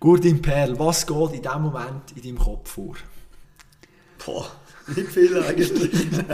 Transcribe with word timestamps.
Gurdin 0.00 0.42
Perl, 0.42 0.78
was 0.78 1.06
geht 1.06 1.32
in 1.32 1.42
diesem 1.42 1.62
Moment 1.62 2.12
in 2.14 2.22
deinem 2.22 2.38
Kopf 2.38 2.70
vor? 2.70 2.96
Boah, 4.24 4.46
nicht 4.94 5.10
viel 5.10 5.42
eigentlich. 5.42 5.92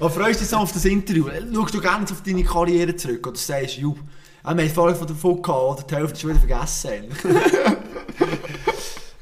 Was 0.00 0.14
freust 0.14 0.40
du 0.40 0.44
dich 0.44 0.48
so 0.48 0.56
auf 0.56 0.72
das 0.72 0.84
Interview? 0.84 1.28
Schaust 1.54 1.74
du 1.74 1.80
gerne 1.80 2.04
auf 2.04 2.22
deine 2.22 2.42
Karriere 2.42 2.96
zurück 2.96 3.26
oder 3.26 3.36
sagst 3.36 3.78
du, 3.78 3.94
wir 3.94 4.50
haben 4.50 4.70
vorhin 4.70 4.96
von 4.96 5.06
davon 5.06 5.42
gehabt, 5.42 5.78
oder 5.78 5.82
die 5.88 5.94
Hälfte 5.94 6.20
schon 6.20 6.30
wieder 6.30 6.40
vergessen? 6.40 7.04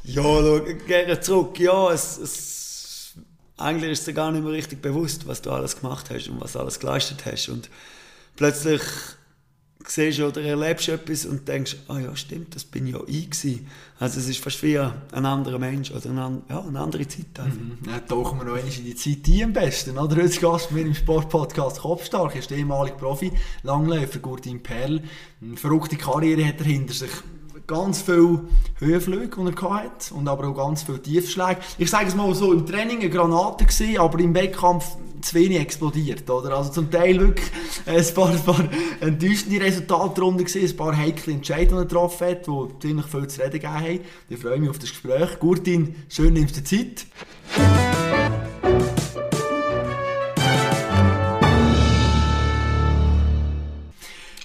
ja, 0.04 0.22
schau, 0.22 0.60
gerne 0.86 1.20
zurück. 1.20 1.58
Ja, 1.58 1.92
es, 1.92 2.18
es, 2.18 3.14
eigentlich 3.56 3.92
ist 3.92 3.98
es 4.00 4.04
dir 4.06 4.14
gar 4.14 4.30
nicht 4.30 4.42
mehr 4.42 4.52
richtig 4.52 4.80
bewusst, 4.80 5.26
was 5.26 5.42
du 5.42 5.50
alles 5.50 5.78
gemacht 5.80 6.06
hast 6.10 6.28
und 6.28 6.40
was 6.40 6.56
alles 6.56 6.80
geleistet 6.80 7.26
hast. 7.26 7.48
Und 7.48 7.68
plötzlich 8.36 8.80
siehst 9.90 10.20
oder 10.20 10.42
erlebst 10.42 10.88
etwas 10.88 11.26
und 11.26 11.48
denkst, 11.48 11.76
ah 11.88 11.94
oh 11.94 11.98
ja, 11.98 12.16
stimmt, 12.16 12.54
das 12.54 12.64
bin 12.64 12.86
ja 12.86 13.00
ich 13.06 13.30
gewesen. 13.30 13.66
Also 13.98 14.20
es 14.20 14.28
ist 14.28 14.38
fast 14.38 14.62
wie 14.62 14.78
ein 14.78 15.26
anderer 15.26 15.58
Mensch 15.58 15.90
oder 15.90 16.10
eine, 16.10 16.42
ja, 16.48 16.60
eine 16.60 16.80
andere 16.80 17.06
Zeit. 17.08 17.26
Mhm. 17.38 17.78
Dann 17.84 18.06
tauchen 18.06 18.38
wir 18.38 18.44
noch 18.44 18.56
einmal 18.56 18.72
in 18.72 18.84
die 18.84 18.94
Zeit 18.94 19.26
ein 19.28 19.44
am 19.44 19.52
besten. 19.52 19.98
Oder? 19.98 20.22
Heute 20.22 20.40
Gast 20.40 20.72
mir 20.72 20.82
im 20.82 20.94
Sportpodcast 20.94 21.80
Kopfstark 21.80 22.36
ist 22.36 22.50
der 22.50 22.58
ehemalige 22.58 22.96
Profi, 22.96 23.32
Langläufer 23.62 24.18
Gurdin 24.18 24.62
Perl. 24.62 25.02
Eine 25.40 25.56
verrückte 25.56 25.96
Karriere 25.96 26.46
hat 26.46 26.60
er 26.60 26.66
hinter 26.66 26.94
sich 26.94 27.10
ganz 27.68 28.00
viele 28.02 28.40
Höhenflüge, 28.78 29.36
die 29.36 29.62
er 29.62 29.70
hatte 29.70 30.14
und 30.14 30.26
aber 30.26 30.48
auch 30.48 30.56
ganz 30.56 30.82
viele 30.82 31.00
Tiefschläge. 31.00 31.60
Ich 31.76 31.90
sage 31.90 32.08
es 32.08 32.16
mal 32.16 32.34
so, 32.34 32.52
im 32.52 32.66
Training 32.66 33.00
eine 33.00 33.10
Granate 33.10 33.64
gewesen, 33.64 33.98
aber 33.98 34.18
im 34.18 34.34
Wettkampf 34.34 34.96
zu 35.20 35.34
wenig 35.34 35.60
explodiert. 35.60 36.28
Oder? 36.30 36.56
Also 36.56 36.72
zum 36.72 36.90
Teil 36.90 37.20
wirklich 37.20 37.46
ein 37.86 38.14
paar, 38.14 38.30
ein 38.30 38.42
paar 38.42 38.64
enttäuschende 39.00 39.60
Resultate 39.60 40.14
darunter 40.14 40.44
gewesen, 40.44 40.70
ein 40.70 40.76
paar 40.76 40.96
heikle 40.96 41.34
Entscheidungen 41.34 41.86
getroffen 41.86 42.28
hat, 42.28 42.46
die 42.46 42.78
ziemlich 42.80 43.06
viel 43.06 43.26
zu 43.28 43.40
reden 43.40 43.52
gegeben 43.52 43.74
haben. 43.74 44.00
Ich 44.30 44.38
freue 44.38 44.58
mich 44.58 44.70
auf 44.70 44.78
das 44.78 44.90
Gespräch. 44.90 45.38
Gurtin, 45.38 45.94
schön 46.08 46.32
nimmst 46.32 46.56
du 46.56 46.64
Zeit. 46.64 47.06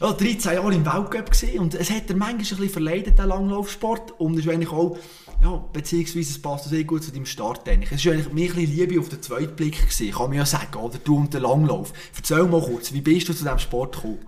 Ja, 0.03 0.11
13 0.11 0.53
Jahre 0.55 0.75
im 0.75 0.85
Weltcup 0.85 1.31
gesehen 1.31 1.59
und 1.61 1.75
es 1.75 1.89
hat 1.89 2.09
er 2.09 2.17
manchmal 2.17 2.35
ein 2.35 2.37
bisschen 2.39 2.69
verleidet, 2.69 3.17
der 3.17 3.25
Langlaufsport. 3.25 4.19
Und 4.19 4.33
es 4.33 4.45
ist 4.45 4.51
eigentlich 4.51 4.71
auch, 4.71 4.97
ja, 5.41 5.63
beziehungsweise 5.71 6.31
es 6.31 6.41
passt 6.41 6.69
sehr 6.69 6.83
gut 6.83 7.03
zu 7.03 7.11
deinem 7.11 7.25
Start. 7.25 7.67
Eigentlich. 7.69 7.91
Es 7.93 8.05
war 8.05 8.13
eigentlich 8.13 8.33
mehr 8.33 8.49
ein 8.49 8.55
bisschen 8.55 8.75
Liebe 8.75 8.99
auf 8.99 9.07
den 9.07 9.21
zweiten 9.21 9.55
Blick, 9.55 9.77
gewesen, 9.79 10.11
kann 10.11 10.29
man 10.29 10.37
ja 10.39 10.45
sagen, 10.45 10.75
oder 10.75 10.97
du 11.01 11.15
und 11.15 11.33
der 11.33 11.39
Langlauf. 11.39 11.93
Erzähl 12.17 12.43
mal 12.43 12.61
kurz, 12.61 12.91
wie 12.91 12.99
bist 12.99 13.29
du 13.29 13.33
zu 13.33 13.43
diesem 13.43 13.59
Sport 13.59 13.95
gekommen? 13.95 14.19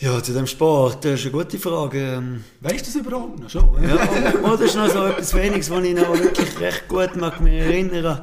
Ja, 0.00 0.20
zu 0.20 0.32
dem 0.32 0.46
Sport, 0.46 1.04
das 1.04 1.20
ist 1.20 1.26
eine 1.26 1.32
gute 1.32 1.58
Frage. 1.58 2.14
Ähm, 2.14 2.44
weißt 2.60 2.80
du 2.80 2.84
das 2.86 2.94
überhaupt 2.96 3.38
noch 3.38 3.50
schon? 3.50 3.82
ja, 3.82 3.96
das 4.42 4.60
ist 4.62 4.74
noch 4.74 4.88
so 4.88 5.04
etwas 5.04 5.34
Weniges, 5.34 5.70
was 5.70 5.84
ich 5.84 5.94
noch 5.94 6.18
wirklich 6.18 6.58
recht 6.58 6.88
gut 6.88 7.14
mag 7.16 7.40
mich 7.40 7.52
erinnern. 7.52 8.22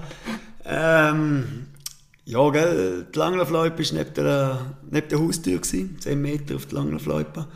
Ähm, 0.65 1.66
ja, 2.27 2.49
gell, 2.49 3.07
die 3.13 3.17
Langlaufloipe 3.17 3.81
war 3.81 3.93
neben 3.93 4.13
der, 4.13 4.75
neben 4.91 5.07
der 5.07 5.19
Haustür, 5.19 5.59
gewesen, 5.59 5.97
10 5.97 6.21
Meter 6.21 6.57
auf 6.57 6.65
die 6.65 6.75
Langlaufloipe. 6.75 7.47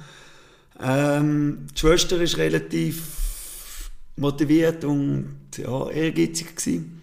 Ähm, 0.82 1.68
die 1.76 1.80
Schwester 1.80 2.18
war 2.18 2.38
relativ 2.38 3.92
motiviert 4.16 4.86
und 4.86 5.50
ja, 5.58 5.90
ehrgeizig. 5.90 6.56
Gewesen. 6.56 7.02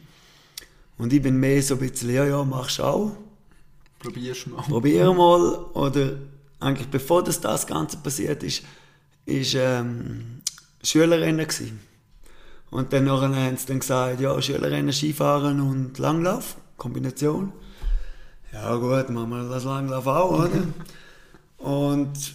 Und 0.97 1.13
ich 1.13 1.21
bin 1.21 1.37
mehr 1.37 1.63
so 1.63 1.75
ein 1.75 1.81
bisschen, 1.81 2.11
ja, 2.11 2.25
ja, 2.25 2.43
machst 2.43 2.81
auch. 2.81 3.13
Probier's 3.99 4.47
mal. 4.47 4.63
Probier 4.63 5.13
mal. 5.13 5.67
Oder 5.75 6.13
eigentlich 6.61 6.89
bevor 6.89 7.23
das, 7.23 7.39
das 7.39 7.67
Ganze 7.67 7.99
passiert 7.99 8.43
ist, 8.45 8.63
ist 9.27 9.55
ähm, 9.55 10.41
Schülerrennen 10.83 11.47
gewesen. 11.47 11.81
Und 12.71 12.95
dann 12.95 13.11
haben 13.11 13.57
sie 13.59 13.67
dann 13.67 13.81
gesagt, 13.81 14.21
ja, 14.23 14.41
Schülerrennen, 14.41 14.93
Skifahren 14.93 15.61
und 15.61 15.99
Langlauf. 15.99 16.57
Kombination. 16.79 17.53
Ja 18.53 18.75
gut, 18.77 19.11
machen 19.11 19.31
wir 19.31 19.49
das 19.51 19.65
Langlauf 19.65 20.07
auch, 20.07 20.31
oder? 20.31 20.63
und 21.59 22.35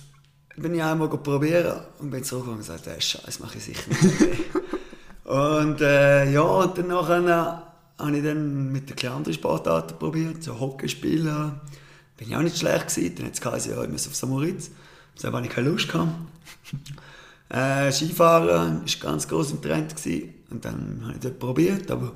bin 0.55 0.75
ich 0.75 0.83
einmal 0.83 1.09
probieren 1.09 1.81
und 1.99 2.11
bin 2.11 2.23
zurückgekommen 2.23 2.59
und 2.59 2.67
gesagt, 2.67 2.85
hey, 2.85 3.01
Scheiß 3.01 3.39
mache 3.39 3.57
ich 3.57 3.63
sicher 3.63 3.89
nicht 3.89 4.03
und 5.23 5.81
äh, 5.81 6.31
ja, 6.31 6.41
und 6.41 6.77
dann 6.77 6.87
nachher 6.87 7.73
habe 7.97 8.17
ich 8.17 8.23
dann 8.23 8.71
mit 8.71 9.01
den 9.01 9.09
anderen 9.09 9.33
Sportarten 9.33 9.97
probiert, 9.97 10.43
so 10.43 10.59
Hockey 10.59 10.89
spielen. 10.89 11.59
Bin 12.17 12.27
ich 12.27 12.35
auch 12.35 12.41
nicht 12.41 12.57
schlecht 12.57 12.93
gewesen. 12.93 13.15
Dann 13.15 13.25
hat 13.27 13.33
es 13.33 13.41
geheißen, 13.41 13.71
ja, 13.71 13.83
ich 13.83 13.89
muss 13.89 14.07
auf 14.07 14.15
Samoritz. 14.15 14.69
Deshalb 15.15 15.33
hatte 15.33 15.47
ich 15.47 15.53
keine 15.53 15.69
Lust. 15.69 15.89
Gehabt. 15.89 16.11
Äh, 17.49 17.91
Skifahren 17.91 18.47
war 18.47 18.81
ganz 18.99 19.27
groß 19.27 19.51
im 19.51 19.61
Trend. 19.61 19.95
Gewesen. 19.95 20.33
Und 20.49 20.65
dann 20.65 21.01
habe 21.03 21.13
ich 21.13 21.19
das 21.19 21.33
probiert, 21.33 21.91
aber 21.91 22.11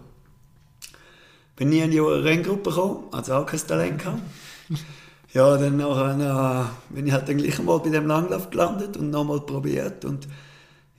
bin 1.58 1.70
nie 1.70 1.80
in 1.80 1.92
die 1.92 2.00
Renngruppe 2.00 2.70
gekommen, 2.70 3.04
also 3.12 3.34
auch 3.34 3.46
kein 3.46 3.60
Talent 3.60 4.00
gehabt. 4.00 4.22
Ja, 5.34 5.58
dann 5.58 5.76
nachher, 5.76 6.70
äh, 6.90 6.94
bin 6.94 7.06
ich 7.06 7.12
halt 7.12 7.28
dann 7.28 7.38
gleich 7.38 7.62
mal 7.62 7.80
bei 7.80 7.90
dem 7.90 8.08
Langlauf 8.08 8.50
gelandet 8.50 8.96
und 8.96 9.10
nochmal 9.10 9.42
probiert 9.42 10.06
und 10.06 10.28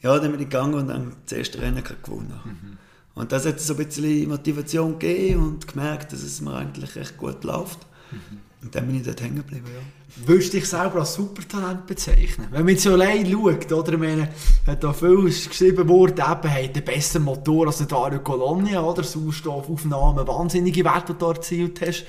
ja, 0.02 0.19
dann 0.19 0.30
bin 0.30 0.41
ich 0.41 0.50
gegangen 0.50 0.74
und 0.74 0.88
dann 0.88 1.16
das 1.24 1.38
erste 1.38 1.60
Rennen 1.60 1.82
gewonnen. 1.82 2.38
Mhm. 2.44 2.78
Und 3.14 3.32
das 3.32 3.46
hat 3.46 3.58
so 3.58 3.74
ein 3.74 3.84
bisschen 3.84 4.28
Motivation 4.28 4.98
gegeben 4.98 5.42
und 5.42 5.66
gemerkt, 5.66 6.12
dass 6.12 6.22
es 6.22 6.41
mir 6.41 6.54
eigentlich 6.54 6.94
recht 6.94 7.16
gut 7.16 7.42
läuft. 7.42 7.80
Mhm. 8.12 8.40
Und 8.62 8.74
dann 8.74 8.86
bin 8.86 8.96
ich 8.96 9.04
dort 9.04 9.20
hängen 9.20 9.36
geblieben, 9.36 9.66
ja. 9.72 9.80
Würdest 10.26 10.52
du 10.52 10.58
dich 10.58 10.69
selber 10.69 11.00
als 11.00 11.14
Supertalent 11.14 11.86
bezeichnen? 11.86 12.48
Wenn 12.50 12.64
man 12.64 12.70
jetzt 12.70 12.82
so 12.82 12.92
allein 12.92 13.30
schaut, 13.30 13.70
oder? 13.70 13.92
Ich 13.92 13.98
meine, 13.98 14.28
hat 14.66 14.82
da 14.82 14.92
viel 14.92 15.22
geschrieben 15.24 15.88
worden, 15.88 16.19
eben, 16.19 16.24
hat 16.24 16.44
einen 16.44 16.84
besseren 16.84 17.24
Motor 17.24 17.69
als 17.69 17.78
der 17.78 17.86
Dario 17.86 18.20
Colonia, 18.20 18.82
oder? 18.82 19.04
Sauerstoffaufnahme, 19.04 20.26
wahnsinnige 20.26 20.84
Werte, 20.84 21.12
die 21.12 21.19
du 21.19 21.26
erzielt 21.26 21.80
hast. 21.82 22.04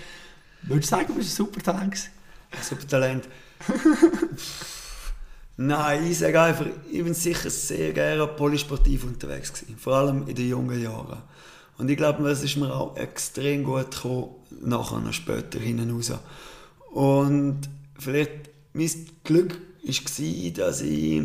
Würdest 0.64 0.92
du 0.92 0.96
sagen, 0.96 1.08
du 1.10 1.16
bist 1.16 1.30
ein 1.30 1.46
Supertalent 1.46 1.92
gewesen? 1.92 2.10
Ein 2.52 2.64
Supertalent? 2.64 3.30
Nein, 5.58 6.10
ich 6.10 6.18
sage 6.18 6.42
einfach, 6.42 6.66
ich 6.90 7.04
bin 7.04 7.14
sicher 7.14 7.50
sehr 7.50 7.92
gerne 7.92 8.26
polysportiv 8.28 9.04
unterwegs 9.04 9.54
gewesen. 9.54 9.78
Vor 9.78 9.94
allem 9.94 10.26
in 10.28 10.36
den 10.36 10.48
jungen 10.48 10.82
Jahren. 10.82 11.22
Und 11.80 11.90
ich 11.90 11.98
glaube, 11.98 12.24
das 12.24 12.44
ist 12.44 12.58
mir 12.58 12.76
auch 12.76 12.98
extrem 12.98 13.64
gut 13.64 13.92
gekommen, 13.92 14.36
nachher 14.62 15.00
noch 15.00 15.14
später 15.14 15.60
hinten 15.60 15.90
raus. 15.92 16.12
Und 16.92 17.62
vielleicht 17.98 18.50
mein 18.74 18.92
Glück 19.24 19.58
war, 19.84 20.52
dass 20.52 20.82
ich 20.82 21.24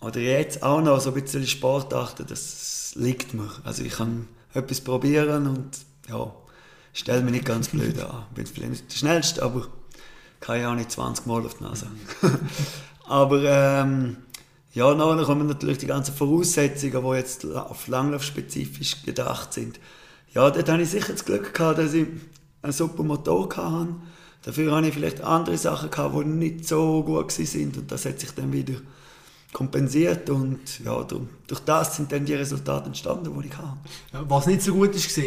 oder 0.00 0.20
jetzt 0.20 0.62
auch 0.62 0.80
noch 0.80 1.00
so 1.00 1.10
ein 1.10 1.22
bisschen 1.22 1.46
Sport 1.46 1.92
achte, 1.92 2.24
das 2.24 2.94
liegt 2.96 3.34
mir. 3.34 3.50
Also 3.62 3.84
ich 3.84 3.92
kann 3.92 4.26
etwas 4.54 4.80
probieren 4.80 5.46
und 5.46 5.70
ja, 6.08 6.32
stelle 6.94 7.22
mich 7.22 7.32
nicht 7.32 7.44
ganz 7.44 7.68
blöd 7.68 8.00
an. 8.00 8.24
Ich 8.30 8.34
Bin 8.34 8.46
vielleicht 8.46 8.70
nicht 8.70 8.90
der 8.90 8.96
Schnellste, 8.96 9.42
aber 9.42 9.68
kann 10.40 10.60
ja 10.60 10.70
auch 10.70 10.76
nicht 10.76 10.90
20 10.90 11.26
Mal 11.26 11.44
auf 11.44 11.54
die 11.58 11.64
Nase. 11.64 11.88
aber 13.06 13.42
ähm, 13.44 14.16
ja, 14.76 14.94
nachher 14.94 15.24
kommen 15.24 15.46
natürlich 15.46 15.78
die 15.78 15.86
ganzen 15.86 16.14
Voraussetzungen, 16.14 17.02
die 17.02 17.16
jetzt 17.16 17.46
auf 17.46 17.88
Langlauf 17.88 18.22
spezifisch 18.22 19.02
gedacht 19.04 19.54
sind. 19.54 19.80
Ja, 20.34 20.50
dort 20.50 20.68
hatte 20.68 20.82
ich 20.82 20.90
sicher 20.90 21.14
das 21.14 21.24
Glück 21.24 21.54
gehabt, 21.54 21.78
dass 21.78 21.94
ich 21.94 22.06
einen 22.60 22.74
super 22.74 23.02
Motor 23.02 23.48
hatte. 23.56 23.94
Dafür 24.42 24.76
hatte 24.76 24.88
ich 24.88 24.94
vielleicht 24.94 25.22
andere 25.22 25.56
Sachen 25.56 25.90
gehabt, 25.90 26.14
die 26.14 26.24
nicht 26.24 26.68
so 26.68 27.02
gut 27.02 27.38
waren 27.38 27.72
und 27.74 27.90
das 27.90 28.04
hat 28.04 28.20
sich 28.20 28.32
dann 28.32 28.52
wieder 28.52 28.74
kompensiert 29.54 30.28
und 30.28 30.60
ja, 30.84 31.02
durch 31.04 31.60
das 31.64 31.96
sind 31.96 32.12
dann 32.12 32.26
die 32.26 32.34
Resultate 32.34 32.88
entstanden, 32.88 33.32
die 33.40 33.48
ich 33.48 33.56
hatte. 33.56 33.78
Was 34.28 34.46
nicht 34.46 34.60
so 34.60 34.74
gut 34.74 34.94
ist, 34.94 35.16
war 35.16 35.24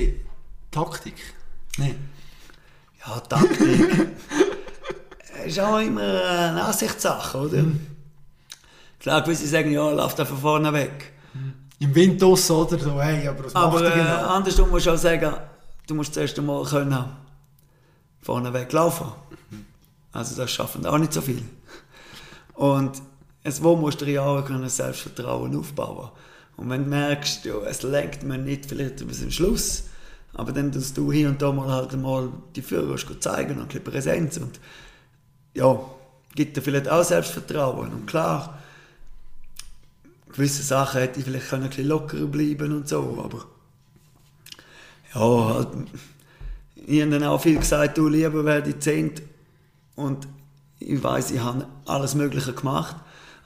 Taktik. 0.69 1.15
Nee. 1.79 1.95
Ja, 3.03 3.19
Taktik 3.21 4.09
ist 5.43 5.59
auch 5.59 5.79
immer 5.79 6.01
eine 6.01 6.63
Ansichtssache, 6.65 7.35
oder? 7.39 7.63
Mhm. 7.63 7.98
Klar, 8.99 9.21
gewisse 9.21 9.47
sagen, 9.47 9.71
ja, 9.71 9.89
lauf 9.89 10.15
da 10.15 10.25
von 10.25 10.37
vorne 10.37 10.73
weg. 10.73 11.13
Im 11.79 11.95
Wind 11.95 12.21
oder 12.21 12.35
so, 12.37 13.01
hey, 13.01 13.27
aber 13.27 13.45
was 13.45 13.55
aber, 13.55 13.81
macht 13.81 13.95
äh, 13.95 13.97
genau? 13.97 14.27
andersrum 14.27 14.69
musst 14.69 14.85
du 14.85 14.91
auch 14.91 14.97
sagen, 14.97 15.33
du 15.87 15.95
musst 15.95 16.13
zuerst 16.13 16.37
einmal 16.37 16.65
können 16.65 17.05
vorne 18.21 18.53
weglaufen. 18.53 19.07
Also 20.11 20.35
das 20.35 20.51
schaffen 20.51 20.85
auch 20.85 20.97
nicht 20.97 21.13
so 21.13 21.21
viel. 21.21 21.41
Und 22.55 23.01
es, 23.43 23.63
wo 23.63 23.77
musst 23.77 24.01
du 24.01 24.05
ja 24.05 24.23
auch 24.23 24.43
können 24.43 24.67
Selbstvertrauen 24.67 25.57
aufbauen. 25.57 26.09
Und 26.57 26.69
wenn 26.69 26.83
du 26.83 26.89
merkst, 26.89 27.45
ja, 27.45 27.55
es 27.65 27.83
lenkt 27.83 28.23
mir 28.23 28.37
nicht 28.37 28.65
vielleicht 28.65 29.07
bis 29.07 29.21
zum 29.21 29.31
Schluss, 29.31 29.85
aber 30.33 30.51
dann 30.51 30.73
tust 30.73 30.97
du 30.97 31.11
hier 31.11 31.29
und 31.29 31.41
da 31.41 31.53
mal 31.53 31.71
halt 31.71 31.93
mal 31.97 32.29
die 32.55 32.61
Führer 32.61 32.97
zeigen 33.21 33.53
und 33.53 33.61
ein 33.61 33.67
bisschen 33.67 33.83
Präsenz 33.83 34.37
und 34.37 34.59
ja, 35.53 35.79
gibt 36.35 36.57
dir 36.57 36.61
vielleicht 36.61 36.89
auch 36.89 37.03
Selbstvertrauen. 37.03 37.93
Und 37.93 38.05
klar, 38.07 38.59
gewisse 40.31 40.63
Sachen 40.63 41.01
hätte 41.01 41.19
ich 41.19 41.25
vielleicht 41.25 41.53
ein 41.53 41.67
bisschen 41.67 41.87
lockerer 41.87 42.27
bleiben 42.27 42.71
und 42.75 42.87
so, 42.87 43.21
aber 43.23 43.45
ja, 45.13 45.53
halt, 45.53 45.69
ich 46.75 47.01
habe 47.01 47.11
dann 47.11 47.23
auch 47.23 47.41
viel 47.41 47.57
gesagt, 47.57 47.97
du 47.97 48.07
lieber 48.07 48.45
werde 48.45 48.69
ich 48.69 48.79
zehnt 48.79 49.21
und 49.95 50.27
ich 50.79 51.01
weiß, 51.03 51.31
ich 51.31 51.39
habe 51.39 51.67
alles 51.85 52.15
Mögliche 52.15 52.53
gemacht, 52.53 52.95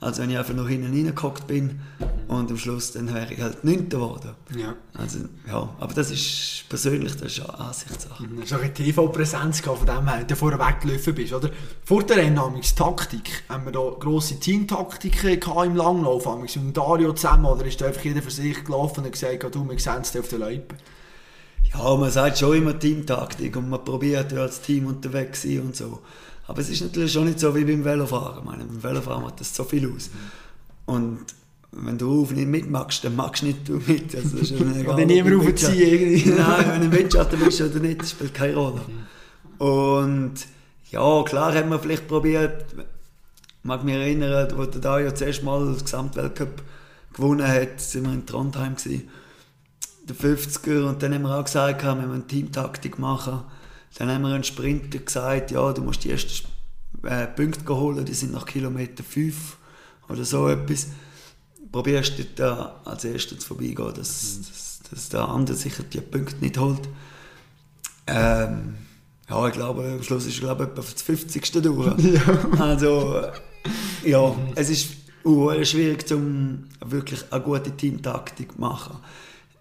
als 0.04 0.20
wenn 0.20 0.30
ich 0.30 0.38
einfach 0.38 0.54
noch 0.54 0.68
hinten 0.68 0.94
reingehockt 0.94 1.48
bin 1.48 1.80
und 2.28 2.52
am 2.52 2.58
Schluss 2.58 2.92
dann 2.92 3.14
wäre 3.14 3.34
ich 3.34 3.42
halt 3.42 3.64
Neunter 3.64 3.98
geworden. 3.98 4.32
Ja. 4.56 4.76
Also, 4.94 5.20
ja, 5.48 5.70
aber 5.80 5.94
das 5.94 6.12
ist 6.12 6.66
persönlich, 6.70 7.16
das 7.16 7.38
ist 7.38 7.40
eine 7.42 7.60
Ansichtssache. 7.60 8.28
Du 8.28 8.42
hast 8.42 8.54
auch 8.54 8.60
eine 8.60 8.74
TV-Präsenz 8.74 9.62
von 9.62 9.86
dem 9.86 10.08
her, 10.08 10.24
du 10.24 10.36
vorher 10.36 10.60
weggelaufen 10.60 11.16
bist, 11.16 11.34
oder? 11.34 11.50
Vor 11.86 12.04
der 12.04 12.18
Rennnahmung, 12.18 12.62
Taktik, 12.76 13.44
haben 13.50 13.66
wir 13.66 13.72
da 13.72 13.92
grosse 14.00 14.40
Teamtaktiken 14.40 15.40
im 15.40 15.76
Langlauf, 15.76 16.26
haben 16.26 16.44
wir 16.44 16.62
mit 16.62 16.76
Dario 16.76 17.14
zusammen, 17.14 17.46
oder 17.46 17.66
ist 17.66 17.80
da 17.80 17.86
einfach 17.86 18.04
jeder 18.04 18.22
für 18.22 18.32
sich 18.32 18.64
gelaufen 18.64 19.06
und 19.06 19.12
gesagt, 19.12 19.56
du, 19.56 19.70
wir 19.70 19.80
sehen 19.80 20.02
es 20.02 20.16
auf 20.18 20.28
der 20.28 20.40
Loipe? 20.40 20.76
Ja, 21.74 21.96
man 21.96 22.12
sagt 22.12 22.38
schon 22.38 22.58
immer 22.58 22.78
Teamtaktik 22.78 23.56
und 23.56 23.70
man 23.70 23.84
probiert 23.84 24.32
ja 24.32 24.42
als 24.42 24.62
Team 24.62 24.86
unterwegs 24.86 25.42
zu 25.42 25.48
sein 25.48 25.62
und 25.62 25.76
so. 25.76 26.00
Aber 26.48 26.60
es 26.60 26.70
ist 26.70 26.82
natürlich 26.82 27.12
schon 27.14 27.26
nicht 27.26 27.40
so 27.40 27.56
wie 27.56 27.64
beim 27.64 27.84
Velofahren. 27.86 28.40
Ich 28.40 28.44
meine, 28.46 28.66
beim 28.66 28.84
Velofahren 28.84 29.24
macht 29.24 29.40
das 29.40 29.56
so 29.56 29.64
viel 29.64 29.90
aus. 29.94 30.10
Und 30.86 31.20
wenn 31.72 31.98
du 31.98 32.22
auf 32.22 32.32
nicht 32.32 32.48
mitmachst, 32.48 33.04
dann 33.04 33.16
magst 33.16 33.42
du 33.42 33.48
nicht 33.48 33.68
du 33.68 33.74
mit. 33.88 34.14
Also 34.16 34.38
das 34.38 34.52
ist 34.52 34.62
egal, 34.76 35.00
ob 35.02 35.08
du 35.08 35.36
raufziehen 35.36 35.42
Windschatten- 35.42 35.80
irgendwie. 35.80 36.30
Nein, 36.38 36.66
wenn 36.68 36.80
du 36.82 36.86
im 36.86 36.92
Windschatten 36.92 37.40
bist 37.40 37.62
oder 37.62 37.80
nicht, 37.80 38.02
das 38.02 38.12
spielt 38.12 38.34
keine 38.34 38.56
Rolle. 38.56 38.82
Und 39.58 40.34
ja, 40.92 41.24
klar 41.24 41.56
haben 41.56 41.70
wir 41.70 41.80
vielleicht 41.80 42.08
probiert, 42.08 42.66
ich 42.74 42.84
mag 43.64 43.84
mich 43.84 43.96
erinnern, 43.96 44.52
wo 44.56 44.66
der 44.66 44.82
Dario 44.82 45.12
zuerst 45.14 45.44
mal 45.44 45.66
den 45.66 45.82
Gesamtweltcup 45.82 46.62
gewonnen 47.14 47.48
hat, 47.48 47.80
sind 47.80 48.06
wir 48.06 48.14
in 48.14 48.26
Trondheim 48.26 48.76
gewesen, 48.76 49.08
der 50.04 50.16
50er, 50.16 50.84
und 50.84 51.02
dann 51.02 51.14
haben 51.14 51.22
wir 51.22 51.38
auch 51.40 51.46
gesagt, 51.46 51.82
wir 51.84 51.96
müssen 51.96 52.28
Teamtaktik 52.28 53.00
machen. 53.00 53.42
Dann 53.98 54.10
haben 54.10 54.24
wir 54.24 54.34
einen 54.34 54.44
Sprinter 54.44 55.00
gesagt, 55.00 55.52
ja, 55.52 55.72
du 55.72 55.82
musst 55.82 56.04
die 56.04 56.12
ersten 56.12 56.48
äh, 57.04 57.28
Punkte 57.28 57.76
holen, 57.76 58.06
die 58.06 58.14
sind 58.14 58.34
nach 58.34 58.46
Kilometer 58.46 59.04
5 59.04 59.58
oder 60.10 60.26
so 60.26 60.48
etwas. 60.48 60.88
Probierst 61.72 62.20
du 62.20 62.24
da 62.36 62.82
als 62.86 63.04
erstes 63.04 63.40
zu 63.40 63.48
vorbeigehen, 63.48 63.94
dass, 63.96 64.40
dass, 64.42 64.80
dass 64.90 65.10
der 65.10 65.28
andere 65.28 65.58
sicher 65.58 65.84
die 65.84 66.02
Punkte 66.02 66.38
nicht 66.42 66.58
holt. 66.58 66.88
Ähm, 68.06 68.76
ja, 69.30 69.48
ich 69.48 69.54
glaube, 69.54 69.84
am 69.84 70.04
Schluss 70.04 70.26
ist 70.26 70.36
ich 70.36 70.42
glaube 70.42 70.66
etwa 70.66 70.82
für 70.82 70.94
das 70.94 71.02
50. 71.02 71.52
durch. 71.52 71.94
Also, 72.60 73.18
äh, 73.18 74.10
ja, 74.10 74.36
es 74.56 74.70
ist 74.70 74.90
schwierig, 75.24 76.08
zum 76.08 76.66
wirklich 76.86 77.24
eine 77.32 77.42
gute 77.42 77.72
Teamtaktik 77.72 78.54
zu 78.54 78.60
machen. 78.62 78.98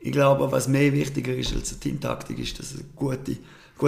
Ich 0.00 0.12
glaube, 0.12 0.50
was 0.50 0.66
mehr 0.66 0.92
wichtiger 0.92 1.34
ist 1.34 1.54
als 1.54 1.70
eine 1.70 1.80
Teamtaktik, 1.80 2.38
ist, 2.38 2.58
dass 2.58 2.74
ein 2.74 2.90
gute, 2.96 3.36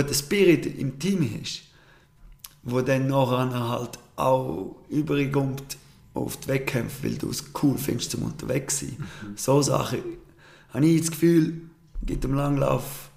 guter 0.02 0.14
Spirit 0.14 0.67
im 0.79 0.99
Team 0.99 1.41
ist, 1.43 1.62
wo 2.62 2.81
dann 2.81 3.06
nachher 3.06 3.69
halt 3.69 3.99
auch 4.17 4.76
überkommt 4.88 5.76
auf 6.14 6.37
die 6.38 6.49
Wettkämpfe, 6.49 7.05
weil 7.05 7.14
du 7.17 7.31
es 7.31 7.44
cool 7.62 7.76
findest 7.79 8.11
zum 8.12 8.23
unterwegs 8.23 8.81
sein. 8.81 8.96
So 9.37 9.62
Sachen 9.62 9.99
habe 10.73 10.87
ich 10.87 11.00
das 11.00 11.11
Gefühl, 11.11 11.62
gibt 12.05 12.25
im 12.25 12.35
Langlauf 12.35 13.11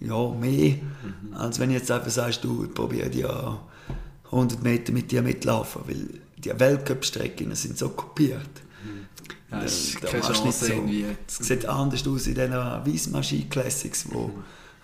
ja, 0.00 0.28
mehr, 0.30 0.76
als 1.34 1.58
wenn 1.60 1.70
jetzt 1.70 1.90
einfach 1.90 2.10
sagst, 2.10 2.42
du 2.42 2.66
probier 2.68 3.08
ja 3.14 3.60
100 4.26 4.62
Meter 4.62 4.92
mit 4.92 5.10
dir 5.12 5.22
mitlaufen, 5.22 5.82
weil 5.86 6.08
die 6.38 6.58
Weltcup-Strecken 6.58 7.54
sind 7.54 7.78
so 7.78 7.88
kopiert. 7.90 8.40
Ja, 9.50 9.60
Da- 9.60 9.64
es 9.64 9.88
ist 9.90 10.00
keine 10.02 10.22
du 10.22 10.32
Chance 10.32 10.72
irgendwie. 10.72 11.04
Es 11.28 11.36
sieht 11.38 11.66
anders 11.66 12.06
aus 12.08 12.26
in 12.26 12.34
diesen 12.34 12.52
Weissmaschine 12.52 13.44
Classics, 13.48 14.06
wo 14.10 14.30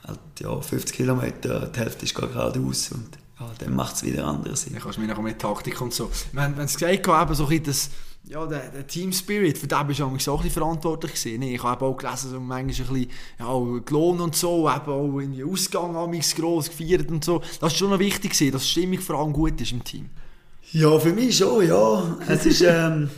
halt, 0.09 0.19
ja, 0.41 0.61
50 0.61 0.97
Kilometer, 0.97 1.67
die 1.67 1.79
Hälfte 1.79 2.05
ist 2.05 2.15
gar 2.15 2.29
geradeaus 2.29 2.91
und 2.93 3.09
ja, 3.39 3.51
dann 3.59 3.77
macht 3.77 3.97
es 3.97 4.03
wieder 4.03 4.27
anders 4.27 4.63
Sinn. 4.63 4.73
Dann 4.73 4.83
kannst 4.83 4.99
du 4.99 5.03
mir 5.03 5.09
noch 5.09 5.23
mit 5.23 5.39
Taktik 5.39 5.81
und 5.81 5.95
so. 5.95 6.11
Haben 6.37 6.59
es 6.59 6.75
gesagt, 6.75 7.07
eben 7.07 7.35
so 7.35 7.47
ein 7.47 7.63
das, 7.63 7.91
ja, 8.25 8.45
der, 8.47 8.69
der 8.71 8.87
Team 8.87 9.13
Spirit, 9.13 9.57
für 9.57 9.67
den 9.67 9.87
bist 9.87 10.01
du 10.01 10.05
so 10.05 10.09
ein 10.09 10.17
bisschen 10.17 10.51
verantwortlich 10.51 11.15
gewesen. 11.15 11.43
Ich 11.43 11.63
habe 11.63 11.85
auch 11.85 11.97
gelesen, 11.97 12.31
so 12.31 12.41
manchmal 12.41 12.61
ein 12.61 12.67
bisschen 12.67 13.11
ja, 13.39 13.81
gelohnt 13.85 14.21
und 14.21 14.37
so, 14.37 14.69
eben 14.69 14.93
auch 14.93 15.19
in 15.21 15.33
den 15.33 15.49
Ausgang 15.49 15.97
amigs 15.97 16.35
gross 16.35 16.69
gefeiert 16.69 17.11
und 17.11 17.25
so. 17.25 17.41
Das 17.61 17.73
ist 17.73 17.79
schon 17.79 17.91
noch 17.91 17.99
wichtig 17.99 18.33
gewesen, 18.33 18.53
dass 18.53 18.63
die 18.63 18.69
Stimmung 18.69 18.99
vor 18.99 19.21
allem 19.21 19.33
gut 19.33 19.61
ist 19.61 19.73
im 19.73 19.85
Team. 19.85 20.11
Ja, 20.73 20.99
für 20.99 21.13
mich 21.13 21.37
schon, 21.37 21.67
ja. 21.67 22.19
Es 22.27 22.45
ist, 22.45 22.61
ähm, 22.61 23.09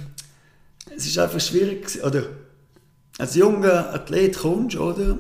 es 0.95 1.07
ist 1.07 1.19
einfach 1.19 1.41
schwierig, 1.41 1.99
oder 2.05 2.27
als 3.19 3.35
junger 3.35 3.93
Athlet 3.93 4.39
kommst, 4.39 4.77
oder? 4.77 5.19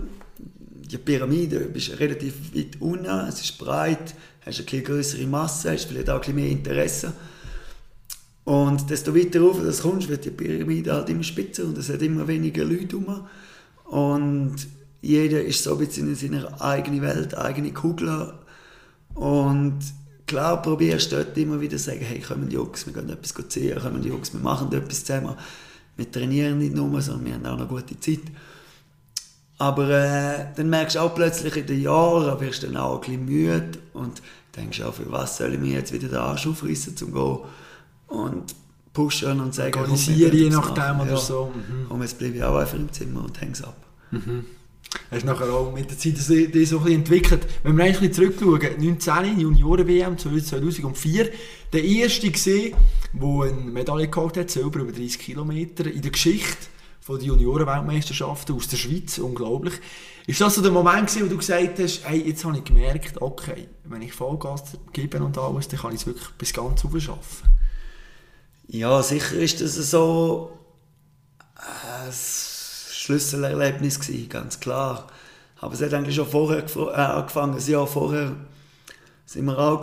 Die 0.90 0.98
Pyramide, 0.98 1.60
bist 1.60 2.00
relativ 2.00 2.54
weit 2.54 2.80
unten, 2.80 3.06
es 3.28 3.40
ist 3.40 3.58
breit, 3.58 4.14
hast 4.44 4.58
eine 4.58 4.64
bisschen 4.64 4.84
größere 4.84 5.26
Masse, 5.26 5.70
hast 5.70 5.84
vielleicht 5.84 6.10
auch 6.10 6.26
ein 6.26 6.34
mehr 6.34 6.48
Interesse. 6.48 7.12
Und 8.44 8.90
desto 8.90 9.14
weiter 9.14 9.40
rauf 9.40 9.58
du 9.58 9.82
kommst, 9.82 10.08
wird 10.08 10.24
die 10.24 10.30
Pyramide 10.30 10.92
halt 10.92 11.08
immer 11.08 11.22
spitzer 11.22 11.64
und 11.64 11.78
es 11.78 11.88
hat 11.88 12.02
immer 12.02 12.26
weniger 12.26 12.64
Leute 12.64 12.96
rum. 12.96 13.28
Und 13.84 14.56
jeder 15.00 15.42
ist 15.42 15.62
so 15.62 15.72
ein 15.72 15.78
bisschen 15.78 16.08
in 16.08 16.16
seiner 16.16 16.60
eigenen 16.60 17.02
Welt, 17.02 17.36
eigene 17.36 17.72
Kugel. 17.72 18.32
Und 19.14 19.78
klar 20.26 20.60
probierst 20.60 21.12
du 21.12 21.16
dort 21.16 21.38
immer 21.38 21.60
wieder 21.60 21.76
zu 21.76 21.84
sagen, 21.84 22.00
hey, 22.00 22.20
kommen 22.20 22.50
Jungs, 22.50 22.86
wir 22.86 22.92
gehen 22.92 23.10
etwas 23.10 23.34
ziehen, 23.48 23.78
kommen 23.78 24.02
Jungs, 24.02 24.32
wir 24.32 24.40
machen 24.40 24.72
etwas 24.72 25.04
zusammen. 25.04 25.36
Wir 25.96 26.10
trainieren 26.10 26.58
nicht 26.58 26.74
nur, 26.74 27.00
sondern 27.00 27.26
wir 27.26 27.34
haben 27.34 27.46
auch 27.46 27.58
eine 27.58 27.66
gute 27.66 27.98
Zeit. 28.00 28.22
Aber 29.60 29.90
äh, 29.90 30.46
dann 30.56 30.70
merkst 30.70 30.96
du 30.96 31.00
auch 31.00 31.14
plötzlich 31.14 31.54
in 31.54 31.66
den 31.66 31.82
Jahren, 31.82 32.40
wirst 32.40 32.62
du 32.62 32.66
dann 32.68 32.78
auch 32.78 32.94
ein 32.94 33.00
bisschen 33.00 33.24
müde 33.26 33.72
und 33.92 34.22
denkst 34.56 34.80
auch, 34.80 34.94
für 34.94 35.12
was 35.12 35.36
soll 35.36 35.52
ich 35.52 35.60
mir 35.60 35.74
jetzt 35.74 35.92
wieder 35.92 36.08
den 36.08 36.16
Arsch 36.16 36.46
aufreißen, 36.46 36.92
um 36.92 36.96
zu 36.96 37.06
gehen 37.08 37.38
und 38.08 38.54
pushen 38.94 39.38
und 39.38 39.54
sagen, 39.54 39.78
Organisieren, 39.78 40.34
je 40.34 40.48
nachdem 40.48 41.00
oder 41.00 41.10
Ja. 41.10 41.16
so. 41.18 41.52
Mhm. 41.54 41.90
Und 41.90 42.00
jetzt 42.00 42.18
bleibe 42.18 42.36
ich 42.36 42.42
auch 42.42 42.56
einfach 42.56 42.76
im 42.78 42.90
Zimmer 42.90 43.22
und 43.22 43.38
häng's 43.38 43.62
ab. 43.62 43.76
Hast 45.10 45.22
du 45.22 45.26
nachher 45.26 45.52
auch 45.52 45.72
mit 45.74 45.90
der 45.90 45.98
Zeit 45.98 46.14
das, 46.16 46.26
das 46.28 46.30
so 46.30 46.38
ein 46.40 46.52
bisschen 46.52 46.88
entwickelt. 46.94 47.46
Wenn 47.62 47.76
wir 47.76 47.84
eigentlich 47.84 48.00
ein 48.00 48.08
bisschen 48.08 48.38
zurückschauen, 48.38 48.82
19 48.82 49.40
Junioren-WM 49.40 50.16
2004, 50.16 51.28
der 51.74 51.84
erste 51.84 52.30
gesehen, 52.30 52.74
der 53.12 53.28
eine 53.42 53.52
Medaille 53.52 54.08
geholt 54.08 54.38
hat, 54.38 54.50
Silber 54.50 54.80
über 54.80 54.92
30 54.92 55.18
Kilometer 55.18 55.84
in 55.86 56.00
der 56.00 56.10
Geschichte 56.10 56.56
von 57.10 57.18
den 57.18 57.26
Junioren-Weltmeisterschaften 57.26 58.54
aus 58.54 58.68
der 58.68 58.76
Schweiz, 58.76 59.18
unglaublich. 59.18 59.74
Ist 60.28 60.40
das 60.40 60.54
so 60.54 60.62
der 60.62 60.70
Moment 60.70 61.08
gewesen, 61.08 61.24
wo 61.24 61.28
du 61.28 61.38
gesagt 61.38 61.80
hast, 61.80 62.04
hey, 62.04 62.22
jetzt 62.24 62.44
habe 62.44 62.56
ich 62.56 62.62
gemerkt, 62.62 63.20
okay, 63.20 63.66
wenn 63.82 64.00
ich 64.00 64.12
Vollgas 64.12 64.62
gebe 64.92 65.20
und 65.20 65.36
alles, 65.36 65.66
dann 65.66 65.80
kann 65.80 65.92
ich 65.92 66.02
es 66.02 66.06
wirklich 66.06 66.28
bis 66.38 66.52
ganz 66.52 66.84
rauf 66.84 67.00
schaffen. 67.00 67.48
Ja, 68.68 69.02
sicher 69.02 69.34
ist 69.34 69.60
das 69.60 69.74
so 69.74 70.56
ein 71.56 72.12
Schlüsselerlebnis 72.12 73.98
gewesen, 73.98 74.28
ganz 74.28 74.60
klar. 74.60 75.08
Aber 75.58 75.74
es 75.74 75.82
hat 75.82 75.92
eigentlich 75.92 76.14
schon 76.14 76.28
vorher 76.28 76.64
äh, 76.76 76.94
angefangen. 76.94 77.58
Ein 77.58 77.66
Jahr 77.66 77.88
vorher 77.88 78.36
sind 79.26 79.46
wir 79.46 79.58
auch 79.58 79.80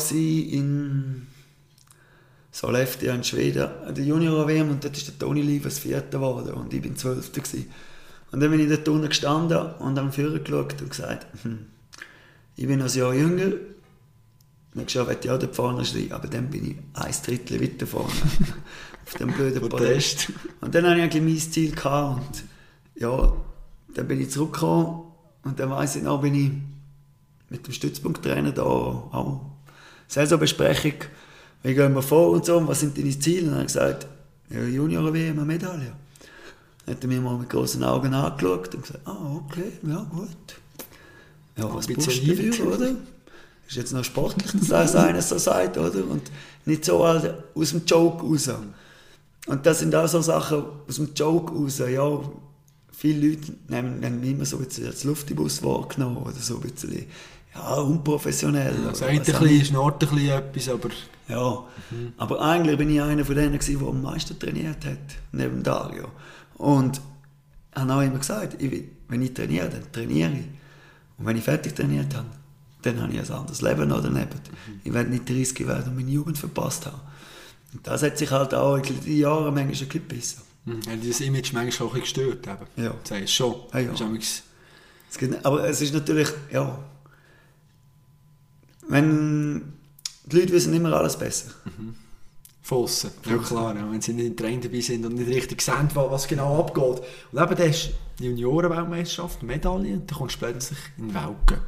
gewesen 2.58 3.14
in 3.14 3.14
Sollefteå 3.14 3.14
in 3.14 3.24
Schweden, 3.24 3.70
an 3.86 3.96
der 3.96 4.04
Junior-WM 4.04 4.70
und 4.70 4.84
dort 4.84 4.98
ist 4.98 5.08
der 5.08 5.18
Toni 5.18 5.42
Livers 5.42 5.80
Vierter 5.80 6.20
geworden 6.20 6.54
und 6.54 6.74
ich 6.74 6.82
bin 6.82 6.96
Zwölfter 6.96 7.42
gewesen. 7.42 7.72
Und 8.32 8.42
dann 8.42 8.52
bin 8.52 8.60
ich 8.60 8.70
dort 8.70 8.88
unten 8.90 9.10
gestanden 9.10 9.58
und 9.80 9.98
habe 9.98 10.12
vorher 10.12 10.40
geschaut 10.40 10.82
und 10.82 10.90
gesagt, 10.90 11.28
hm, 11.44 11.60
ich 12.56 12.68
bin 12.68 12.82
ein 12.82 12.90
Jahr 12.90 13.14
jünger, 13.14 13.54
Nächstes 14.74 14.94
Jahr 14.94 15.08
werde 15.08 15.22
ich 15.24 15.32
auch 15.32 15.40
dort 15.40 15.56
vorne 15.56 15.84
stehen, 15.86 16.12
aber 16.12 16.28
dann 16.28 16.52
bin 16.52 16.70
ich 16.70 16.76
ein 16.94 17.16
Drittel 17.26 17.60
weiter 17.60 17.88
vorne. 17.88 18.12
auf 19.08 19.14
dem 19.16 19.32
blöden 19.32 19.68
Podest. 19.68 20.28
Podest. 20.28 20.32
Und 20.62 20.76
dann 20.76 20.86
hatte 20.86 20.98
ich 20.98 21.04
eigentlich 21.04 21.24
mein 21.24 21.52
Ziel 21.52 21.72
gehabt 21.72 22.22
und 22.22 22.44
ja, 23.02 23.34
dann 23.96 24.08
bin 24.08 24.22
ich 24.22 24.30
zurückgekommen 24.30 25.04
und 25.44 25.60
dann 25.60 25.72
weiss 25.72 25.96
ich 25.96 26.04
noch, 26.04 26.22
bin 26.22 26.36
ich 26.36 26.52
mit 27.50 27.66
dem 27.66 27.74
Stützpunkttrainer 27.74 28.52
da 28.52 28.64
auch 28.64 29.46
Saisonbesprechung, 30.08 30.94
wie 31.68 31.76
gehen 31.76 31.94
wir 31.94 32.02
vor 32.02 32.32
und 32.32 32.46
so, 32.46 32.58
und 32.58 32.68
was 32.68 32.80
sind 32.80 32.98
deine 32.98 33.18
Ziele? 33.20 33.42
Und 33.42 33.48
dann 33.48 33.54
habe 33.56 33.62
ich 33.64 33.74
gesagt, 33.74 34.08
ja, 34.50 34.62
Junior-WM, 34.62 35.38
eine 35.38 35.46
Medaille. 35.46 35.92
Dann 36.86 36.96
hat 36.96 37.04
er 37.04 37.08
mir 37.10 37.20
mal 37.20 37.38
mit 37.38 37.50
großen 37.50 37.84
Augen 37.84 38.14
angeschaut 38.14 38.74
und 38.74 38.84
gesagt, 38.84 39.06
ah, 39.06 39.36
okay, 39.36 39.74
ja, 39.84 40.08
gut. 40.10 40.30
Ja, 41.58 41.74
was 41.74 41.88
brauchst 41.88 42.08
du 42.08 42.36
dafür, 42.36 42.74
oder? 42.74 42.96
Ist 43.68 43.76
jetzt 43.76 43.92
noch 43.92 44.06
sportlich, 44.06 44.50
dass 44.54 44.70
das 44.70 44.96
einer 44.96 45.22
so 45.22 45.38
sagt, 45.38 45.78
oder? 45.78 46.06
Und 46.08 46.32
nicht 46.66 46.86
so 46.86 47.06
halt 47.06 47.34
aus 47.54 47.72
dem 47.72 47.82
Joke 47.86 48.26
raus. 48.26 48.50
Und 49.48 49.66
das 49.66 49.80
sind 49.80 49.94
auch 49.94 50.08
so 50.08 50.22
Sachen 50.22 50.64
aus 50.88 50.96
dem 50.96 51.14
Joke 51.14 51.54
raus, 51.54 51.80
ja. 51.80 52.22
Viele 52.94 53.28
Leute 53.28 53.54
nehmen, 53.68 54.00
nehmen 54.00 54.24
immer 54.24 54.46
so 54.46 54.58
ein 54.58 54.64
bisschen 54.64 54.88
als 54.88 55.04
Luftigbus 55.04 55.62
wahrgenommen 55.64 56.18
oder 56.18 56.32
so 56.40 56.56
ein 56.56 56.62
bisschen, 56.62 57.08
ja, 57.58 57.76
unprofessionell. 57.76 58.76
oder 58.80 58.90
Also 58.90 59.06
ein 59.06 59.20
auch 59.20 59.26
bisschen, 59.26 59.66
schnort 59.66 60.04
ein 60.04 60.10
bisschen 60.10 60.30
etwas, 60.30 60.70
aber 60.70 60.90
ja, 61.28 61.64
aber 62.18 62.42
eigentlich 62.42 62.78
bin 62.78 62.90
ich 62.90 63.02
einer 63.02 63.26
von 63.26 63.36
denen, 63.36 63.58
gewesen, 63.58 63.80
der 63.80 63.88
am 63.88 64.02
meisten 64.02 64.40
trainiert 64.40 64.86
hat, 64.86 64.98
neben 65.32 65.64
Dario. 65.64 66.10
Und 66.56 67.02
ich 67.74 67.82
habe 67.82 67.94
auch 67.94 68.02
immer 68.02 68.18
gesagt, 68.20 68.62
ich 68.62 68.72
will, 68.72 68.90
wenn 69.08 69.22
ich 69.22 69.34
trainiere, 69.34 69.70
dann 69.70 69.92
trainiere 69.92 70.32
ich. 70.32 70.46
Und 71.18 71.26
wenn 71.26 71.38
ich 71.38 71.44
fertig 71.44 71.76
trainiert 71.76 72.16
habe, 72.16 72.28
dann 72.82 73.02
habe 73.02 73.14
ich 73.14 73.20
ein 73.20 73.32
anderes 73.32 73.62
Leben 73.62 73.88
noch 73.90 74.02
daneben. 74.02 74.30
Ich 74.84 74.94
werde 74.94 75.10
nicht 75.10 75.30
30 75.30 75.68
werden 75.68 75.90
und 75.90 75.96
meine 75.96 76.12
Jugend 76.12 76.38
verpasst 76.38 76.86
haben. 76.86 77.02
Und 77.74 77.86
das 77.86 78.04
hat 78.04 78.18
sich 78.18 78.32
halt 78.32 78.54
auch 78.54 78.78
in 78.78 78.84
den 78.84 79.18
Jahren 79.18 79.54
manchmal 79.54 79.64
ein 79.64 79.68
bisschen 79.68 80.08
besser. 80.08 80.42
Mhm. 80.66 80.80
Hat 80.90 81.04
dieses 81.04 81.22
Image 81.22 81.54
manchmal 81.54 81.90
auch 81.90 81.94
ein 81.94 82.02
bisschen 82.02 82.30
gestört? 82.30 82.48
Eben. 82.48 82.86
Ja. 82.86 82.94
Das 83.04 83.12
heißt 83.12 83.34
schon. 83.34 83.56
Ah, 83.72 83.80
ja. 83.80 83.92
Gibt, 85.18 85.46
aber 85.46 85.68
es 85.68 85.82
ist 85.82 85.94
natürlich, 85.94 86.28
ja, 86.52 86.78
wenn 88.90 89.74
die 90.26 90.38
Leute 90.40 90.54
wissen 90.54 90.74
immer 90.74 90.94
alles 90.94 91.18
besser. 91.18 91.52
Fossen. 92.62 93.12
Ja 93.30 93.38
klar, 93.38 93.76
ja, 93.76 93.90
wenn 93.90 94.02
sie 94.02 94.12
nicht 94.14 94.28
im 94.28 94.36
Train 94.36 94.60
dabei 94.60 94.82
sind 94.82 95.06
und 95.06 95.16
nicht 95.16 95.30
richtig 95.30 95.62
sehen, 95.62 95.90
wa- 95.94 96.12
was 96.12 96.28
genau 96.28 96.60
abgeht. 96.60 97.02
Und 97.32 97.42
eben, 97.42 97.70
hast 97.70 97.88
du 97.88 97.94
die 98.20 98.26
Junioren-Weltmeisterschaft, 98.26 99.42
Medaille, 99.44 99.94
und 99.94 100.12
dann 100.12 100.18
kommst 100.18 100.36
du 100.36 100.40
plötzlich 100.40 100.78
in 100.98 101.08
den 101.08 101.16
Weltcup. 101.16 101.60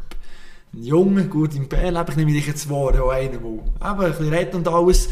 Ein 0.73 0.83
Junge, 0.83 1.25
gut 1.27 1.55
im 1.55 1.69
Bär, 1.69 2.05
ich 2.09 2.15
nehme 2.17 2.33
dich 2.33 2.47
jetzt 2.47 2.69
wahr, 2.69 3.01
auch 3.01 3.09
einer, 3.11 3.29
der 3.29 3.39
eben 3.39 3.61
ein 3.79 3.97
bisschen 3.97 4.29
redet 4.29 4.55
und 4.55 4.67
alles 4.67 5.07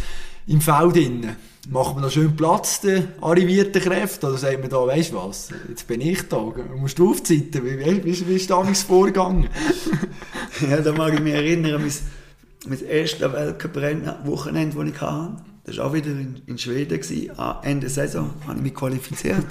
im 0.45 0.59
Feld 0.59 0.97
innen. 0.97 1.35
Macht 1.69 1.95
man 1.95 2.03
da 2.03 2.09
schön 2.09 2.35
Platz, 2.35 2.81
den 2.81 3.07
arrivierten 3.21 3.81
Kräften, 3.81 4.25
oder 4.27 4.37
sagt 4.37 4.59
man 4.59 4.69
da, 4.69 4.85
weißt 4.87 5.11
du 5.13 5.15
was, 5.17 5.49
jetzt 5.69 5.87
bin 5.87 6.01
ich 6.01 6.21
da, 6.27 6.51
musst 6.75 6.99
du 6.99 7.11
aufzeiten, 7.11 7.63
wie, 7.65 7.79
wie, 7.79 8.03
wie, 8.05 8.27
wie 8.27 8.35
ist 8.35 8.49
damals 8.49 8.83
vorgegangen? 8.83 9.49
Ja, 10.69 10.81
da 10.81 10.91
mag 10.93 11.13
ich 11.13 11.19
mich 11.19 11.33
erinnern, 11.33 11.81
mein, 11.81 11.91
mein 12.67 12.85
erstes 12.85 13.21
Weltcup-Rennen, 13.31 14.11
Wochenende, 14.25 14.75
das 14.75 14.87
ich 14.87 15.01
hatte, 15.01 15.37
das 15.65 15.77
war 15.77 15.85
auch 15.85 15.93
wieder 15.93 16.07
in, 16.07 16.41
in 16.45 16.57
Schweden, 16.57 16.99
gewesen. 16.99 17.31
Ende 17.63 17.89
Saison 17.89 18.33
habe 18.47 18.57
ich 18.57 18.63
mich 18.63 18.73
qualifiziert. 18.73 19.45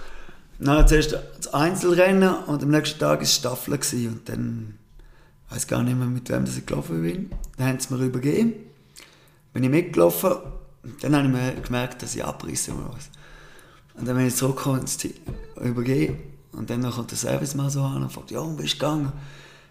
Dann 0.58 0.88
zuerst 0.88 1.12
das 1.12 1.52
Einzelrennen 1.52 2.32
und 2.46 2.62
am 2.62 2.70
nächsten 2.70 2.98
Tag 2.98 3.18
war 3.18 3.22
es 3.22 3.34
Staffel 3.34 3.76
gewesen. 3.76 4.08
und 4.08 4.28
dann 4.28 4.78
ich 5.48 5.54
weiß 5.54 5.66
gar 5.66 5.82
nicht 5.82 5.96
mehr, 5.96 6.06
mit 6.06 6.28
wem 6.30 6.44
ich 6.44 6.66
gelaufen 6.66 7.02
bin. 7.02 7.30
Dann 7.56 7.68
haben 7.68 7.78
sie 7.78 7.94
mir 7.94 8.04
übergeben. 8.04 8.54
Bin 9.52 9.64
ich 9.64 9.70
mitgelaufen 9.70 10.32
und 10.82 11.04
dann 11.04 11.14
habe 11.14 11.26
ich 11.26 11.32
mir 11.32 11.62
gemerkt, 11.62 12.02
dass 12.02 12.16
ich 12.16 12.24
abreißen 12.24 12.74
muss. 12.74 13.10
Und 13.94 14.08
dann 14.08 14.16
bin 14.16 14.26
ich 14.26 14.34
zurückgekommen 14.34 14.80
und 14.80 15.64
übergeben. 15.64 16.18
Und 16.52 16.70
dann 16.70 16.90
kommt 16.90 17.10
der 17.10 17.18
Servicemann 17.18 17.70
so 17.70 17.82
an 17.82 18.02
und 18.02 18.12
fragt, 18.12 18.30
ja, 18.30 18.40
wo 18.40 18.50
bist 18.54 18.74
du 18.74 18.78
gegangen? 18.78 19.12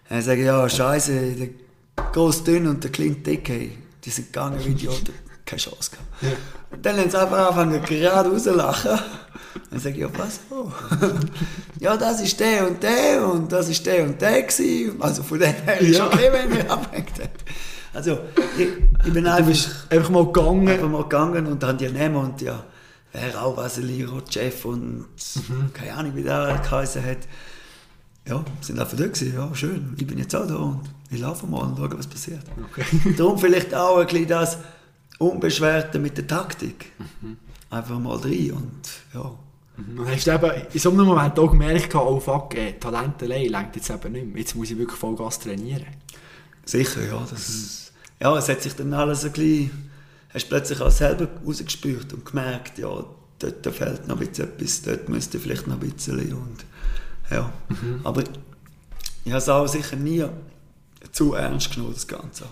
Dann 0.09 0.21
sage 0.21 0.41
ich, 0.41 0.45
ja, 0.47 0.67
scheiße, 0.69 1.35
der 1.35 1.49
groß 2.11 2.43
dünn 2.43 2.67
und 2.67 2.83
der 2.83 2.91
kleine 2.91 3.15
dick, 3.15 3.49
hey, 3.49 3.77
die 4.03 4.09
sind 4.09 4.31
gegangen 4.31 4.59
wie 4.63 4.71
Idioten. 4.71 5.13
Keine 5.45 5.59
Chance 5.59 5.91
gehabt. 5.91 6.37
Und 6.71 6.85
dann 6.85 6.97
haben 6.97 7.09
sie 7.09 7.19
einfach 7.19 7.55
angefangen, 7.57 7.83
gerade 7.83 8.29
rauszulachen. 8.29 8.99
Dann 9.69 9.79
sage 9.79 9.95
ich, 9.95 10.01
ja, 10.01 10.09
was? 10.17 10.39
Oh. 10.49 10.71
ja, 11.79 11.95
das 11.97 12.21
ist 12.21 12.39
der 12.39 12.67
und 12.67 12.81
der 12.81 13.27
und 13.27 13.51
das 13.51 13.69
ist 13.69 13.85
der 13.85 14.03
und 14.03 14.19
der 14.21 14.43
gewesen. 14.43 15.01
Also 15.01 15.23
von 15.23 15.39
dem 15.39 15.53
her 15.53 15.79
ist 15.79 15.97
Ja. 15.97 16.07
okay, 16.07 16.29
wenn 16.31 16.51
wir 16.55 16.69
abhängt 16.69 17.19
hat. 17.21 17.29
Also, 17.93 18.19
ich, 18.57 18.67
ich 19.05 19.13
bin 19.13 19.25
einfach, 19.25 19.69
einfach 19.89 20.09
mal 20.09 20.25
gegangen. 20.25 20.67
einfach 20.67 20.89
mal 20.89 21.03
gegangen 21.03 21.47
und 21.47 21.63
haben 21.63 21.77
die 21.77 21.87
nehmen 21.87 22.17
und 22.17 22.41
ja, 22.41 22.63
wer 23.13 23.41
auch 23.41 23.55
Vasili, 23.55 24.05
Chef 24.29 24.65
und 24.65 25.05
keine 25.73 25.93
Ahnung, 25.93 26.15
wie 26.15 26.23
der 26.23 26.59
geheißen 26.63 27.03
hat. 27.05 27.19
Ja, 28.27 28.43
sind 28.61 28.79
einfach 28.79 28.97
da 28.97 29.05
gewesen, 29.05 29.33
ja, 29.35 29.53
schön. 29.53 29.93
Ich 29.97 30.07
bin 30.07 30.17
jetzt 30.17 30.35
auch 30.35 30.47
da 30.47 30.55
und 30.55 30.81
ich 31.11 31.19
laufe 31.19 31.45
mal 31.45 31.59
und 31.59 31.77
schaue, 31.77 31.97
was 31.97 32.07
passiert. 32.07 32.43
Okay. 32.71 33.13
Darum 33.17 33.37
vielleicht 33.37 33.73
auch 33.75 33.97
ein 33.99 34.07
bisschen 34.07 34.27
das 34.27 34.57
Unbeschwerte 35.19 35.99
mit 35.99 36.17
der 36.17 36.25
Taktik. 36.25 36.91
Einfach 37.69 37.99
mal 37.99 38.17
rein 38.17 38.51
und 38.51 38.81
ja. 39.13 39.31
Und 39.77 40.07
hast 40.07 40.25
du 40.25 40.31
eben 40.33 40.51
in 40.71 40.79
so 40.79 40.89
einem 40.89 41.05
Moment 41.05 41.37
auch 41.37 41.51
gemerkt, 41.51 41.93
oh 41.95 42.19
fuck, 42.19 42.55
äh, 42.55 42.73
Talent 42.73 43.21
allein 43.21 43.49
lenkt 43.49 43.75
jetzt 43.75 43.89
eben 43.89 44.13
nicht 44.13 44.25
mehr. 44.25 44.37
Jetzt 44.39 44.55
muss 44.55 44.71
ich 44.71 44.77
wirklich 44.77 44.97
Vollgas 44.97 45.39
trainieren. 45.39 45.85
Sicher, 46.65 47.03
ja. 47.03 47.25
Das, 47.29 47.91
ja, 48.19 48.37
es 48.37 48.49
hat 48.49 48.61
sich 48.61 48.73
dann 48.73 48.93
alles 48.93 49.25
ein 49.25 49.33
bisschen, 49.33 49.89
hast 50.33 50.49
plötzlich 50.49 50.81
auch 50.81 50.91
selber 50.91 51.27
rausgespürt 51.45 52.13
und 52.13 52.25
gemerkt, 52.25 52.79
ja, 52.79 53.03
dort 53.39 53.75
fehlt 53.75 54.07
noch 54.07 54.19
ein 54.19 54.27
bisschen 54.27 54.45
etwas, 54.45 54.81
dort 54.81 55.09
müsste 55.09 55.39
vielleicht 55.39 55.67
noch 55.67 55.75
ein 55.79 55.89
bisschen 55.89 56.33
und 56.33 56.65
ja. 57.31 57.51
Aber 58.03 58.21
ich 59.23 59.31
habe 59.31 59.37
es 59.37 59.49
auch 59.49 59.67
sicher 59.67 59.95
nie 59.95 60.25
zu 61.11 61.33
ernst 61.33 61.71
genommen, 61.73 61.93
das 61.93 62.07
Ganze. 62.07 62.45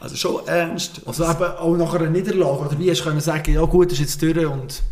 Also 0.00 0.16
schon 0.16 0.46
ernst. 0.46 1.02
Also 1.06 1.24
eben 1.24 1.42
auch 1.44 1.76
nach 1.76 1.94
einer 1.94 2.10
Niederlage, 2.10 2.60
oder 2.66 2.78
wie 2.78 2.90
hast 2.90 3.00
du 3.00 3.04
können 3.04 3.20
sagen, 3.20 3.52
ja 3.54 3.62
gut, 3.64 3.92
ist 3.92 3.98
jetzt 4.00 4.20
durch 4.22 4.46
und 4.46 4.82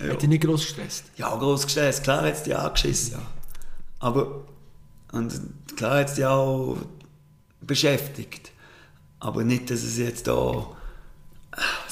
Ja. 0.00 0.12
hat 0.12 0.22
dich 0.22 0.28
nicht 0.28 0.42
gross 0.42 0.62
gestresst? 0.62 1.04
Ja, 1.16 1.34
groß 1.36 1.64
gestresst. 1.66 2.02
Klar 2.02 2.22
hat 2.22 2.34
es 2.34 2.42
dich 2.42 2.56
angeschissen, 2.56 3.12
ja. 3.12 3.22
Aber, 4.00 4.44
und 5.12 5.32
klar 5.76 6.00
hat 6.00 6.08
es 6.08 6.14
dich 6.14 6.24
auch 6.26 6.76
beschäftigt. 7.60 8.50
Aber 9.20 9.44
nicht, 9.44 9.70
dass 9.70 9.82
es 9.82 9.98
jetzt 9.98 10.26
da, 10.26 10.66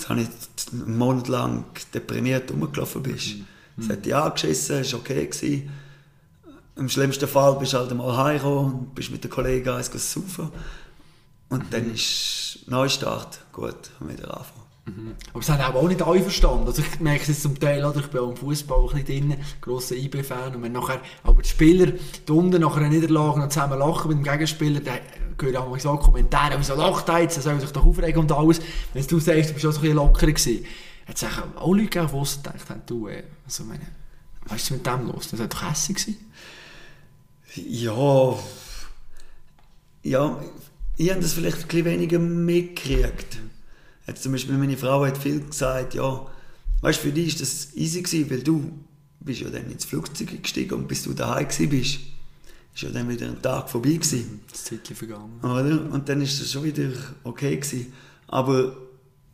habe 0.09 0.21
ich 0.23 0.29
einen 0.73 0.97
Monat 0.97 1.29
lang 1.29 1.65
deprimiert 1.93 2.51
rumgelaufen 2.51 3.03
bist. 3.03 3.37
Es 3.79 3.89
hat 3.91 4.05
dich 4.07 4.15
angeschissen, 4.15 4.77
es 4.81 4.93
war 4.93 5.01
okay. 5.01 5.27
Gewesen. 5.27 5.71
Im 6.79 6.89
schlimmsten 6.89 7.29
Fall 7.29 7.57
bist 7.57 7.73
du 7.73 7.79
halt 7.79 7.91
einmal 7.91 8.17
heimgekommen 8.17 8.73
und 8.73 8.95
bist 8.95 9.11
mit 9.11 9.25
den 9.25 9.31
Kollegen 9.31 9.69
eins 9.69 9.91
saufen. 9.93 10.51
Und 11.49 11.65
dann 11.73 11.93
ist 11.93 12.61
Neustart. 12.67 13.41
Gut, 13.53 13.91
und 14.01 14.13
wieder 14.13 14.37
anfangen. 14.37 14.59
Aber 15.33 15.41
das 15.41 15.51
haben 15.51 15.77
auch 15.77 15.89
nicht 15.89 16.03
alle 16.03 16.23
verstanden. 16.23 16.67
Also 16.67 16.83
ich 16.83 17.01
merke 17.01 17.23
es 17.23 17.29
jetzt 17.29 17.43
zum 17.43 17.59
Teil, 17.59 17.85
oder? 17.85 18.01
ich 18.01 18.07
bin 18.07 18.21
auch 18.21 18.31
im 18.31 18.37
Fußball 18.37 18.81
ein 18.81 19.05
bisschen 19.05 19.29
drin, 19.29 19.37
grosser 19.61 19.97
IB-Fan. 19.97 20.55
Und 20.55 20.63
wenn 20.63 20.73
nachher 20.73 21.01
aber 21.25 21.43
die 21.43 21.49
Spieler 21.49 21.93
da 22.25 22.33
unten 22.33 22.61
nach 22.61 22.77
einer 22.77 22.89
Niederlage 22.89 23.41
noch 23.41 23.49
zusammen 23.49 23.79
lachen 23.79 24.09
mit 24.09 24.19
dem 24.19 24.25
Gegenspieler, 24.25 24.81
dann 24.81 24.99
höre 25.41 25.51
ich 25.51 25.59
auch 25.59 25.69
mal 25.69 25.81
so 25.81 25.97
Kommentare, 25.97 26.55
wieso 26.59 26.75
lacht 26.75 27.09
er 27.09 27.21
jetzt, 27.21 27.37
er 27.37 27.43
soll 27.43 27.61
sich 27.61 27.71
doch 27.71 27.85
aufregen 27.85 28.21
und 28.21 28.33
alles. 28.33 28.61
Wenn 28.93 29.07
du 29.07 29.19
sagst, 29.19 29.51
du 29.51 29.55
bist 29.55 29.67
auch 29.67 29.73
so 29.73 29.79
ein 29.79 29.83
bisschen 29.83 29.97
lockerer 29.97 30.33
gewesen. 30.33 30.65
Jetzt 31.07 31.21
sagen 31.21 31.53
auch 31.57 31.73
Leute 31.75 31.85
gegeben, 31.85 32.09
die 32.13 32.37
gedacht 32.37 32.71
haben, 32.71 32.83
du, 32.87 33.09
äh, 33.09 33.25
also 33.45 33.65
meine, 33.65 33.87
was 34.47 34.63
ist 34.63 34.71
mit 34.71 34.87
dem 34.87 35.07
los? 35.07 35.29
Das 35.31 35.41
war 35.41 35.47
doch 35.47 35.71
hässlich. 35.71 35.99
gewesen. 35.99 36.28
Ja, 37.69 38.39
ja, 40.03 40.43
ich 40.97 41.11
habe 41.11 41.21
das 41.21 41.33
vielleicht 41.33 41.59
ein 41.59 41.69
bisschen 41.69 41.85
weniger 41.85 42.19
mitgekriegt. 42.19 43.39
Jetzt 44.07 44.23
zum 44.23 44.33
Beispiel 44.33 44.57
meine 44.57 44.77
Frau 44.77 45.05
hat 45.05 45.19
viel 45.19 45.41
gesagt, 45.41 45.95
ja, 45.95 46.27
weißt 46.81 46.99
du, 46.99 47.09
für 47.09 47.13
dich 47.13 47.29
ist 47.29 47.41
das 47.41 47.77
easy 47.77 48.03
gewesen, 48.03 48.31
weil 48.31 48.43
du 48.43 48.73
bist 49.21 49.41
ja 49.41 49.51
dann 49.51 49.71
ins 49.71 49.85
Flugzeug 49.85 50.43
gestiegen 50.43 50.75
und 50.75 50.89
bis 50.89 51.03
du 51.03 51.13
daheim 51.13 51.47
gewesen 51.47 51.69
bist, 51.69 51.99
ist 52.75 52.83
ja 52.83 52.91
dann 52.91 53.09
wieder 53.09 53.27
ein 53.27 53.43
Tag 53.43 53.69
vorbei 53.69 53.91
gewesen, 53.93 54.41
Das 54.51 54.65
Zeitchen 54.65 54.97
vergangen. 54.97 55.39
oder? 55.43 55.91
Und 55.93 56.09
dann 56.09 56.23
ist 56.23 56.41
das 56.41 56.51
schon 56.53 56.65
wieder 56.65 56.91
okay 57.25 57.57
gewesen. 57.57 57.93
Aber 58.29 58.77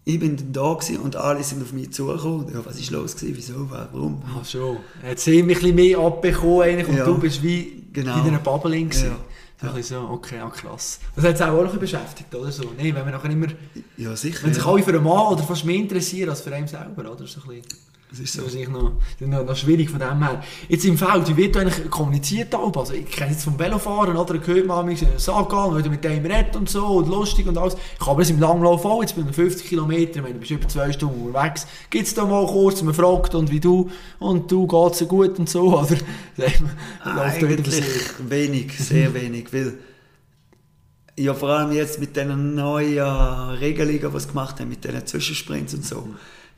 ich 0.07 0.19
bin 0.21 0.53
da 0.53 0.75
gewesen 0.75 0.99
und 0.99 1.17
alle 1.17 1.43
sind 1.43 1.63
auf 1.63 1.73
mich 1.73 1.93
zugekommen. 1.93 2.53
Ja, 2.53 2.65
was 2.65 2.79
ist 2.79 2.91
los 2.91 3.17
gewesen? 3.17 3.37
Wieso? 3.37 3.71
Warum? 3.71 4.23
Ach 4.39 4.45
schon. 4.45 4.77
Er 5.03 5.13
hat 5.13 5.19
sie 5.21 5.43
mich 5.43 5.57
ein 5.57 5.61
bisschen 5.61 5.77
mehr 5.77 5.99
abbekommen 5.99 6.63
eigentlich, 6.63 6.89
und 6.89 6.97
Ja. 6.97 7.05
du 7.05 7.19
bist 7.19 7.43
wie 7.43 7.85
Genau. 7.93 8.21
in 8.21 8.29
einer 8.29 8.39
Bubble 8.39 8.77
gewesen. 8.83 9.07
Ja. 9.07 9.17
So 9.69 9.75
bisschen 9.75 9.97
so, 10.03 10.09
okay, 10.11 10.37
ja, 10.37 10.51
krass. 10.51 10.99
Das 11.17 11.25
hat 11.25 11.35
es 11.37 11.41
auch 11.43 11.63
bisschen 11.63 11.79
beschäftigt, 11.81 12.35
oder 12.35 12.51
so? 12.53 12.65
Nein, 12.77 12.95
wenn 12.95 13.05
man 13.05 13.13
nachher 13.13 13.31
immer, 13.31 13.47
Ja, 13.97 14.15
sicher. 14.17 14.43
wenn 14.45 14.53
sich 14.53 14.63
ja. 14.63 14.71
alle 14.71 14.83
für 14.83 14.91
einen 14.91 15.05
Mann 15.05 15.33
oder 15.33 15.43
fast 15.43 15.65
mehr 15.65 15.77
interessieren 15.77 16.29
als 16.31 16.41
für 16.43 16.55
einen 16.55 16.67
selber, 16.67 17.11
oder? 17.11 17.27
So 17.27 17.41
ein 17.41 17.49
bisschen, 17.49 17.63
Das 18.15 18.21
ist 18.21 18.35
so. 18.35 18.43
eigentlich 18.43 18.69
noch, 18.69 18.93
noch, 19.21 19.45
noch 19.45 19.57
schwierig 19.57 19.91
von 19.91 19.99
dem 19.99 20.23
her. 20.23 20.41
Jetzt 20.69 20.85
im 20.85 20.97
Feld, 20.97 21.29
wie 21.29 21.37
wird 21.37 21.57
eigentlich 21.57 21.91
kommuniziert? 21.91 22.55
Alba? 22.55 22.81
Also 22.81 22.93
ich 22.93 23.07
kenne 23.07 23.33
jetzt 23.33 23.43
vom 23.43 23.59
Velofahren, 23.59 24.17
oder? 24.17 24.39
Da 24.39 24.47
hört 24.47 24.67
man 24.67 24.87
manchmal, 24.87 25.19
sag 25.19 25.53
an, 25.53 25.77
wieder 25.77 25.91
mit 25.91 26.05
dem 26.05 26.25
redet 26.25 26.55
und 26.55 26.69
so, 26.69 26.87
und 26.87 27.09
lustig 27.09 27.49
und 27.49 27.59
alles. 27.59 27.77
Ich 27.99 28.07
habe 28.07 28.23
das 28.23 28.31
im 28.31 28.39
Langlauf 28.39 28.85
auch, 28.85 29.03
jetzt 29.03 29.17
bin 29.17 29.29
ich 29.29 29.35
50 29.35 29.67
Kilometer, 29.67 30.23
wenn 30.23 30.35
du 30.35 30.39
bist 30.39 30.53
über 30.53 30.69
zwei 30.69 30.93
Stunden 30.93 31.27
unterwegs. 31.27 31.67
Gibt 31.91 32.07
es 32.07 32.15
da 32.15 32.25
mal 32.25 32.47
kurz, 32.47 32.83
man 32.83 32.95
fragt, 32.95 33.35
und 33.35 33.51
wie 33.51 33.61
du, 33.61 33.91
und 34.21 34.49
du, 34.51 34.69
geht's 34.69 34.99
dir 34.99 35.07
gut 35.07 35.37
und 35.41 35.49
so, 35.49 35.77
oder? 35.81 35.97
Eigentlich 37.05 37.83
wenig, 38.29 38.79
sehr 38.79 39.13
wenig, 39.13 39.53
weil 39.53 39.75
ja 41.17 41.35
vor 41.35 41.49
allem 41.49 41.73
jetzt 41.73 41.99
mit 41.99 42.17
den 42.17 42.55
neuen 42.55 43.51
Regelungen, 43.59 44.13
die 44.13 44.21
sie 44.21 44.29
gemacht 44.29 44.61
haben, 44.61 44.69
mit 44.69 44.85
diesen 44.85 45.05
Zwischensprints 45.05 45.75
und 45.75 45.85
so, 45.85 46.09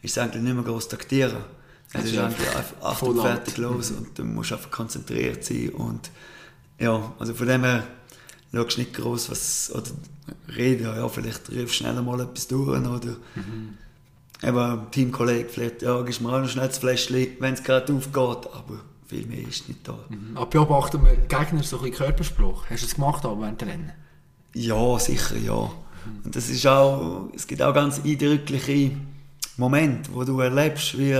ist 0.02 0.16
es 0.16 0.18
eigentlich 0.18 0.42
nicht 0.42 0.54
mehr 0.54 0.64
groß 0.64 0.88
taktieren. 0.88 1.44
Es 1.92 2.04
Es 2.04 2.12
ist 2.12 2.18
eigentlich 2.18 2.48
einfach 2.48 2.56
einfach 2.56 2.82
acht 2.82 2.98
voll 2.98 3.10
und 3.10 3.20
alt. 3.20 3.36
fertig 3.36 3.56
los 3.58 3.90
und 3.90 4.18
du 4.18 4.24
musst 4.24 4.52
einfach 4.52 4.70
konzentriert 4.70 5.44
sein 5.44 5.70
und 5.70 6.10
ja, 6.78 7.12
also 7.18 7.32
von 7.34 7.46
dem 7.46 7.64
her 7.64 7.86
schaust 8.52 8.76
du 8.76 8.80
nicht 8.80 8.94
groß 8.94 9.30
was, 9.30 9.72
oder 9.74 9.90
reden, 10.56 10.84
ja, 10.84 11.08
vielleicht 11.08 11.48
du 11.48 11.68
schneller 11.68 12.02
mal 12.02 12.20
etwas 12.20 12.48
durch 12.48 12.68
oder 12.68 13.16
eben 14.42 14.58
ein 14.58 14.90
Teamkollege 14.90 15.48
vielleicht, 15.48 15.82
ja, 15.82 16.02
gibst 16.02 16.20
mir 16.20 16.32
auch 16.32 16.40
noch 16.40 16.48
schnell 16.48 16.68
das 16.68 16.78
Fläschchen, 16.78 17.28
wenn 17.38 17.54
es 17.54 17.62
gerade 17.62 17.92
aufgeht, 17.92 18.52
aber 18.52 18.80
viel 19.06 19.26
mehr 19.26 19.46
ist 19.46 19.68
nicht 19.68 19.86
da. 19.86 19.98
Aber 20.34 20.46
beobachten 20.46 21.04
wir 21.04 21.16
Gegner 21.16 21.62
so 21.62 21.76
ein 21.78 21.84
bisschen 21.84 21.96
Körperspruch. 21.96 22.64
Hast 22.68 22.82
du 22.82 22.86
das 22.86 22.94
gemacht 22.96 23.24
aber 23.24 23.40
während 23.40 23.60
dem 23.60 23.68
Rennen? 23.68 23.92
Ja, 24.52 24.98
sicher, 24.98 25.36
ja. 25.36 25.70
Und 26.24 26.34
das 26.34 26.48
ist 26.50 26.66
auch, 26.66 27.28
es 27.34 27.46
gibt 27.46 27.62
auch 27.62 27.72
ganz 27.72 28.00
eindrückliche 28.04 28.92
Momente, 29.56 30.12
wo 30.12 30.24
du 30.24 30.40
erlebst, 30.40 30.98
wie 30.98 31.14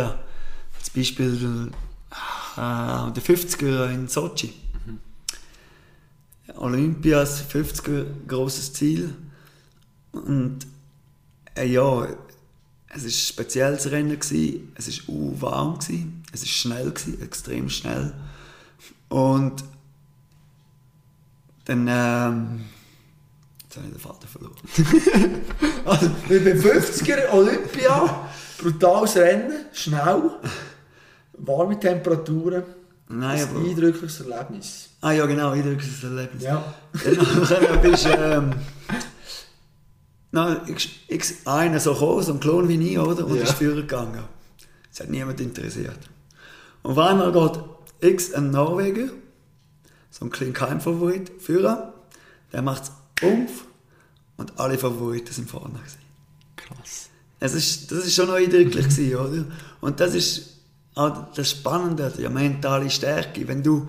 zum 0.82 0.94
Beispiel 0.94 1.70
äh, 2.56 3.12
der 3.12 3.22
50er 3.22 3.90
in 3.90 4.08
Sochi. 4.08 4.52
Olympias 6.56 7.44
50er, 7.50 8.06
großes 8.26 8.72
Ziel. 8.72 9.14
Und 10.12 10.66
äh, 11.54 11.66
ja, 11.66 12.04
es 12.88 13.02
war 13.02 13.08
ein 13.08 13.10
spezielles 13.10 13.90
Rennen, 13.90 14.18
gewesen. 14.18 14.72
es 14.76 15.06
war 15.06 15.14
uh, 15.14 15.40
warm, 15.40 15.78
gewesen. 15.78 16.22
es 16.32 16.42
war 16.42 16.48
schnell, 16.48 16.90
gewesen, 16.90 17.22
extrem 17.22 17.68
schnell. 17.68 18.14
Und 19.08 19.64
dann, 21.64 21.86
ähm, 21.88 22.64
jetzt 23.76 23.78
habe 23.78 23.86
ich 23.86 23.92
den 23.92 24.00
Vater 24.00 24.26
verloren. 24.26 25.42
Also, 25.84 26.10
wie 26.28 26.38
beim 26.40 26.58
50er 26.58 27.32
Olympia, 27.32 28.28
brutales 28.58 29.16
Rennen, 29.16 29.66
schnell, 29.72 30.30
warme 31.34 31.78
Temperaturen, 31.78 32.64
Nein, 33.08 33.38
ein 33.38 33.48
aber, 33.48 33.60
eindrückliches 33.68 34.20
Erlebnis. 34.20 34.88
ah 35.00 35.12
ja 35.12 35.26
genau, 35.26 35.50
eindrückliches 35.50 36.02
Erlebnis. 36.02 36.42
Ja. 36.42 36.74
Dann 37.04 37.80
bist 37.82 38.04
du, 38.06 38.08
ähm, 38.10 38.50
na, 40.32 40.54
ist, 40.66 40.88
ist 41.06 41.46
einer 41.46 41.78
so 41.78 41.92
gekommen, 41.94 42.22
so 42.22 42.32
ein 42.32 42.40
Klon 42.40 42.68
wie 42.68 42.92
ich, 42.92 42.98
oder? 42.98 43.24
Und 43.24 43.36
Ja. 43.36 43.42
ist 43.44 43.52
führen 43.52 43.76
gegangen. 43.86 44.24
Das 44.90 45.00
hat 45.00 45.10
niemand 45.10 45.40
interessiert. 45.40 45.98
Und 46.82 46.92
auf 46.92 46.98
einmal 46.98 47.30
geht 47.30 47.60
X 48.12 48.34
ein 48.34 48.50
Norweger, 48.50 49.08
so 50.10 50.24
ein 50.24 50.30
kleiner 50.30 50.52
Keimfavorit, 50.52 51.30
führen, 51.40 51.76
der 52.52 52.62
macht 52.62 52.84
es 52.84 52.92
Umf 53.22 53.64
und 54.36 54.58
alle 54.58 54.78
Favoriten 54.78 55.32
sind 55.32 55.48
vorne. 55.48 55.78
Gewesen. 55.78 55.98
Krass. 56.56 57.08
Es 57.40 57.54
ist, 57.54 57.90
das 57.90 58.06
ist 58.06 58.14
schon 58.14 58.28
noch 58.28 58.34
eindrücklich 58.34 58.88
gewesen, 58.88 59.16
oder? 59.16 59.44
Und 59.80 60.00
das 60.00 60.14
ist 60.14 60.56
auch 60.94 61.32
das 61.34 61.50
Spannende, 61.50 62.12
die 62.16 62.28
mentale 62.28 62.90
Stärke. 62.90 63.46
Wenn 63.46 63.62
du 63.62 63.88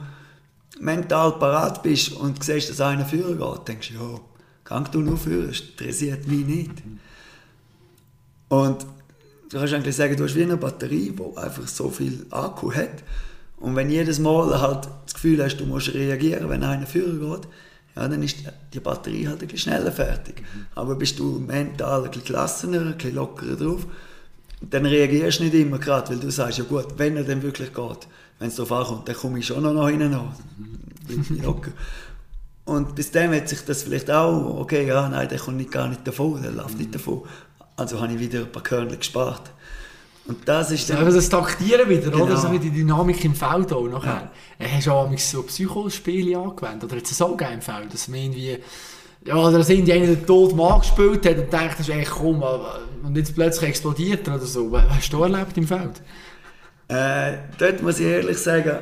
mental 0.79 1.34
parat 1.34 1.81
bist 1.84 2.12
und 2.12 2.43
siehst, 2.43 2.69
dass 2.69 2.81
einer 2.81 3.05
führen 3.05 3.38
geht, 3.38 3.67
denkst 3.67 3.89
du, 3.89 3.93
ja, 3.96 4.19
gang 4.65 4.91
du 4.91 5.00
nur 5.00 5.17
führen, 5.17 5.50
es 5.50 5.62
interessiert 5.62 6.27
mich 6.27 6.46
nicht. 6.46 6.84
Und 8.50 8.86
du 9.50 9.57
kannst 9.57 9.74
eigentlich 9.74 9.96
sagen, 9.96 10.15
du 10.17 10.25
hast 10.25 10.36
wie 10.36 10.43
eine 10.43 10.57
Batterie, 10.57 11.12
die 11.12 11.38
einfach 11.38 11.67
so 11.67 11.89
viel 11.89 12.25
Akku 12.29 12.74
hat. 12.74 13.03
Und 13.60 13.75
wenn 13.75 13.89
jedes 13.89 14.19
Mal 14.19 14.60
halt 14.62 14.88
das 15.05 15.13
Gefühl 15.15 15.43
hast, 15.43 15.57
du 15.57 15.65
musst 15.65 15.93
reagieren, 15.93 16.50
wenn 16.50 16.63
einer 16.63 16.86
führen 16.86 17.19
geht, 17.19 17.48
ja, 17.98 18.08
dann 18.08 18.22
ist 18.22 18.38
die 18.74 18.80
Batterie 18.80 19.27
halt 19.27 19.42
ein 19.42 19.48
bisschen 19.48 19.72
schneller 19.72 19.92
fertig. 19.92 20.44
Aber 20.75 20.96
bist 20.96 21.18
du 21.18 21.39
mental 21.39 22.04
ein 22.04 22.12
bisschen 22.12 22.25
gelassener, 22.25 22.82
ein 22.82 22.98
bisschen 22.98 23.16
lockerer 23.16 23.56
drauf, 23.56 23.88
dann 24.62 24.86
reagierst 24.86 25.39
du 25.39 25.46
nicht 25.46 25.56
immer 25.56 25.80
gerade, 25.80 26.10
weil 26.10 26.20
du 26.20 26.30
sagst, 26.30 26.60
ja 26.60 26.63
gut, 26.63 26.88
wenn 26.98 27.18
er 27.18 27.24
dann 27.24 27.42
wirklich 27.42 27.74
geht, 27.74 28.08
wenn 28.39 28.50
es 28.50 28.56
darauf 28.56 28.72
ankommt, 28.72 29.08
dann 29.08 29.16
komme 29.16 29.39
ich 29.39 29.48
schon 29.48 29.63
noch 29.63 29.74
nach 29.74 29.89
hinten 29.89 30.13
an. 30.13 30.36
Locker. 31.42 31.72
Und 32.66 32.96
bis 32.96 33.12
dann 33.12 33.34
hat 33.34 33.50
sich 33.50 33.62
das 33.62 33.84
vielleicht 33.84 34.12
auch, 34.12 34.60
okay, 34.60 34.86
ja, 34.86 35.08
nein, 35.10 35.30
der 35.30 35.39
kommt 35.39 35.58
nicht, 35.58 35.72
gar 35.72 35.88
nicht 35.88 36.06
davon, 36.06 36.42
der 36.42 36.51
läuft 36.51 36.77
nicht 36.77 36.94
davon. 36.94 37.24
Also 37.77 38.00
habe 38.01 38.13
ich 38.13 38.20
wieder 38.20 38.42
ein 38.42 38.51
paar 38.51 38.63
Körner 38.63 38.96
gespart. 38.96 39.51
Und 40.27 40.38
das 40.48 40.72
ist 40.72 40.91
Also 40.91 41.15
das 41.17 41.29
Taktieren 41.29 41.89
wieder, 41.89 42.12
Genau. 42.12 42.25
oder? 42.25 42.36
So 42.38 42.51
wie 42.51 42.60
die 42.60 42.69
Dynamik 42.72 43.24
im 43.24 43.34
Feld 43.34 43.72
auch 43.72 43.88
nachher. 43.88 44.29
Ja. 44.60 44.67
Hast 44.75 44.88
du 44.88 44.91
auch 44.91 45.17
so 45.17 45.43
Psychospiele 45.43 46.38
angewendet? 46.38 46.84
Oder 46.84 46.98
hat 46.98 47.05
es 47.10 47.22
auch 47.22 47.36
gegeben 47.38 47.53
im 47.55 47.62
Feld, 47.62 47.93
dass 47.93 48.07
man 48.07 48.19
irgendwie... 48.19 48.57
Ja, 49.25 49.36
oder 49.36 49.57
dass 49.57 49.69
irgendwie 49.69 49.93
einer 49.93 50.05
den 50.07 50.25
Tod 50.25 50.55
Mann 50.55 50.79
gespielt 50.79 51.25
hat 51.25 51.38
und 51.38 51.51
denkt, 51.51 51.79
das 51.79 51.88
ist 51.88 51.89
echt 51.89 52.12
komm, 52.12 52.41
und 53.03 53.15
jetzt 53.17 53.34
plötzlich 53.36 53.69
explodiert 53.69 54.27
er 54.27 54.36
oder 54.36 54.46
so. 54.46 54.72
Was 54.72 54.84
hast 54.89 55.12
du 55.12 55.24
erlebt 55.24 55.57
im 55.57 55.67
Feld? 55.67 56.01
Äh, 56.88 57.34
dort 57.57 57.81
muss 57.84 58.00
ich 58.00 58.05
ehrlich 58.05 58.38
sagen, 58.38 58.77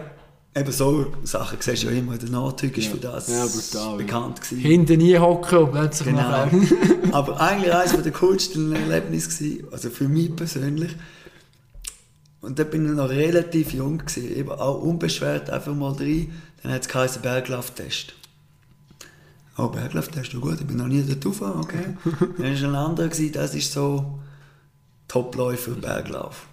eben 0.56 0.72
so 0.72 1.08
Sachen 1.24 1.58
siehst 1.62 1.84
du 1.84 1.88
ja 1.88 1.94
immer, 1.98 2.18
der 2.18 2.30
Nahzeug 2.30 2.78
ist 2.78 2.86
Ja. 2.86 2.92
für 2.92 2.98
das 2.98 3.28
Ja, 3.28 3.46
brutal, 3.46 3.98
bekannt 3.98 4.42
gewesen. 4.42 4.60
Hinten 4.60 4.98
nie 5.00 5.18
hocken 5.18 5.58
und 5.60 5.72
plötzlich 5.72 6.10
Genau. 6.10 6.48
Aber 7.12 7.42
eigentlich 7.42 7.74
eines 7.74 8.00
der 8.04 8.12
coolsten 8.12 8.76
Erlebnisse 8.76 9.30
gewesen, 9.30 9.68
also 9.72 9.90
für 9.90 10.08
mich 10.08 10.36
persönlich. 10.36 10.96
Und 12.46 12.60
da 12.60 12.64
bin 12.64 12.86
ich 12.86 12.92
noch 12.92 13.10
relativ 13.10 13.74
jung 13.74 13.98
gewesen, 13.98 14.36
eben 14.36 14.52
auch 14.52 14.82
unbeschwert 14.82 15.50
einfach 15.50 15.74
mal 15.74 15.94
rein. 15.94 16.32
Dann 16.62 16.72
hat 16.72 16.84
es 16.84 16.88
geheißen 16.88 17.22
Berglauftest. 17.22 18.14
Oh, 19.58 19.70
Berglauftest, 19.70 20.34
ja 20.34 20.40
gut, 20.40 20.60
ich 20.62 20.68
bin 20.68 20.78
noch 20.78 20.88
nie 20.88 21.02
dort 21.02 21.22
gefahren, 21.22 21.62
okay. 21.62 21.98
Dann 22.38 22.62
war 22.62 22.70
ein 22.70 22.76
anderer, 22.76 23.08
gewesen, 23.08 23.32
das 23.32 23.56
ist 23.56 23.72
so 23.72 24.20
Topläufer 25.08 25.72
Berglauf. 25.72 26.48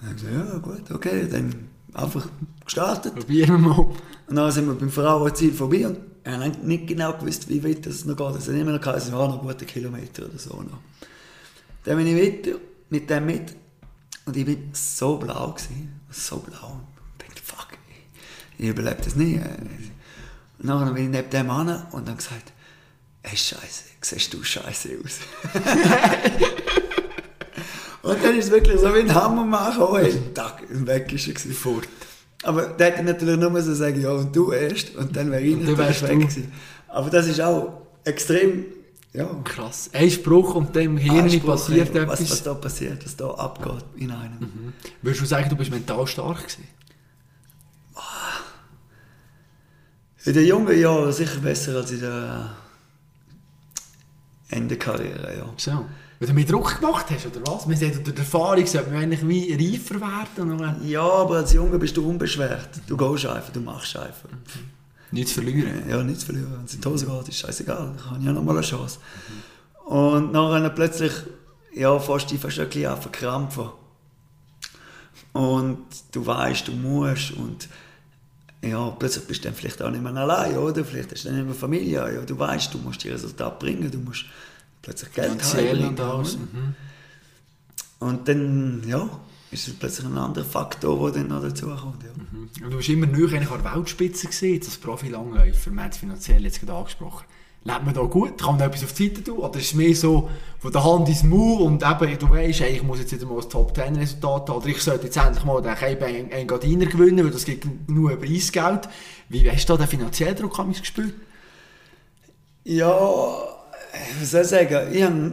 Dann 0.00 0.08
habe 0.08 0.18
ich 0.18 0.24
gesagt, 0.24 0.52
ja 0.52 0.58
gut, 0.58 0.90
okay, 0.90 1.28
dann 1.30 1.54
einfach 1.92 2.28
gestartet. 2.64 3.14
Probieren 3.14 3.62
wir 3.62 3.68
mal. 3.68 3.86
Und 4.26 4.36
dann 4.36 4.50
sind 4.52 4.66
wir 4.66 4.74
beim 4.74 4.90
Frauenziel 4.90 5.52
vorbei 5.52 5.86
und 5.86 5.98
wir 6.22 6.32
haben 6.32 6.52
nicht 6.62 6.86
genau 6.86 7.12
gewusst, 7.12 7.48
wie 7.48 7.62
weit 7.62 7.84
das 7.84 8.04
noch 8.04 8.16
geht. 8.16 8.36
Es 8.36 8.48
hat 8.48 8.54
immer 8.54 8.72
noch 8.72 8.80
geheißen, 8.80 9.12
ja, 9.12 9.18
noch 9.18 9.42
gute 9.42 9.66
Kilometer 9.66 10.24
oder 10.24 10.38
so 10.38 10.62
noch. 10.62 10.78
Dann 11.84 11.98
bin 11.98 12.06
ich 12.06 12.16
weiter 12.16 12.58
mit 12.88 13.10
dem 13.10 13.26
mit 13.26 13.63
und 14.26 14.36
ich 14.36 14.44
bin 14.44 14.70
so 14.72 15.16
blau 15.16 15.52
gewesen, 15.52 16.00
so 16.10 16.38
blau. 16.38 16.80
Ich 17.18 17.26
dachte, 17.26 17.42
fuck, 17.42 17.68
ich 18.58 18.68
überlebe 18.68 19.02
das 19.02 19.16
nie. 19.16 19.40
Und 20.58 20.68
dann 20.68 20.94
bin 20.94 21.04
ich 21.04 21.10
neben 21.10 21.30
dem 21.30 21.50
an 21.50 21.86
und 21.92 22.08
dann 22.08 22.16
gesagt, 22.16 22.52
hey 23.22 23.36
Scheiße, 23.36 23.84
siehst 24.00 24.32
du 24.32 24.42
scheiße 24.42 24.90
aus. 25.04 25.20
und 28.02 28.24
dann 28.24 28.38
ist 28.38 28.46
es 28.46 28.50
wirklich 28.50 28.80
so 28.80 28.94
wie 28.94 29.00
ein 29.00 29.14
Hammer 29.14 29.44
machen, 29.44 29.82
oh, 29.82 29.98
Tag, 30.34 30.62
und 30.70 30.86
weg 30.86 31.12
ist 31.12 31.26
er 31.26 31.34
gewesen. 31.34 31.52
Fort. 31.52 31.88
Aber 32.42 32.66
der 32.66 32.92
hätte 32.92 33.02
natürlich 33.02 33.38
nur 33.38 33.60
so 33.62 33.74
sagen, 33.74 34.00
ja, 34.00 34.10
und 34.10 34.34
du 34.36 34.52
erst, 34.52 34.94
und 34.96 35.16
dann 35.16 35.30
wäre 35.30 35.42
ich 35.42 35.56
natürlich 35.56 36.02
weg 36.02 36.20
gewesen. 36.20 36.52
Aber 36.88 37.10
das 37.10 37.26
ist 37.26 37.40
auch 37.40 37.82
extrem, 38.04 38.66
ja, 39.14 39.26
Krass. 39.44 39.90
Ein 39.92 40.10
Spruch 40.10 40.56
und 40.56 40.74
dem 40.74 40.96
Hirn 40.96 41.20
Anspruch, 41.20 41.52
passiert 41.52 41.94
was, 41.94 42.02
etwas. 42.02 42.30
was 42.30 42.42
da 42.42 42.54
passiert, 42.54 43.04
was 43.04 43.16
da 43.16 43.30
abgeht 43.30 43.84
in 43.96 44.10
einem. 44.10 44.72
Würdest 45.02 45.22
du 45.22 45.26
sagen, 45.26 45.48
du 45.48 45.56
bist 45.56 45.70
mental 45.70 46.04
stark 46.06 46.38
gewesen? 46.38 46.64
In 50.24 50.32
den 50.32 50.46
jungen 50.46 50.80
Jahren 50.80 51.12
sicher 51.12 51.38
besser 51.38 51.76
als 51.76 51.92
in 51.92 52.00
der 52.00 52.56
Ende 54.48 54.76
Karriere, 54.76 55.36
ja. 55.36 55.46
So. 55.58 55.86
Weil 56.18 56.28
du 56.28 56.34
mehr 56.34 56.44
Druck 56.44 56.80
gemacht 56.80 57.06
hast, 57.10 57.26
oder 57.26 57.40
was? 57.46 57.66
Man 57.66 57.76
sagt, 57.76 58.06
durch 58.06 58.14
die 58.14 58.20
Erfahrung 58.20 58.66
sollte 58.66 58.90
man 58.90 59.02
eigentlich 59.02 59.28
wie 59.28 59.52
reifer 59.52 60.00
werden. 60.00 60.58
Dann 60.58 60.88
Ja, 60.88 61.02
aber 61.02 61.36
als 61.36 61.52
Junge 61.52 61.78
bist 61.78 61.96
du 61.96 62.08
unbeschwert. 62.08 62.80
Du 62.86 62.96
gehst 62.96 63.26
einfach, 63.26 63.52
du 63.52 63.60
machst 63.60 63.96
einfach. 63.96 64.30
Nichts 65.14 65.32
verlieren. 65.32 65.88
Ja, 65.88 66.02
nichts 66.02 66.24
verlieren. 66.24 66.52
Wenn 66.52 66.64
es 66.64 66.74
in 66.74 66.80
die 66.80 66.88
Hose 66.88 67.06
geht, 67.06 67.28
ist 67.28 67.38
scheißegal. 67.38 67.94
Ich 67.96 68.04
habe 68.10 68.24
ja 68.24 68.32
noch 68.32 68.42
mal 68.42 68.52
eine 68.56 68.60
Chance. 68.60 68.98
Und 69.86 70.32
nachher 70.32 70.68
plötzlich, 70.70 71.12
ja, 71.72 71.98
fast 71.98 72.30
ein 72.32 72.38
bisschen 72.38 72.86
an 72.86 73.00
verkrampfen. 73.00 73.68
Und 75.32 75.86
du 76.12 76.24
weißt, 76.24 76.68
du 76.68 76.72
musst 76.72 77.32
und 77.32 77.68
ja, 78.62 78.90
plötzlich 78.90 79.24
bist 79.24 79.44
du 79.44 79.48
dann 79.48 79.56
vielleicht 79.56 79.82
auch 79.82 79.90
nicht 79.90 80.02
mehr 80.02 80.14
allein, 80.16 80.56
oder? 80.56 80.84
Vielleicht 80.84 81.12
hast 81.12 81.24
du 81.24 81.28
dann 81.28 81.36
nicht 81.38 81.46
mehr 81.46 81.54
Familie. 81.54 82.14
Ja, 82.14 82.20
du 82.20 82.38
weißt, 82.38 82.72
du 82.72 82.78
musst 82.78 83.02
die 83.04 83.10
Resultate 83.10 83.56
bringen, 83.58 83.90
du 83.90 83.98
musst 83.98 84.24
plötzlich 84.80 85.12
Geld 85.12 85.42
heimbringen, 85.54 85.98
und? 85.98 86.38
Mhm. 86.38 86.74
Und 87.98 88.28
dann, 88.28 88.82
ja, 88.86 89.08
ist 89.54 89.68
es 89.68 89.74
plötzlich 89.74 90.06
ein 90.06 90.18
anderer 90.18 90.44
Faktor, 90.44 91.10
der 91.10 91.22
dann 91.22 91.28
noch 91.28 91.42
dazu 91.42 91.66
kommt. 91.66 92.02
Ja. 92.02 92.10
Mhm. 92.16 92.50
Und 92.64 92.70
du 92.70 92.76
bist 92.76 92.88
immer 92.88 93.06
neu 93.06 93.26
eigentlich 93.26 93.50
an 93.50 93.62
der 93.62 93.74
Weltspitze 93.74 94.26
gesehen, 94.26 94.60
als 94.62 94.76
Profi-Langläufer. 94.76 95.70
Wir 95.70 95.82
haben 95.82 95.90
es 95.90 95.96
finanziell 95.96 96.44
jetzt 96.44 96.60
gerade 96.60 96.74
angesprochen. 96.74 97.24
Lebt 97.66 97.86
man 97.86 97.94
da 97.94 98.02
gut? 98.02 98.36
Kann 98.38 98.50
man 98.50 98.58
da 98.58 98.66
etwas 98.66 98.84
auf 98.84 98.92
die 98.92 99.08
Seite 99.08 99.24
tun? 99.24 99.38
Oder 99.38 99.58
ist 99.58 99.68
es 99.68 99.74
mehr 99.74 99.96
so 99.96 100.28
von 100.58 100.70
der 100.70 100.84
Hand 100.84 101.08
ins 101.08 101.22
Maul 101.22 101.62
und 101.62 101.82
eben, 101.82 102.18
du 102.18 102.28
weißt, 102.28 102.60
ich 102.60 102.82
muss 102.82 102.98
jetzt 102.98 103.12
wieder 103.12 103.24
mal 103.24 103.40
ein 103.40 103.48
Top-10-Resultat 103.48 104.50
haben 104.50 104.56
oder 104.56 104.66
ich 104.66 104.82
sollte 104.82 105.06
jetzt 105.06 105.16
endlich 105.16 105.44
mal 105.44 105.62
den 105.62 105.74
Keiben 105.74 106.30
Engadiner 106.30 106.84
gewinnen, 106.84 107.24
weil 107.24 107.32
das 107.32 107.46
gibt 107.46 107.66
genug 107.86 108.20
Preisgeld. 108.20 108.88
Wie 109.30 109.50
hast 109.50 109.66
du 109.66 109.72
da 109.72 109.78
den 109.78 109.88
finanziellen 109.88 110.36
Druck 110.36 110.58
gespürt? 110.78 111.14
Ja, 112.64 112.90
äh, 112.90 114.20
was 114.20 114.30
soll 114.30 114.42
ich 114.42 114.48
sagen? 114.48 114.92
Ich 114.92 115.02
habe 115.02 115.32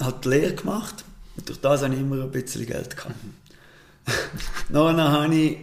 halt 0.00 0.24
die 0.24 0.28
Lehre 0.28 0.54
gemacht 0.54 1.04
und 1.36 1.48
durch 1.50 1.60
das 1.60 1.82
habe 1.82 1.92
ich 1.92 2.00
immer 2.00 2.22
ein 2.22 2.30
bisschen 2.30 2.64
Geld 2.64 2.96
gehabt. 2.96 3.14
Nachher 4.68 5.10
habe 5.10 5.34
ich 5.34 5.58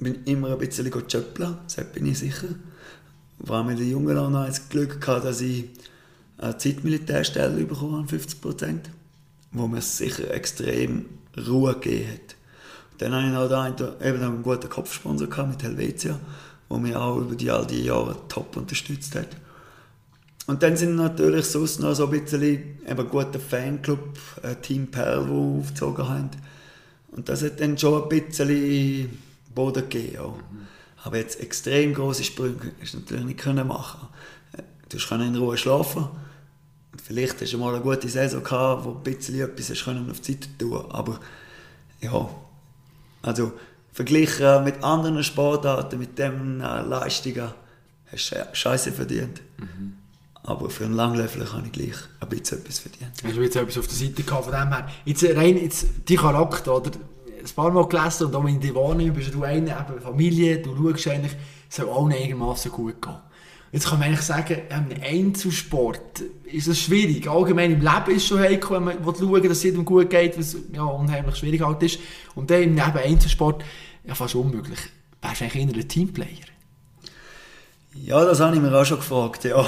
bin 0.00 0.24
immer 0.24 0.52
ein 0.52 0.58
bisschen 0.58 0.90
jobben, 0.90 1.58
das 1.64 1.76
bin 1.92 2.06
ich 2.06 2.18
sicher. 2.18 2.48
Vor 3.44 3.56
allem 3.56 3.70
in 3.70 3.76
den 3.76 3.90
jungen 3.90 4.16
Jahren 4.16 4.36
hatte 4.36 4.50
ich 4.50 4.58
das 4.58 4.68
Glück, 4.68 5.00
gehabt, 5.00 5.24
dass 5.24 5.40
ich 5.40 5.66
eine 6.38 6.56
Zeitmilitärstelle 6.56 7.64
bekommen 7.64 7.98
habe, 7.98 8.08
50 8.08 8.40
Prozent, 8.40 8.90
wo 9.52 9.66
mir 9.66 9.82
sicher 9.82 10.30
extrem 10.32 11.06
Ruhe 11.36 11.74
gegeben 11.74 12.12
hat. 12.12 12.36
Dann 12.98 13.14
habe 13.14 13.26
ich 13.26 13.32
noch 13.32 13.48
da 13.48 13.96
eben 14.02 14.22
einen 14.22 14.42
guten 14.42 14.68
Kopfsponsor 14.68 15.28
gehabt 15.28 15.50
mit 15.50 15.62
Helvetia, 15.62 16.18
der 16.70 16.78
mich 16.78 16.96
auch 16.96 17.18
über 17.18 17.34
die, 17.34 17.50
all 17.50 17.66
die 17.66 17.84
Jahre 17.84 18.16
top 18.28 18.56
unterstützt 18.56 19.14
hat. 19.14 19.28
Und 20.46 20.62
dann 20.62 20.76
sind 20.76 20.96
natürlich 20.96 21.46
sonst 21.46 21.80
noch 21.80 21.94
so 21.94 22.10
ein 22.10 22.22
bisschen 22.22 22.78
ein 22.86 23.08
guter 23.08 23.38
Fanclub, 23.38 24.18
ein 24.42 24.60
Team 24.62 24.86
Perl, 24.90 25.26
die 25.26 25.60
aufgezogen 25.60 26.08
haben. 26.08 26.30
Und 27.12 27.28
das 27.28 27.42
hat 27.42 27.60
dann 27.60 27.76
schon 27.76 28.02
ein 28.02 28.08
bisschen 28.08 29.18
Boden 29.54 29.88
gegeben. 29.88 30.14
Ja. 30.14 30.34
Aber 31.02 31.16
jetzt 31.16 31.40
extrem 31.40 31.94
große 31.94 32.24
Sprünge 32.24 32.72
du 32.80 32.98
natürlich 32.98 33.24
nicht 33.24 33.40
können 33.40 33.66
machen. 33.66 34.08
Du 34.88 34.98
hast 34.98 35.10
in 35.12 35.36
Ruhe 35.36 35.56
schlafen. 35.56 36.08
Und 36.92 37.00
vielleicht 37.00 37.40
hast 37.40 37.52
du 37.52 37.58
mal 37.58 37.74
eine 37.74 37.82
gute 37.82 38.08
Saison 38.08 38.42
gehabt, 38.42 38.84
wo 38.84 38.90
ein 38.90 39.02
bisschen 39.02 39.40
etwas 39.40 39.70
hast 39.70 39.84
können 39.84 40.10
auf 40.10 40.20
die 40.20 40.32
Seite 40.32 40.48
tun 40.58 40.84
Aber 40.90 41.20
ja, 42.00 42.28
also 43.22 43.52
verglichen 43.92 44.64
mit 44.64 44.82
anderen 44.82 45.22
Sportarten, 45.22 45.98
mit 45.98 46.18
diesen 46.18 46.58
Leistungen, 46.58 47.50
hast 48.10 48.32
du 48.32 48.48
Scheiße 48.52 48.92
verdient. 48.92 49.40
Mhm. 49.58 49.99
Aber 50.42 50.70
für 50.70 50.84
einen 50.84 50.94
Langläufer 50.94 51.44
kann 51.44 51.66
ich 51.66 51.72
gleich 51.72 51.96
ein 52.20 52.28
bisschen 52.28 52.58
etwas 52.58 52.78
verdienen. 52.78 53.12
Hast 53.22 53.36
du 53.36 53.42
jetzt 53.42 53.56
etwas 53.56 53.78
auf 53.78 53.86
der 53.86 53.96
Seite 53.96 54.22
gehabt 54.22 54.44
von 54.44 54.52
dem 54.52 54.68
her? 54.68 54.88
Jetzt 55.04 55.24
rein, 55.24 55.56
jetzt, 55.58 55.86
dein 56.08 56.16
Charakter, 56.16 56.76
oder? 56.76 56.90
Ein 57.38 57.54
paar 57.54 57.70
Mal 57.70 57.86
gelesen 57.88 58.26
und 58.26 58.34
auch 58.34 58.46
in 58.46 58.60
die 58.60 58.74
Wahrnehmung 58.74 59.14
bist 59.14 59.34
du 59.34 59.42
eine 59.42 59.70
eben 59.70 60.00
Familie, 60.00 60.58
du 60.58 60.76
schaust 60.76 61.08
eigentlich, 61.08 61.36
es 61.68 61.76
soll 61.76 61.88
allen 61.88 62.12
einigermaßen 62.12 62.70
gut 62.70 63.00
gehen. 63.00 63.16
Jetzt 63.72 63.88
kann 63.88 64.00
man 64.00 64.08
eigentlich 64.08 64.22
sagen, 64.22 64.62
im 64.68 65.02
Einzelsport 65.02 66.24
ist 66.44 66.66
es 66.66 66.80
schwierig. 66.80 67.28
Allgemein 67.28 67.70
im 67.70 67.80
Leben 67.80 68.16
ist 68.16 68.22
es 68.22 68.26
schon 68.26 68.40
heikel, 68.40 68.70
wenn 68.72 68.84
man 68.84 68.96
schauen 69.04 69.42
dass 69.42 69.58
es 69.58 69.62
jedem 69.62 69.84
gut 69.84 70.10
geht, 70.10 70.36
was 70.36 70.56
ja, 70.72 70.82
unheimlich 70.82 71.36
schwierig 71.36 71.60
halt 71.60 71.82
ist. 71.82 72.00
Und 72.34 72.50
dann 72.50 72.62
im 72.62 72.78
Einzelsport 72.78 73.62
ja, 74.04 74.14
fast 74.14 74.34
unmöglich. 74.34 74.80
Wärst 75.22 75.40
du 75.40 75.44
eigentlich 75.44 75.68
eher 75.68 75.82
ein 75.82 75.88
Teamplayer? 75.88 76.50
Ja, 77.94 78.24
das 78.24 78.40
habe 78.40 78.54
ich 78.54 78.62
mir 78.62 78.72
auch 78.74 78.84
schon 78.84 78.98
gefragt, 78.98 79.44
ja. 79.44 79.66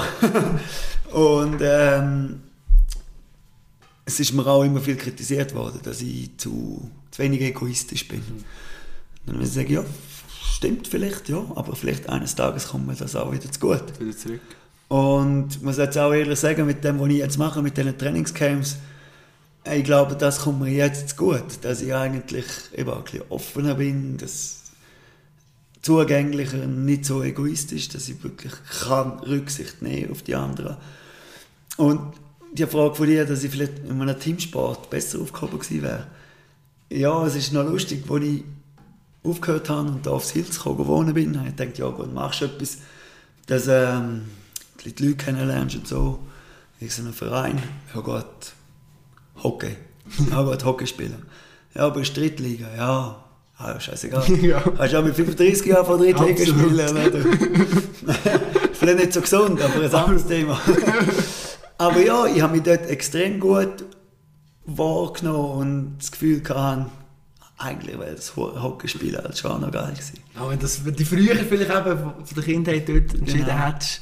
Und 1.11 1.59
ähm, 1.61 2.41
es 4.05 4.19
ist 4.19 4.33
mir 4.33 4.45
auch 4.47 4.63
immer 4.63 4.81
viel 4.81 4.95
kritisiert 4.95 5.53
worden, 5.53 5.79
dass 5.83 6.01
ich 6.01 6.37
zu, 6.37 6.89
zu 7.11 7.21
wenig 7.21 7.41
egoistisch 7.41 8.07
bin. 8.07 8.19
Mhm. 8.19 8.43
Dann 9.25 9.37
muss 9.37 9.49
ich 9.49 9.53
sagen, 9.53 9.71
ja, 9.73 9.83
stimmt 10.55 10.87
vielleicht, 10.87 11.29
ja, 11.29 11.45
aber 11.55 11.75
vielleicht 11.75 12.09
eines 12.09 12.35
Tages 12.35 12.69
kommt 12.69 12.87
mir 12.87 12.95
das 12.95 13.15
auch 13.15 13.31
wieder 13.31 13.51
zu 13.51 13.59
gut. 13.59 13.99
Wieder 13.99 14.17
zurück. 14.17 14.41
Und 14.87 15.55
man 15.57 15.65
muss 15.65 15.77
jetzt 15.77 15.97
auch 15.97 16.13
ehrlich 16.13 16.39
sagen, 16.39 16.65
mit 16.65 16.83
dem, 16.83 16.99
was 16.99 17.09
ich 17.09 17.17
jetzt 17.17 17.37
mache, 17.37 17.61
mit 17.61 17.77
diesen 17.77 17.97
Trainingscamps, 17.97 18.77
ich 19.73 19.83
glaube, 19.83 20.15
das 20.15 20.41
kommt 20.41 20.59
mir 20.59 20.71
jetzt 20.71 21.09
zu 21.09 21.15
gut, 21.15 21.43
dass 21.61 21.81
ich 21.81 21.93
eigentlich 21.93 22.45
eben 22.75 22.91
ein 22.91 23.03
bisschen 23.03 23.23
offener 23.29 23.75
bin, 23.75 24.17
dass 24.17 24.62
zugänglicher, 25.83 26.65
nicht 26.65 27.05
so 27.05 27.21
egoistisch, 27.21 27.89
dass 27.89 28.09
ich 28.09 28.23
wirklich 28.23 28.53
kann 28.81 29.19
Rücksicht 29.19 29.81
nehmen 29.81 30.11
auf 30.11 30.23
die 30.23 30.33
anderen. 30.33 30.77
Und 31.77 32.01
die 32.53 32.65
Frage 32.65 32.95
von 32.95 33.07
dir, 33.07 33.25
dass 33.25 33.43
ich 33.43 33.51
vielleicht 33.51 33.79
in 33.79 34.01
einem 34.01 34.19
Teamsport 34.19 34.89
besser 34.89 35.19
aufgehoben 35.19 35.59
gewesen 35.59 35.83
wäre. 35.83 36.07
Ja, 36.89 37.25
es 37.25 37.35
ist 37.35 37.51
noch 37.51 37.67
lustig, 37.67 38.03
als 38.09 38.23
ich 38.23 38.43
aufgehört 39.23 39.69
habe 39.69 39.89
und 39.89 40.05
da 40.05 40.11
aufs 40.11 40.31
Hills 40.31 40.65
wohnen 40.65 41.13
bin, 41.13 41.37
habe 41.37 41.49
ich 41.49 41.55
gedacht, 41.55 41.77
ja 41.77 41.89
gut, 41.89 42.13
machst 42.13 42.41
du 42.41 42.45
etwas, 42.45 42.77
dass 43.47 43.67
ähm, 43.67 44.23
die 44.83 45.03
Leute 45.03 45.17
kennenlernst 45.17 45.75
und 45.75 45.87
so. 45.87 46.19
Ich 46.79 46.93
so 46.93 47.01
einen 47.01 47.13
Verein, 47.13 47.61
ja 47.93 48.01
gut, 48.01 48.25
Hockey. 49.41 49.75
Ja 50.29 50.43
gut, 50.43 50.63
Hockey 50.65 50.85
spielen. 50.85 51.25
Ja, 51.73 51.87
aber 51.87 52.01
Drittliga, 52.01 52.67
ja, 52.75 53.22
Ah, 53.63 53.79
scheißegal. 53.79 54.29
ja. 54.41 54.61
Hast 54.77 54.93
du 54.93 54.99
auch 54.99 55.03
mit 55.05 55.15
35 55.15 55.65
Jahren 55.67 55.85
von 55.85 55.97
Drittliga 55.97 56.45
spielen? 56.45 56.77
Vielleicht 58.73 58.99
nicht 58.99 59.13
so 59.13 59.21
gesund, 59.21 59.61
aber 59.61 59.85
ein 59.85 59.93
anderes 59.93 60.27
Thema. 60.27 60.59
aber 61.77 61.99
ja, 62.01 62.25
ich 62.25 62.41
habe 62.41 62.53
mich 62.53 62.63
dort 62.63 62.89
extrem 62.89 63.39
gut 63.39 63.85
wahrgenommen 64.65 65.51
und 65.51 65.97
das 65.97 66.11
Gefühl 66.11 66.41
gehabt, 66.41 66.91
eigentlich 67.57 67.97
wäre 67.97 68.15
das 68.15 68.35
Hockeyspielen 68.35 69.25
als 69.25 69.39
schon 69.39 69.61
noch 69.61 69.71
geil 69.71 69.91
gewesen. 69.93 70.19
Ja, 70.35 70.49
wenn, 70.49 70.59
das, 70.59 70.83
wenn 70.85 70.95
du 70.95 71.05
früher 71.05 71.35
vielleicht 71.35 71.71
eben 71.71 71.99
von 71.99 72.35
der 72.35 72.43
Kindheit 72.43 72.89
dort 72.89 73.13
entschieden 73.13 73.45
genau. 73.45 73.65
hättest, 73.65 74.01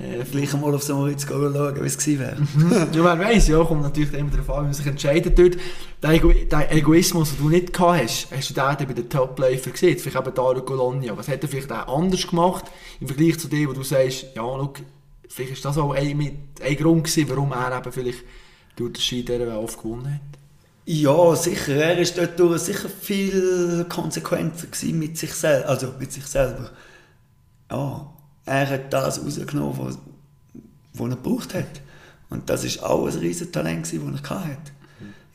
äh, 0.00 0.24
vielleicht 0.24 0.58
mal 0.60 0.74
auf 0.74 0.82
so 0.82 0.96
Moritz 0.96 1.26
schauen, 1.26 1.54
wie 1.54 1.86
es 1.86 1.98
gewesen 1.98 2.20
wäre. 2.20 2.36
Mhm. 2.40 2.72
ja, 2.92 3.04
wer 3.04 3.18
weiß, 3.18 3.48
ja, 3.48 3.62
kommt 3.64 3.82
natürlich 3.82 4.12
immer 4.14 4.30
darauf 4.30 4.50
an, 4.50 4.62
wie 4.62 4.66
man 4.66 4.74
sich 4.74 4.86
entscheidet 4.86 5.38
dort. 5.38 5.56
Den, 6.02 6.10
Ego 6.10 6.32
den 6.32 6.70
Egoismus, 6.70 7.30
den 7.30 7.38
du 7.38 7.48
nicht 7.48 7.72
gehabt 7.72 8.02
hast, 8.02 8.28
hast 8.30 8.50
du 8.50 8.54
den 8.54 8.88
bei 8.88 8.94
den 8.94 9.08
Top-Läufern 9.08 9.72
gesehen? 9.72 9.98
Vielleicht 9.98 10.16
eben 10.16 10.34
Dario 10.34 10.62
Colonia. 10.62 11.16
Was 11.16 11.28
hat 11.28 11.42
er 11.42 11.48
vielleicht 11.48 11.72
auch 11.72 11.98
anders 11.98 12.26
gemacht 12.26 12.64
im 13.00 13.08
Vergleich 13.08 13.38
zu 13.38 13.48
dem, 13.48 13.68
wo 13.68 13.72
du 13.72 13.82
sagst, 13.82 14.26
ja, 14.34 14.42
schau, 14.42 14.72
vielleicht 15.28 15.52
ist 15.52 15.64
das 15.64 15.78
auch 15.78 15.92
ein, 15.92 16.38
ein 16.62 16.76
Grund 16.76 17.04
gewesen, 17.04 17.28
warum 17.28 17.52
er 17.52 17.78
eben 17.78 17.92
vielleicht 17.92 18.24
den 18.78 18.86
Unterschied 18.86 19.28
dieser 19.28 19.58
oft 19.58 19.80
gewonnen 19.80 20.14
hat? 20.14 20.38
Ja, 20.86 21.34
sicher. 21.34 21.76
Er 21.76 21.98
war 21.98 22.26
dort 22.36 22.60
sicher 22.60 22.88
viel 22.88 23.86
konsequenter 23.88 24.66
mit 24.92 25.16
sich 25.16 25.32
selber. 25.32 25.68
Also 25.68 25.94
mit 25.98 26.12
sich 26.12 26.26
selber. 26.26 26.70
Ja, 27.70 28.13
er 28.46 28.68
hat 28.68 28.92
das 28.92 29.22
rausgenommen, 29.22 29.78
was, 29.78 29.98
was 30.94 31.10
er 31.10 31.16
gebraucht 31.16 31.54
hat. 31.54 31.80
Und 32.30 32.48
das 32.50 32.64
ist 32.64 32.82
auch 32.82 33.06
ein 33.06 33.18
riesiges 33.18 33.52
Talent, 33.52 33.86
das 33.86 33.92
er 33.92 34.44
hatte. 34.44 34.72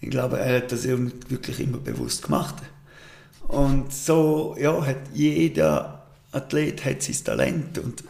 Ich 0.02 0.10
glaube, 0.10 0.40
er 0.40 0.58
hat 0.58 0.72
das 0.72 0.88
wirklich 0.88 1.60
immer 1.60 1.78
bewusst 1.78 2.24
gemacht. 2.24 2.56
Und 3.48 3.92
so 3.92 4.56
ja, 4.60 4.86
hat 4.86 4.98
jeder 5.14 6.06
Athlet 6.32 6.86
hat 6.86 7.02
sein 7.02 7.24
Talent. 7.24 7.78
Und 7.80 8.04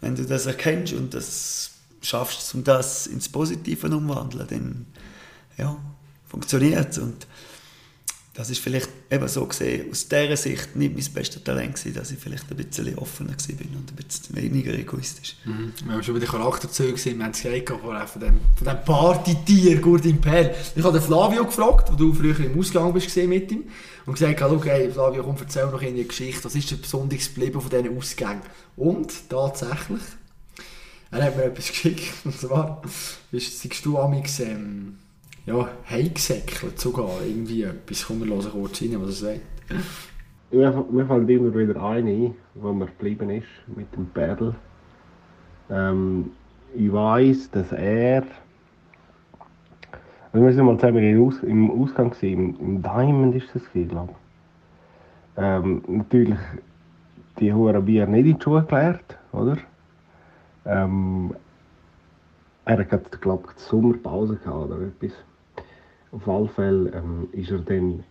wenn 0.00 0.14
du 0.14 0.24
das 0.24 0.46
erkennst 0.46 0.92
und 0.94 1.14
das 1.14 1.70
schaffst, 2.02 2.54
um 2.54 2.64
das 2.64 3.06
ins 3.06 3.28
Positive 3.28 3.86
umwandeln, 3.88 4.46
dann 4.48 4.86
ja, 5.56 5.76
funktioniert 6.26 6.90
es. 6.90 7.00
Das 8.34 8.50
ist 8.50 8.58
vielleicht 8.58 8.88
eben 9.12 9.28
so 9.28 9.46
gesehen, 9.46 9.88
aus 9.92 10.08
dieser 10.08 10.36
Sicht 10.36 10.74
nicht 10.74 10.92
mein 10.92 11.14
bestes 11.14 11.44
Talent 11.44 11.76
gewesen, 11.76 11.94
dass 11.94 12.10
ich 12.10 12.18
vielleicht 12.18 12.50
ein 12.50 12.56
bisschen 12.56 12.98
offener 12.98 13.30
war 13.30 13.78
und 13.78 13.92
ein 13.92 13.96
bisschen 13.96 14.34
weniger 14.34 14.74
egoistisch. 14.74 15.36
Mhm. 15.44 15.72
Wir 15.84 15.92
haben 15.92 16.02
schon 16.02 16.14
bei 16.14 16.20
den 16.20 16.28
Charakterzügen 16.28 16.94
gesehen, 16.94 17.18
wir 17.18 17.26
haben 17.26 17.30
es 17.30 17.42
gesagt 17.42 17.68
von 18.10 18.20
dem, 18.20 18.40
von 18.56 18.66
dem 18.66 18.84
Partytier 18.84 19.80
Gurdin 19.80 20.20
Perl. 20.20 20.52
Ich 20.74 20.82
habe 20.82 20.98
den 20.98 21.06
Flavio 21.06 21.44
gefragt, 21.44 21.92
wo 21.92 21.96
du 21.96 22.12
früher 22.12 22.38
im 22.40 22.58
Ausgang 22.58 22.92
bist 22.92 23.16
mit 23.16 23.52
ihm, 23.52 23.64
und 24.04 24.14
gesagt, 24.14 24.42
okay, 24.42 24.90
Flavio, 24.90 25.22
komm, 25.22 25.36
erzähl 25.38 25.66
noch 25.66 25.80
eine 25.80 26.04
Geschichte, 26.04 26.44
was 26.44 26.56
ist 26.56 26.72
denn 26.72 26.80
besonders 26.80 27.32
geblieben 27.32 27.60
von 27.60 27.70
diesen 27.70 27.96
Ausgängen? 27.96 28.42
Und 28.76 29.30
tatsächlich, 29.30 30.02
er 31.12 31.22
hat 31.22 31.36
mir 31.36 31.44
etwas 31.44 31.68
geschickt, 31.70 32.12
und 32.24 32.36
zwar, 32.36 32.82
bist, 33.30 33.84
du 33.84 33.96
amix, 33.96 34.40
ähm, 34.40 34.98
ja, 35.46 35.68
heimgesäckelt 35.88 36.78
sogar, 36.78 37.22
irgendwie 37.26 37.62
etwas. 37.62 38.06
Komm, 38.06 38.24
wir 38.24 38.34
hören 38.34 38.50
kurz 38.50 38.80
rein, 38.80 38.96
was 39.00 39.22
er 39.22 39.34
sagt. 39.34 39.40
Mir, 40.50 41.06
fällt 41.06 41.30
immer 41.30 41.54
wieder 41.54 41.82
ein, 41.82 42.34
wo 42.54 42.72
man 42.72 42.88
geblieben 42.88 43.30
ist, 43.30 43.46
mit 43.74 43.94
dem 43.94 44.06
Perl. 44.06 44.54
Ähm, 45.70 46.30
ich 46.74 46.92
weiß, 46.92 47.50
dass 47.50 47.72
er... 47.72 48.22
Also 50.32 50.46
wir 50.46 50.56
waren 50.56 50.66
mal 50.66 50.78
zusammen 50.78 51.04
im, 51.04 51.26
Aus 51.26 51.42
im 51.42 51.70
Ausgang, 51.70 52.10
gewesen, 52.10 52.56
im, 52.58 52.60
im 52.60 52.82
Diamond 52.82 53.34
ist 53.36 53.48
das, 53.54 53.62
glaube 53.72 54.12
ich. 54.12 54.18
Ähm, 55.36 55.82
natürlich 55.86 56.38
die 57.38 57.52
hohen 57.52 57.84
Bier 57.84 58.06
nicht 58.06 58.26
in 58.26 58.38
die 58.38 58.42
Schuhe 58.42 58.64
gelernt, 58.64 59.18
oder? 59.32 59.58
Ähm, 60.64 61.34
er 62.64 62.78
hat, 62.78 63.20
glaube 63.20 63.48
ich, 63.48 63.54
die 63.56 63.62
Sommerpause 63.62 64.36
gehabt 64.36 64.70
oder 64.70 64.80
etwas. 64.80 65.12
Auf 66.14 66.28
alle 66.28 66.48
Fälle 66.48 66.90
ähm, 66.90 67.28
ist 67.32 67.50
er 67.50 67.58
dann. 67.58 68.04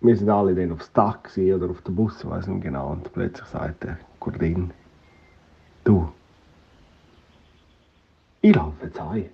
Wir 0.00 0.16
sind 0.16 0.30
alle 0.30 0.54
dann 0.54 0.72
aufs 0.72 0.92
Dach 0.92 1.18
oder 1.36 1.70
auf 1.70 1.80
dem 1.82 1.96
Bus, 1.96 2.24
weiß 2.24 2.46
nicht 2.46 2.62
genau. 2.62 2.92
Und 2.92 3.12
plötzlich 3.12 3.46
sagt 3.48 3.82
der 3.82 3.98
Gordin: 4.20 4.70
Du, 5.82 6.08
ich 8.42 8.54
laufe 8.54 8.84
jetzt 8.84 9.00
heim. 9.00 9.26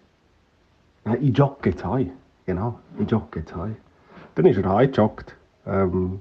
Nein, 1.05 1.18
ich 1.20 1.37
jogge 1.37 1.70
jetzt 1.70 1.85
heim. 1.85 2.12
Genau, 2.46 2.79
ich 2.98 3.11
jogge 3.11 3.40
jetzt 3.40 3.55
heim. 3.55 3.77
Dann 4.35 4.46
ist 4.46 4.57
er 4.57 4.68
heimgejoggt. 4.70 5.37
Ähm, 5.66 6.20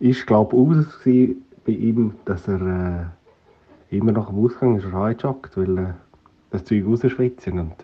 ist, 0.00 0.26
glaube 0.26 0.56
ich, 0.56 0.78
aus 0.78 1.36
bei 1.64 1.72
ihm, 1.72 2.14
dass 2.24 2.48
er 2.48 3.12
äh, 3.90 3.96
immer 3.96 4.10
nach 4.10 4.26
dem 4.26 4.44
Ausgang 4.44 4.76
ist 4.76 4.84
er 4.84 4.92
heimgejoggt, 4.94 5.56
weil 5.56 5.78
äh, 5.78 5.92
das 6.50 6.64
Zeug 6.64 6.84
rausschwitzen. 6.86 7.60
Und 7.60 7.74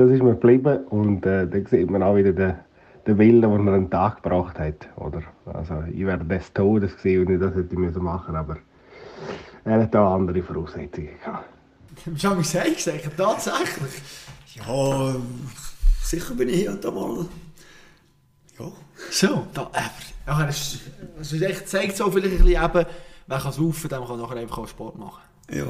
das 0.00 0.10
ist 0.10 0.22
mir 0.22 0.30
geblieben 0.30 0.84
und 0.86 1.26
äh, 1.26 1.46
dann 1.46 1.66
sieht 1.66 1.90
man 1.90 2.02
auch 2.02 2.16
wieder 2.16 2.32
den, 2.32 2.54
den 3.06 3.18
Willen, 3.18 3.42
den 3.42 3.50
er 3.50 3.58
an 3.58 3.82
den 3.82 3.90
Tag 3.90 4.22
gebracht 4.22 4.58
hat. 4.58 4.88
Oder? 4.96 5.22
Also, 5.44 5.82
ich 5.92 6.06
wäre 6.06 6.24
des 6.24 6.52
Todes 6.52 6.96
gewesen 6.96 7.26
und 7.26 7.34
ich 7.34 7.40
das 7.40 7.54
hätte 7.54 7.74
ich 7.74 7.96
machen 7.96 8.34
aber 8.34 8.56
er 9.64 9.82
hat 9.82 9.94
auch 9.94 10.14
andere 10.14 10.42
Voraussetzungen 10.42 11.10
gehabt. 11.22 11.44
Das 12.06 12.24
habe 12.24 12.40
ich 12.40 12.76
gesagt, 12.76 13.16
tatsächlich. 13.16 14.02
Ja, 14.54 15.14
sicher 16.02 16.34
bin 16.34 16.48
ich 16.48 16.56
hier 16.56 16.70
und 16.70 16.84
da 16.84 16.90
mal. 16.90 17.26
Ja. 18.58 18.72
So, 19.10 19.46
da, 19.52 19.62
aber, 19.62 19.90
ja, 20.26 20.46
das, 20.46 20.78
das 21.18 21.32
echt, 21.32 21.68
zeigt 21.68 21.96
so 21.96 22.10
vielleicht 22.10 22.40
ein 22.40 22.44
bisschen 22.44 22.64
eben, 22.64 22.86
wer 23.26 23.38
kann 23.38 23.52
saufen, 23.52 23.88
der 23.88 24.00
kann 24.00 24.18
nachher 24.18 24.36
einfach 24.36 24.58
auch 24.58 24.68
Sport 24.68 24.98
machen. 24.98 25.20
Ja. 25.50 25.66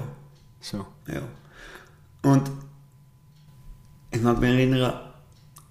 So. 0.60 0.86
Ja. 1.08 1.22
Und 2.30 2.50
ich 4.20 4.24
mag 4.24 4.38
mich 4.38 4.50
erinnern 4.50 4.92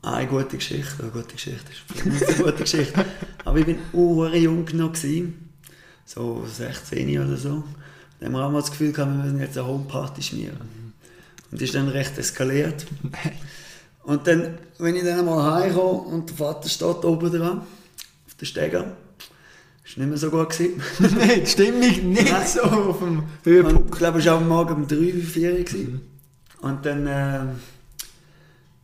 an 0.02 0.14
eine 0.16 0.28
gute 0.28 0.58
Geschichte. 0.58 1.04
Eine 1.04 1.12
gute 1.12 1.36
Geschichte 1.36 1.72
ist 1.72 2.28
eine 2.28 2.36
gute 2.44 2.64
Geschichte. 2.64 3.06
Aber 3.46 3.60
ich 3.60 3.68
war 3.94 4.34
jung 4.34 4.66
noch. 4.74 4.96
So 6.04 6.44
16 6.48 7.20
oder 7.22 7.38
so. 7.38 7.64
Dann 8.20 8.30
haben 8.30 8.34
wir 8.34 8.44
auch 8.44 8.52
mal 8.52 8.62
das 8.62 8.72
Gefühl 8.72 8.92
gehabt, 8.92 9.12
wir 9.12 9.24
müssen 9.24 9.40
jetzt 9.40 9.56
eine 9.56 9.68
Homeparty 9.68 10.24
schmieren. 10.24 10.58
Und 11.52 11.62
ist 11.62 11.76
dann 11.76 11.90
recht 11.90 12.18
eskaliert. 12.18 12.88
Und 14.04 14.26
dann, 14.26 14.58
wenn 14.80 14.96
ich 14.96 15.04
dann 15.04 15.24
mal 15.26 15.62
heimkomme 15.62 16.00
und 16.00 16.32
der 16.32 16.38
Vater 16.38 16.70
steht 16.70 17.06
oben 17.06 17.32
dran, 17.32 17.60
auf 17.60 18.34
der 18.40 18.46
Stege, 18.48 18.94
ist 19.86 19.96
nicht 19.96 20.10
mehr 20.10 20.18
so 20.18 20.32
gut 20.32 20.50
gewesen. 20.50 20.82
Nein, 21.20 21.42
die 21.42 21.46
Stimmung 21.46 21.80
nicht 21.82 22.32
Nein. 22.32 22.48
so 22.48 22.62
auf 22.62 22.98
dem 22.98 23.20
Und 23.20 23.24
Höhepunkt. 23.44 23.94
ich 23.94 23.98
glaube, 24.00 24.18
es 24.18 24.26
war 24.26 24.38
am 24.38 24.48
Morgen 24.48 24.74
um 24.74 24.88
3, 24.88 25.22
4 25.22 25.54
Uhr. 25.54 26.00
Und 26.62 26.84
dann 26.84 27.06
äh, 27.06 27.42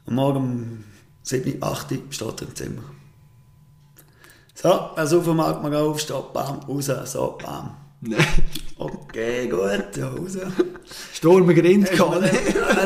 am 0.07 0.15
Morgen 0.15 0.37
um 0.37 0.83
7, 1.23 1.61
8 1.61 1.91
Uhr 1.91 1.97
steht 2.09 2.41
er 2.41 2.47
im 2.47 2.55
Zimmer. 2.55 2.83
So, 4.53 4.71
also 4.71 5.19
auf 5.19 5.25
Markt 5.33 5.63
mal 5.63 5.75
aufstehen, 5.75 6.23
bam, 6.33 6.59
raus, 6.59 6.89
so, 7.05 7.37
bam. 7.43 7.75
Nein. 8.01 8.25
Okay, 8.77 9.47
gut, 9.47 9.95
ja, 9.95 10.09
raus. 10.09 10.37
Sturm 11.13 11.47
Grind 11.47 11.89
Ja, 11.91 11.95
gehabt. 11.95 12.23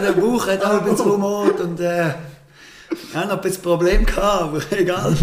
der 0.04 0.12
Bauch 0.14 0.46
hat 0.46 0.64
auch 0.64 0.82
ein 0.82 0.84
bisschen 0.84 1.06
Humor 1.14 1.60
und 1.60 1.80
äh, 1.80 2.10
ja, 2.10 3.26
noch 3.26 3.32
ein 3.32 3.42
bisschen 3.42 3.64
Problem 3.64 4.06
gehabt, 4.06 4.42
aber 4.44 4.62
egal. 4.78 5.18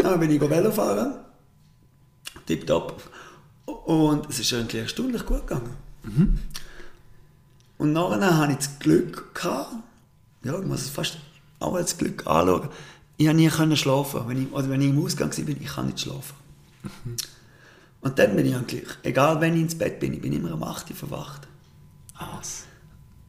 dann 0.00 0.20
bin 0.20 0.30
ich 0.30 0.40
Velo 0.40 0.70
fahren. 0.70 1.14
Tipptopp. 2.46 3.02
Und 3.66 4.30
es 4.30 4.38
ist 4.38 4.52
eigentlich 4.54 4.80
erstaunlich 4.82 5.26
gut 5.26 5.44
gegangen. 5.44 5.76
Und 7.78 7.92
nachher 7.92 8.38
hatte 8.38 8.52
ich 8.52 8.58
das 8.58 8.78
Glück, 8.78 9.34
gehabt, 9.34 9.74
ja, 10.48 10.58
ich 10.58 10.66
muss 10.66 10.82
es 10.82 10.88
fast 10.88 11.18
auch 11.60 11.74
als 11.74 11.96
Glück 11.96 12.26
anschauen, 12.26 12.68
ich 13.18 13.26
konnte 13.26 13.42
nie 13.42 13.48
können 13.48 13.76
schlafen. 13.76 14.22
Wenn 14.26 14.42
ich, 14.42 14.52
oder 14.52 14.70
wenn 14.70 14.80
ich 14.80 14.88
im 14.88 15.04
Ausgang 15.04 15.30
war, 15.30 15.48
ich 15.48 15.66
kann 15.66 15.86
nicht 15.86 16.00
schlafen. 16.00 16.34
Und 18.00 18.18
dann 18.18 18.36
bin 18.36 18.46
ich 18.46 18.54
eigentlich, 18.54 18.84
egal 19.02 19.40
wenn 19.40 19.54
ich 19.54 19.62
ins 19.62 19.76
Bett 19.76 19.98
bin, 19.98 20.14
ich 20.14 20.20
bin 20.20 20.32
immer 20.32 20.54
um 20.54 20.62
8 20.62 20.88
Uhr 20.90 20.96
verwacht. 20.96 21.48
Was? 22.18 22.64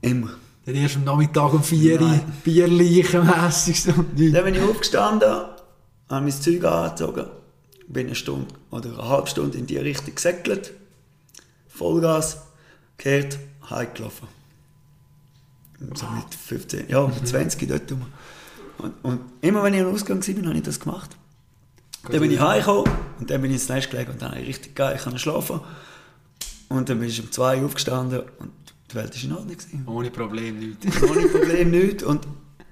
Immer. 0.02 0.30
Dann 0.66 0.76
erst 0.76 0.98
am 0.98 1.04
Nachmittag 1.06 1.54
um 1.54 1.64
4 1.64 2.02
Uhr. 2.02 2.20
Bierleichen-mässig 2.44 3.82
so. 3.82 3.92
Dann 3.92 4.06
bin 4.16 4.56
ich 4.56 4.62
aufgestanden, 4.62 5.30
habe 5.30 6.22
mein 6.22 6.32
Zeug 6.32 6.64
angezogen, 6.64 7.26
bin 7.88 8.08
eine 8.08 8.16
Stunde 8.16 8.54
oder 8.70 8.90
eine 8.92 9.10
halbe 9.10 9.28
Stunde 9.28 9.58
in 9.58 9.66
die 9.66 9.78
Richtung 9.78 10.14
gesegelt, 10.14 10.74
Vollgas, 11.68 12.44
gekehrt, 12.98 13.40
heimgelaufen. 13.70 14.39
So 15.94 16.08
mit 16.08 16.36
15, 16.36 16.90
ja, 16.90 17.08
mit 17.08 17.28
20 17.28 17.68
dort 17.68 17.92
rum. 17.92 18.06
Und, 18.80 18.94
und 19.04 19.20
immer 19.42 19.64
wenn 19.64 19.74
ich 19.74 19.82
am 19.82 19.94
Ausgang 19.94 20.26
war, 20.26 20.46
habe 20.46 20.58
ich 20.58 20.64
das 20.64 20.80
gemacht. 20.80 21.16
Dann 22.10 22.22
bin 22.22 22.32
ich 22.32 22.40
heimgekommen 22.40 22.92
und 23.20 23.30
dann 23.30 23.42
bin 23.42 23.52
ich 23.52 23.58
ins 23.58 23.70
Nest 23.70 23.92
gelegt 23.92 24.10
und 24.10 24.22
dann 24.22 24.32
habe 24.32 24.42
ich 24.42 24.48
richtig 24.48 24.76
geil 24.76 24.96
ich 24.96 25.04
konnte 25.04 25.20
schlafen. 25.20 25.60
Und 26.70 26.88
dann 26.88 27.00
bin 27.00 27.10
ich 27.10 27.22
um 27.22 27.32
2 27.32 27.60
Uhr 27.60 27.66
aufgestanden 27.66 28.22
und 28.40 28.52
die 28.92 28.96
Welt 28.96 29.16
war 29.16 29.24
in 29.24 29.32
Ordnung. 29.32 29.58
gewesen. 29.58 29.84
Ohne 29.88 30.12
Problem, 30.12 30.60
nichts. 30.60 31.04
Ohne 31.10 31.28
Problem 31.28 31.72
nicht. 31.72 32.04
Und 32.04 32.28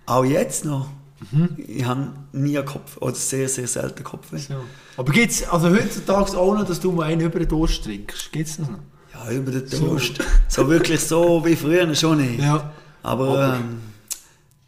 auch 0.06 0.24
jetzt 0.24 0.66
noch. 0.66 0.90
Ich 1.58 1.84
habe 1.84 2.12
nie 2.32 2.58
einen 2.58 2.68
Kopf, 2.68 2.98
oder 2.98 3.16
sehr, 3.16 3.50
sehr 3.50 3.68
selten 3.68 4.04
Kopfweh. 4.04 4.38
So. 4.38 4.54
Aber 4.98 5.12
gibt 5.12 5.32
es 5.32 5.48
also 5.50 5.70
heutzutage 5.72 6.38
auch 6.38 6.54
noch, 6.54 6.66
dass 6.66 6.80
du 6.80 6.92
mal 6.92 7.06
einen 7.06 7.22
über 7.22 7.40
den 7.40 7.48
Durst 7.48 7.84
trinkst? 7.84 8.32
Gibt 8.32 8.48
es 8.48 8.58
das 8.58 8.70
noch? 8.70 8.78
Ja, 9.14 9.32
über 9.32 9.52
den 9.52 9.68
Durst. 9.68 10.20
So. 10.48 10.70
wirklich 10.70 11.00
so 11.00 11.44
wie 11.44 11.56
früher 11.56 11.94
schon 11.96 12.20
nicht. 12.20 12.40
Ja. 12.40 12.72
Aber, 13.04 13.56
ähm, 13.56 13.82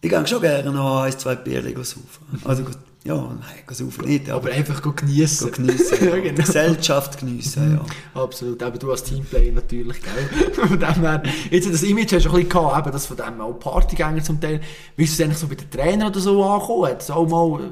ich 0.01 0.09
gehe 0.09 0.27
schon 0.27 0.41
gerne 0.41 0.71
noch 0.71 1.01
ein, 1.01 1.17
zwei 1.17 1.35
Bier 1.35 1.61
saufen. 1.83 2.41
Also 2.45 2.63
ja, 3.05 3.15
nein, 3.15 3.75
saufen 3.75 4.05
nicht, 4.05 4.29
aber, 4.29 4.49
Aber 4.49 4.55
einfach 4.55 4.95
geniessen. 4.95 5.51
geniessen. 5.51 6.05
ja, 6.05 6.19
genau. 6.19 6.43
Gesellschaft 6.43 7.19
geniessen, 7.19 7.79
ja. 7.79 8.21
Absolut, 8.21 8.61
aber 8.61 8.77
du 8.77 8.91
als 8.91 9.03
Teamplayer 9.03 9.53
natürlich, 9.53 9.97
gell? 10.01 10.51
von 10.67 10.79
dem 10.79 11.01
her, 11.01 11.23
jetzt 11.49 11.71
das 11.71 11.83
Image 11.83 12.11
hast 12.11 12.25
du 12.25 12.29
ein 12.29 12.35
bisschen 12.35 12.49
gehabt, 12.49 12.85
eben 12.85 12.91
das 12.91 13.05
von 13.05 13.15
dem 13.15 13.39
auch 13.39 13.53
Partygänger 13.53 14.21
zum 14.21 14.41
Teil. 14.41 14.59
Wie 14.97 15.05
ist 15.05 15.13
es 15.13 15.21
eigentlich 15.21 15.37
so 15.37 15.47
bei 15.47 15.55
den 15.55 15.69
Trainern 15.69 16.09
oder 16.09 16.19
so 16.19 16.43
angekommen? 16.43 16.89
Hat 16.89 17.01
es 17.01 17.09
auch 17.09 17.27
mal, 17.27 17.71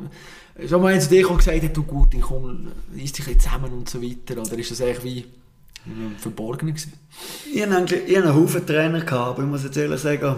schon 0.67 0.82
mal 0.82 1.00
zu 1.02 1.10
dir 1.10 1.28
gesagt, 1.28 1.62
hat, 1.62 1.78
du 1.78 1.84
gut, 1.84 2.15
komm, 2.22 2.70
reiss 2.98 3.12
dich 3.12 3.28
ein 3.28 3.39
zusammen 3.39 3.74
und 3.74 3.89
so 3.89 4.02
weiter? 4.02 4.41
Oder 4.41 4.58
ist 4.58 4.72
das 4.72 4.82
eigentlich 4.82 5.04
wie 5.04 5.26
verborgen 6.17 6.67
gewesen? 6.67 6.93
Ich 7.54 7.65
hatte 7.65 7.95
einen 7.95 8.36
Haufen 8.36 8.65
Trainer, 8.65 9.02
gehabt, 9.02 9.30
aber 9.30 9.43
ich 9.43 9.50
muss 9.50 9.63
jetzt 9.63 9.78
ehrlich 9.78 10.02
sagen, 10.02 10.36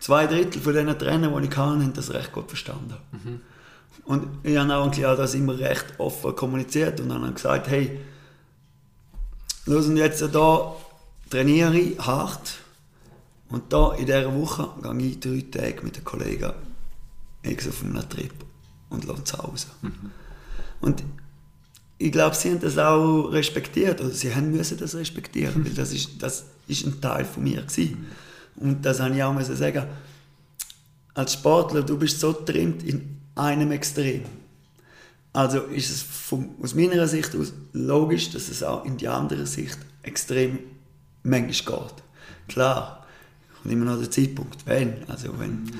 zwei 0.00 0.26
Drittel 0.26 0.60
von 0.60 0.72
diesen 0.72 0.98
Trainern, 0.98 1.42
die 1.42 1.48
ich 1.48 1.56
hatte, 1.56 1.82
haben 1.82 1.92
das 1.92 2.12
recht 2.12 2.32
gut 2.32 2.48
verstanden. 2.48 2.94
Und 4.04 4.26
ich 4.42 4.56
habe 4.56 4.74
auch, 4.74 4.90
das 4.90 5.34
immer 5.34 5.58
recht 5.58 5.86
offen 5.98 6.34
kommuniziert 6.34 7.00
und 7.00 7.10
dann 7.10 7.34
gesagt, 7.34 7.68
hey, 7.68 8.00
hören 9.66 9.96
jetzt 9.96 10.22
da 10.22 10.74
trainiere 11.30 11.78
ich 11.78 11.98
hart 11.98 12.54
und 13.50 13.72
da 13.72 13.92
in 13.94 14.06
dieser 14.06 14.34
Woche 14.34 14.68
gehe 14.82 15.08
ich 15.08 15.20
drei 15.20 15.44
Tage 15.50 15.82
mit 15.82 15.96
den 15.96 16.04
Kollegen 16.04 16.52
auf 17.68 17.84
einem 17.84 18.08
Trip 18.08 18.32
und 18.90 19.04
lasse 19.04 19.24
zu 19.24 19.38
Hause. 19.38 19.66
Und 20.80 21.04
ich 21.98 22.12
glaube, 22.12 22.36
sie 22.36 22.50
haben 22.50 22.60
das 22.60 22.78
auch 22.78 23.24
respektiert, 23.32 24.00
oder 24.00 24.10
sie 24.10 24.34
haben 24.34 24.52
müssen 24.52 24.78
das 24.78 24.94
respektieren, 24.94 25.64
weil 25.64 25.72
das 25.72 25.92
ist, 25.92 26.22
das 26.22 26.44
ist 26.68 26.86
ein 26.86 27.00
Teil 27.00 27.24
von 27.24 27.42
mir 27.42 27.62
gewesen. 27.62 28.06
Und 28.56 28.84
das 28.84 29.00
habe 29.00 29.14
ich 29.14 29.22
auch 29.22 29.34
müssen 29.34 29.56
sagen. 29.56 29.84
Als 31.14 31.32
Sportler, 31.32 31.82
du 31.82 31.98
bist 31.98 32.20
so 32.20 32.32
trimmt 32.32 32.84
in 32.84 33.18
einem 33.34 33.72
Extrem. 33.72 34.22
Also 35.32 35.62
ist 35.62 35.90
es 35.90 36.02
vom, 36.02 36.50
aus 36.62 36.74
meiner 36.74 37.06
Sicht 37.08 37.34
aus 37.34 37.52
logisch, 37.72 38.30
dass 38.30 38.48
es 38.48 38.62
auch 38.62 38.84
in 38.84 38.96
die 38.96 39.08
andere 39.08 39.46
Sicht 39.46 39.78
extrem 40.02 40.60
manchmal 41.24 41.80
geht. 41.80 41.94
Klar, 42.48 42.97
kommt 43.62 43.72
immer 43.72 43.84
noch 43.84 43.98
der 43.98 44.10
Zeitpunkt, 44.10 44.66
wenn. 44.66 44.94
Also 45.08 45.28
wenn 45.38 45.70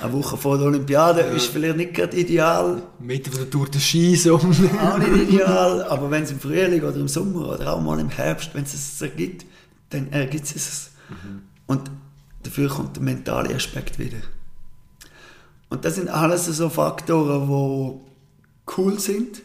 eine 0.00 0.12
Woche 0.12 0.36
vor 0.36 0.58
der 0.58 0.66
Olympiade 0.66 1.20
ist 1.20 1.46
vielleicht 1.46 1.76
nicht 1.76 1.94
gerade 1.94 2.16
ideal, 2.16 2.82
Mitte 2.98 3.30
von 3.30 3.40
der 3.40 3.50
Tour 3.50 3.68
de 3.68 3.80
Ski 3.80 4.16
so. 4.16 4.36
auch 4.36 4.98
nicht 4.98 5.30
ideal, 5.30 5.84
aber 5.84 6.10
wenn 6.10 6.22
es 6.22 6.30
im 6.30 6.40
Frühling 6.40 6.82
oder 6.82 6.96
im 6.96 7.08
Sommer 7.08 7.48
oder 7.48 7.74
auch 7.74 7.80
mal 7.80 7.98
im 7.98 8.10
Herbst, 8.10 8.50
wenn 8.54 8.64
es 8.64 8.74
es 8.74 9.02
ergibt, 9.02 9.46
dann 9.90 10.10
ergibt 10.12 10.44
es 10.44 10.54
es. 10.54 10.90
Und 11.66 11.90
dafür 12.42 12.68
kommt 12.68 12.96
der 12.96 13.02
mentale 13.02 13.54
Aspekt 13.54 13.98
wieder. 13.98 14.18
Und 15.68 15.84
das 15.84 15.94
sind 15.94 16.08
alles 16.08 16.46
so 16.46 16.68
Faktoren, 16.68 17.48
die 17.48 18.72
cool 18.76 18.98
sind, 18.98 19.42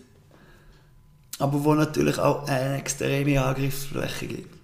aber 1.40 1.64
wo 1.64 1.74
natürlich 1.74 2.20
auch 2.20 2.48
eine 2.48 2.78
extreme 2.78 3.44
Angriffsfläche 3.44 4.28
gibt. 4.28 4.57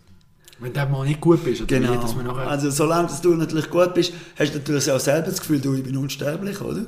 Wenn 0.63 0.73
du 0.73 0.85
mal 0.87 1.05
nicht 1.05 1.21
gut 1.21 1.43
bist, 1.43 1.61
oder 1.61 1.67
Genau. 1.79 1.91
wie, 1.91 2.23
nachher... 2.23 2.47
Also 2.49 2.69
solange 2.71 3.07
dass 3.09 3.21
du 3.21 3.33
natürlich 3.35 3.69
gut 3.69 3.93
bist, 3.93 4.13
hast 4.39 4.53
du 4.53 4.57
natürlich 4.59 4.89
auch 4.91 4.99
selber 4.99 5.27
das 5.29 5.39
Gefühl, 5.39 5.59
du, 5.61 5.73
ich 5.75 5.83
bin 5.83 5.97
unsterblich, 5.97 6.59
oder? 6.61 6.85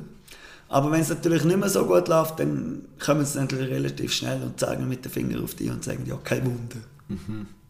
Aber 0.69 0.91
wenn 0.91 1.01
es 1.01 1.09
natürlich 1.09 1.43
nicht 1.43 1.59
mehr 1.59 1.69
so 1.69 1.85
gut 1.85 2.07
läuft, 2.07 2.39
dann 2.39 2.81
kommen 3.03 3.23
sie 3.25 3.37
natürlich 3.39 3.69
relativ 3.69 4.11
schnell 4.13 4.41
und 4.41 4.59
zeigen 4.59 4.87
mit 4.89 5.05
dem 5.05 5.11
Finger 5.11 5.43
auf 5.43 5.53
dich 5.55 5.69
und 5.69 5.83
sagen, 5.83 6.03
ja, 6.07 6.17
kein 6.23 6.43
Wunder. 6.45 6.77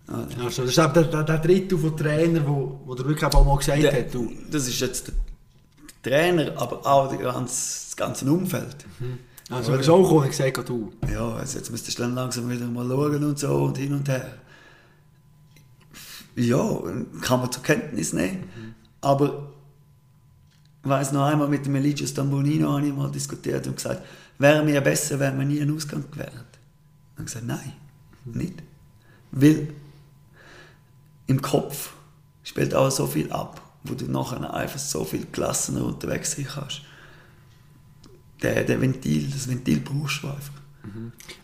Ah, 0.08 0.20
ja. 0.38 0.44
Also, 0.46 0.62
das 0.62 0.70
ist 0.70 0.78
der, 0.78 0.88
der, 0.90 1.24
der 1.24 1.38
Drittel 1.40 1.78
von 1.78 1.98
Trainer, 1.98 2.42
wo, 2.48 2.80
wo 2.86 2.94
der 2.96 3.06
wirklich 3.08 3.26
auch 3.34 3.46
mal 3.46 3.58
gesagt 3.58 3.82
Der- 3.84 3.92
hat, 3.92 4.14
du, 4.14 4.32
Das 4.50 4.68
ist 4.68 4.80
jetzt 4.80 5.12
der 6.04 6.12
Trainer, 6.12 6.54
aber 6.56 6.86
auch 6.86 7.10
der 7.10 7.18
ganze, 7.20 7.86
das 7.88 7.96
ganze 7.98 8.26
Umfeld. 8.32 8.86
also 9.50 9.72
er 9.74 9.80
ist 9.80 9.90
auch 9.90 10.04
gekommen 10.04 10.22
und 10.24 10.30
gesagt, 10.30 10.70
du, 10.70 10.92
Ja, 11.12 11.34
also 11.34 11.58
jetzt 11.58 11.72
müsstest 11.72 11.98
du 12.00 12.04
dann 12.04 12.16
langsam 12.16 12.50
wieder 12.50 12.66
mal 12.68 12.88
schauen 12.88 13.24
und 13.24 13.40
so 13.40 13.48
und 13.66 13.78
hin 13.78 13.94
und 13.94 14.08
her. 14.08 14.28
Ja, 16.36 16.82
kann 17.22 17.40
man 17.40 17.52
zur 17.52 17.64
Kenntnis 17.64 18.14
nehmen. 18.14 18.76
Aber 19.02 19.52
ich 20.84 20.90
weiss 20.90 21.12
noch 21.12 21.26
einmal 21.26 21.48
mit 21.48 21.66
dem 21.66 21.76
Eligius 21.76 22.14
Tambonino 22.14 22.74
habe 22.74 22.88
ich 22.88 22.94
mal 22.94 23.12
diskutiert 23.12 23.66
und 23.68 23.76
gesagt, 23.76 24.06
wäre 24.38 24.64
mir 24.64 24.82
besser, 24.82 25.20
wenn 25.20 25.38
wir 25.38 25.46
nie 25.46 25.62
einen 25.62 25.76
Ausgang 25.76 26.04
gewährt. 26.12 26.34
Und 27.16 27.20
ich 27.20 27.26
gesagt, 27.26 27.46
nein, 27.46 27.74
nicht. 28.26 28.62
Weil 29.32 29.74
im 31.28 31.42
Kopf 31.42 31.94
spielt 32.44 32.76
auch 32.76 32.92
so 32.92 33.08
viel 33.08 33.32
ab, 33.32 33.62
wo 33.84 33.94
du 33.94 34.06
nachher 34.06 34.54
einfach 34.54 34.80
so 34.80 35.04
viel 35.04 35.26
gelassener 35.32 35.86
unterwegs 35.86 36.36
sein 36.36 36.46
kannst. 36.46 36.82
Der, 38.42 38.64
der 38.64 38.80
Ventil, 38.82 39.30
das 39.32 39.48
Ventil 39.48 39.80
brauchst 39.80 40.24
du 40.24 40.28
einfach. 40.28 40.65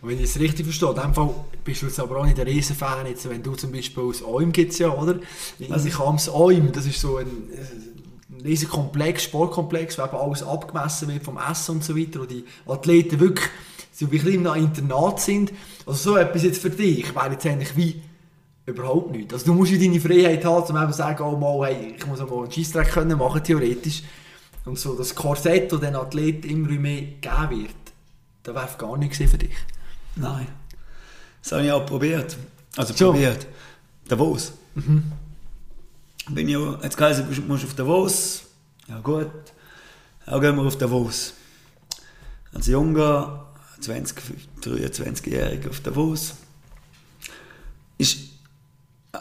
Und 0.01 0.09
wenn 0.09 0.17
ich 0.17 0.25
es 0.25 0.39
richtig 0.39 0.65
verstehe, 0.65 0.89
in 0.89 0.95
dem 0.95 1.13
Fall 1.13 1.33
bist 1.63 1.81
du 1.81 1.87
jetzt 1.87 1.99
aber 1.99 2.17
auch 2.17 2.25
nicht 2.25 2.39
ein 2.39 2.47
Riesenfan, 2.47 3.07
jetzt, 3.07 3.29
wenn 3.29 3.43
du 3.43 3.55
zum 3.55 3.71
Beispiel 3.71 4.03
aus 4.03 4.23
Oim 4.23 4.51
gibt 4.51 4.73
es 4.73 4.79
ja, 4.79 4.89
oder? 4.89 5.19
Was? 5.67 5.85
Ich 5.85 5.99
aus 5.99 6.29
Oim, 6.29 6.71
das 6.71 6.85
ist 6.85 7.01
so 7.01 7.17
ein, 7.17 7.27
ein 7.27 8.41
riesen 8.41 8.69
Komplex, 8.69 9.23
Sportkomplex, 9.23 9.97
wo 9.97 10.03
eben 10.03 10.17
alles 10.17 10.43
abgemessen 10.43 11.07
wird 11.09 11.23
vom 11.23 11.37
Essen 11.37 11.75
und 11.75 11.83
so 11.83 11.97
weiter, 11.97 12.19
wo 12.19 12.25
die 12.25 12.45
Athleten 12.67 13.19
wirklich 13.19 13.49
so 13.91 14.05
ein 14.05 14.09
bisschen 14.09 14.47
einem 14.47 14.65
Internat 14.65 15.19
sind. 15.19 15.51
Also 15.85 16.11
so 16.11 16.17
etwas 16.17 16.43
jetzt 16.43 16.61
für 16.61 16.69
dich 16.69 17.13
wäre 17.13 17.31
jetzt 17.31 17.45
eigentlich 17.45 17.75
wie 17.75 18.01
überhaupt 18.65 19.11
nicht. 19.11 19.33
Also 19.33 19.45
du 19.45 19.53
musst 19.53 19.71
ja 19.71 19.77
deine 19.77 19.99
Freiheit 19.99 20.45
haben, 20.45 20.63
um 20.63 20.81
eben 20.81 20.91
zu 20.91 20.97
sagen, 20.97 21.23
oh 21.23 21.37
mal, 21.37 21.67
hey, 21.67 21.95
ich 21.97 22.05
muss 22.07 22.21
auch 22.21 22.29
mal 22.29 22.43
einen 22.43 22.51
Scheissdreck 22.51 22.91
können 22.91 23.17
machen, 23.17 23.43
theoretisch. 23.43 24.03
Und 24.65 24.77
so 24.77 24.93
das 24.95 25.15
Korsett, 25.15 25.71
das 25.71 25.79
den 25.79 25.95
Athleten 25.95 26.49
immer 26.49 26.69
mehr 26.69 27.01
geben 27.01 27.49
wird, 27.49 27.80
das 28.43 28.55
wäre 28.55 28.69
gar 28.77 28.97
nicht 28.97 29.13
gewesen 29.13 29.31
für 29.31 29.37
dich. 29.37 29.55
Nein. 30.15 30.47
Das 31.43 31.51
habe 31.53 31.63
ich 31.65 31.71
auch 31.71 31.85
probiert. 31.85 32.37
Also 32.77 32.93
So. 32.93 33.11
probiert. 33.11 33.47
Davos. 34.07 34.53
bin 34.75 36.47
ich, 36.47 36.55
auch- 36.57 36.81
hat's 36.83 36.95
geheißen, 36.97 37.25
du 37.33 37.41
musst 37.43 37.63
auf 37.65 37.73
Davos. 37.75 38.43
Ja 38.87 38.99
gut, 38.99 39.29
ja 40.27 40.37
gehen 40.39 40.55
wir 40.55 40.63
auf 40.63 40.77
Davos. 40.77 41.33
Als 42.53 42.67
junger, 42.67 43.45
20, 43.79 44.17
23-Jähriger 44.61 45.69
auf 45.69 45.79
Davos. 45.79 46.33
Ist 47.97 48.17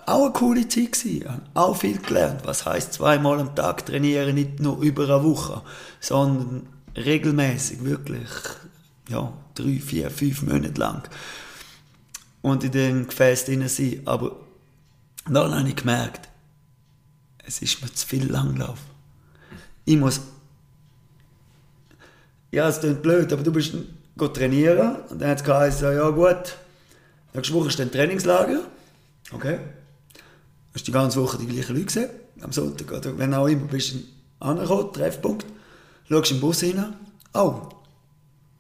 auch 0.07 0.25
eine 0.25 0.33
coole 0.33 0.69
Zeit 0.69 0.93
gewesen. 0.93 1.17
Ich 1.23 1.27
habe 1.29 1.43
auch 1.55 1.77
viel 1.77 1.99
gelernt. 1.99 2.41
Was 2.45 2.65
heißt 2.67 2.93
zweimal 2.95 3.39
am 3.41 3.55
Tag 3.55 3.87
trainieren, 3.87 4.35
nicht 4.35 4.61
nur 4.61 4.81
über 4.83 5.05
eine 5.05 5.23
Woche, 5.25 5.63
sondern 6.01 6.67
regelmäßig, 6.97 7.85
wirklich, 7.85 8.29
ja, 9.11 9.33
drei, 9.55 9.79
vier, 9.79 10.11
fünf 10.11 10.43
Monate 10.43 10.81
lang. 10.81 11.09
Und 12.43 12.65
in 12.65 12.73
dem 12.73 13.07
Gefäß 13.07 13.45
drin 13.45 13.69
sein. 13.69 14.01
Aber 14.07 14.37
dann 15.27 15.55
habe 15.55 15.69
ich 15.69 15.77
gemerkt, 15.77 16.29
es 17.45 17.61
ist 17.61 17.83
mir 17.83 17.93
zu 17.93 18.07
viel 18.07 18.31
Langlauf. 18.31 18.79
Ich 19.85 19.97
muss. 19.97 20.21
Ja, 22.53 22.69
es 22.69 22.81
klingt 22.81 23.03
blöd, 23.03 23.33
aber 23.33 23.43
du 23.43 23.53
bist 23.53 23.75
trainieren 24.29 24.97
und 25.09 25.21
dann 25.21 25.31
hat 25.31 25.39
es 25.39 25.45
geheißen, 25.45 25.97
ja 25.97 26.11
gut, 26.11 26.57
nächste 27.33 27.55
Woche 27.55 27.69
ist 27.69 27.79
dann 27.79 27.91
Trainingslager. 27.91 28.61
Okay. 29.33 29.59
Hast 30.75 30.87
die 30.87 30.93
ganze 30.93 31.23
Woche 31.23 31.39
die 31.39 31.47
gleichen 31.47 31.75
Leute 31.75 31.87
gesehen, 31.87 32.11
am 32.41 32.53
Sonntag 32.53 32.93
oder 32.93 33.17
wenn 33.19 33.35
auch 33.35 33.47
immer, 33.47 33.67
bist 33.67 33.95
du 33.95 33.99
angekommen, 34.41 34.93
Treffpunkt, 34.93 35.47
schaust 36.09 36.33
im 36.33 36.41
Bus 36.41 36.63
rein, 36.63 36.95
oh, 37.35 37.69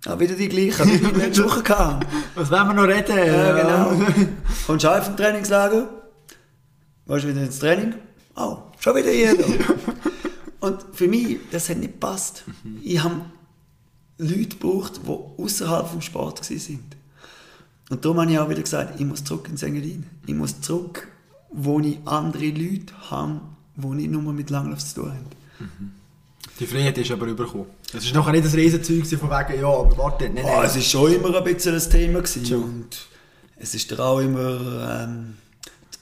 ah, 0.06 0.18
wieder 0.18 0.34
die 0.34 0.48
gleichen, 0.48 0.90
wie 0.90 1.02
wir 1.02 1.12
letzte 1.26 1.44
Woche 1.44 1.68
hatten. 1.68 2.06
Was 2.34 2.50
wollen 2.50 2.66
wir 2.68 2.74
noch 2.74 2.88
reden? 2.88 3.16
Ja, 3.16 3.52
genau. 3.52 4.06
Kommst 4.66 4.84
du 4.84 4.90
heim 4.90 5.02
vom 5.02 5.16
Trainingslager, 5.16 5.88
gehst 7.06 7.26
wieder 7.26 7.42
ins 7.42 7.58
Training, 7.58 7.94
oh, 8.36 8.58
schon 8.78 8.96
wieder 8.96 9.12
jeder. 9.12 9.44
Und 10.60 10.84
für 10.92 11.08
mich, 11.08 11.38
das 11.50 11.68
hat 11.70 11.78
nicht 11.78 11.92
gepasst. 11.92 12.44
Ich 12.82 13.02
habe 13.02 13.22
Leute 14.18 14.48
gebraucht, 14.48 15.00
die 15.06 15.42
außerhalb 15.42 15.88
vom 15.88 16.02
Sport 16.02 16.50
waren. 16.50 16.84
Und 17.88 18.04
darum 18.04 18.20
habe 18.20 18.30
ich 18.30 18.38
auch 18.38 18.48
wieder 18.48 18.62
gesagt, 18.62 19.00
ich 19.00 19.06
muss 19.06 19.24
zurück 19.24 19.48
ins 19.48 19.62
Engadin. 19.62 20.04
Ich 20.26 20.34
muss 20.34 20.60
zurück, 20.60 21.08
wo 21.50 21.80
ich 21.80 21.98
andere 22.04 22.50
Leute 22.50 22.92
habe, 23.10 23.40
die 23.74 23.86
nicht 23.86 24.10
nur 24.10 24.32
mit 24.32 24.50
Langlauf 24.50 24.78
zu 24.78 25.02
tun 25.02 25.12
haben. 25.12 25.99
Die 26.60 26.66
Freiheit 26.66 26.98
ist 26.98 27.10
aber 27.10 27.26
übergekommen. 27.26 27.66
Es 27.92 28.06
war 28.14 28.20
nachher 28.20 28.32
nicht 28.32 28.44
das 28.44 28.54
Riesenzeug 28.54 29.06
von 29.18 29.30
wegen, 29.30 29.60
ja, 29.60 29.66
aber 29.68 29.96
warte, 29.96 30.28
nein, 30.28 30.44
Oh, 30.44 30.48
nein. 30.58 30.66
es 30.66 30.74
war 30.76 30.82
schon 30.82 31.14
immer 31.14 31.34
ein 31.36 31.44
bisschen 31.44 31.74
ein 31.74 31.90
Thema. 31.90 32.20
Gewesen. 32.20 32.54
Und 32.62 32.88
es 33.56 33.74
ist 33.74 33.90
dir 33.90 33.98
auch 33.98 34.20
immer 34.20 35.04
ähm, 35.08 35.34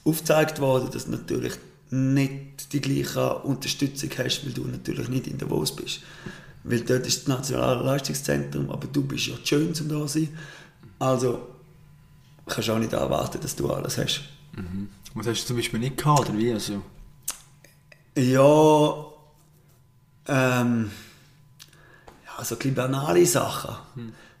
aufgezeigt 0.03 0.59
worden, 0.59 0.89
dass 0.91 1.05
du 1.05 1.11
natürlich 1.11 1.53
nicht 1.91 2.73
die 2.73 2.81
gleiche 2.81 3.35
Unterstützung 3.39 4.09
hast, 4.17 4.45
weil 4.45 4.51
du 4.53 4.65
natürlich 4.65 5.07
nicht 5.07 5.27
in 5.27 5.37
Davos 5.37 5.75
bist. 5.75 6.01
Weil 6.65 6.81
dort 6.81 7.07
ist 7.07 7.21
das 7.21 7.27
Nationale 7.27 7.81
Leistungszentrum, 7.83 8.69
aber 8.69 8.87
du 8.87 9.01
bist 9.03 9.27
ja 9.27 9.35
schön 9.43 9.73
zum 9.73 9.87
da 9.89 10.07
sein. 10.07 10.27
Also 10.99 11.47
kannst 12.45 12.67
du 12.67 12.73
auch 12.73 12.79
nicht 12.79 12.91
erwarten, 12.93 13.39
dass 13.41 13.55
du 13.55 13.71
alles 13.71 13.97
hast. 13.97 14.21
Was 15.15 15.25
hast 15.25 15.41
du 15.43 15.47
zum 15.47 15.55
Beispiel 15.55 15.79
nicht 15.79 15.97
gehabt, 15.97 16.29
oder 16.29 16.37
wie? 16.37 16.51
Also, 16.51 16.81
Ja, 18.17 19.05
ähm, 20.27 20.91
ja, 22.25 22.43
so 22.43 22.55
ein 22.55 22.57
bisschen 22.59 22.75
banale 22.75 23.25
Sachen. 23.25 23.75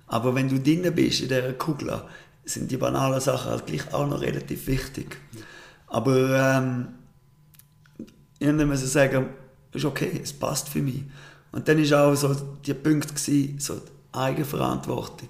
Aber 0.07 0.33
wenn 0.35 0.49
du 0.49 0.59
drin 0.59 0.93
bist 0.93 1.21
in 1.21 1.27
dieser 1.27 1.53
Kugel, 1.53 2.01
sind 2.45 2.71
die 2.71 2.77
banalen 2.77 3.21
Sachen 3.21 3.51
halt 3.51 3.65
gleich 3.67 3.93
auch 3.93 4.07
noch 4.07 4.21
relativ 4.21 4.67
wichtig. 4.67 5.17
Aber 5.87 6.57
ähm, 6.57 6.87
irgendwann 8.39 8.69
muss 8.69 8.83
ich 8.83 8.89
sagen, 8.89 9.29
ist 9.71 9.85
okay, 9.85 10.19
es 10.23 10.33
passt 10.33 10.69
für 10.69 10.81
mich. 10.81 11.03
Und 11.51 11.67
dann 11.67 11.79
ist 11.79 11.93
auch 11.93 12.15
so 12.15 12.33
der 12.65 12.73
Punkt 12.75 13.09
gewesen, 13.15 13.59
so 13.59 13.75
die 13.75 14.17
Eigenverantwortung, 14.17 15.29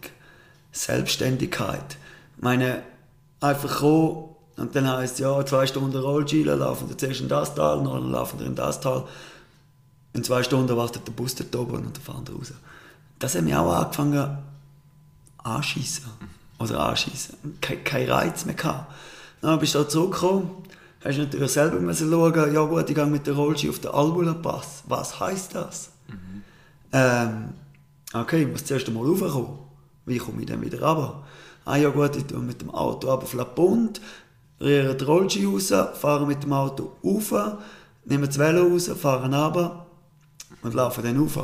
Selbstständigkeit. 0.71 1.97
Ich 2.38 2.43
meine, 2.43 2.83
einfach 3.41 3.79
kommen 3.79 4.29
und 4.57 4.75
dann 4.75 4.89
heisst 4.89 5.19
ja, 5.19 5.45
zwei 5.45 5.65
Stunden 5.65 5.97
Rollschiele, 5.97 6.55
laufen 6.55 6.89
wir 6.89 6.97
zuerst 6.97 7.21
in 7.21 7.29
das 7.29 7.55
Tal, 7.55 7.83
dann 7.83 8.12
laufen 8.12 8.39
wir 8.39 8.47
in 8.47 8.55
das 8.55 8.81
Tal. 8.81 9.05
In 10.19 10.25
zwei 10.25 10.43
Stunden 10.43 10.75
wartet 10.75 11.08
der 11.08 11.13
Bus 11.13 11.34
dort 11.34 11.55
oben 11.55 11.77
und 11.77 11.95
dann 11.95 12.03
fahren 12.03 12.27
wir 12.27 12.36
raus. 12.36 12.51
Das 13.19 13.36
hat 13.36 13.41
mich 13.41 13.55
auch 13.55 13.71
angefangen 13.71 14.38
anschießen. 15.38 16.03
Oder 16.60 16.77
anschießen. 16.89 17.38
Kein, 17.62 17.86
kein 17.86 18.10
Reiz 18.10 18.43
mehr 18.43 18.55
gehabt. 18.55 18.91
Dann 19.39 19.58
bist 19.60 19.75
du 19.75 19.79
da 19.79 19.88
zurückgekommen, 19.88 20.49
hast 21.05 21.17
natürlich 21.19 21.53
selber 21.53 21.79
müssen 21.79 22.12
schauen, 22.12 22.53
ja 22.53 22.65
gut, 22.65 22.89
ich 22.89 22.95
gehe 22.95 23.05
mit 23.05 23.27
der 23.27 23.34
Rollski 23.34 23.69
auf 23.69 23.79
den 23.79 23.91
Albula 23.91 24.34
Pass. 24.34 24.84
Was 24.89 25.21
heisst 25.21 25.55
das? 25.55 25.91
Ähm, 26.91 27.53
okay, 28.13 28.41
ich 28.41 28.49
muss 28.49 28.65
zuerst 28.65 28.89
einmal 28.89 29.08
raufkommen. 29.08 29.58
Wie 30.05 30.17
komme 30.17 30.41
ich 30.41 30.47
dann 30.47 30.62
wieder 30.62 30.82
runter? 30.82 31.23
Ah 31.63 31.77
ja 31.77 31.88
gut, 31.91 32.17
ich 32.17 32.25
tue 32.25 32.39
mit 32.39 32.60
dem 32.60 32.71
Auto 32.71 33.08
La 33.38 33.45
Ponte, 33.45 34.01
rühre 34.60 34.95
die 34.95 35.03
Rollski 35.05 35.45
raus, 35.45 35.71
fahre 35.93 36.27
mit 36.27 36.43
dem 36.43 36.51
Auto 36.51 36.97
rauf, 37.05 37.34
nehme 38.03 38.27
das 38.27 38.38
Velo 38.38 38.67
raus, 38.67 38.91
fahre 38.99 39.23
runter 39.23 39.86
und 40.62 40.74
laufe 40.74 41.02
dann 41.02 41.17
rauf. 41.19 41.38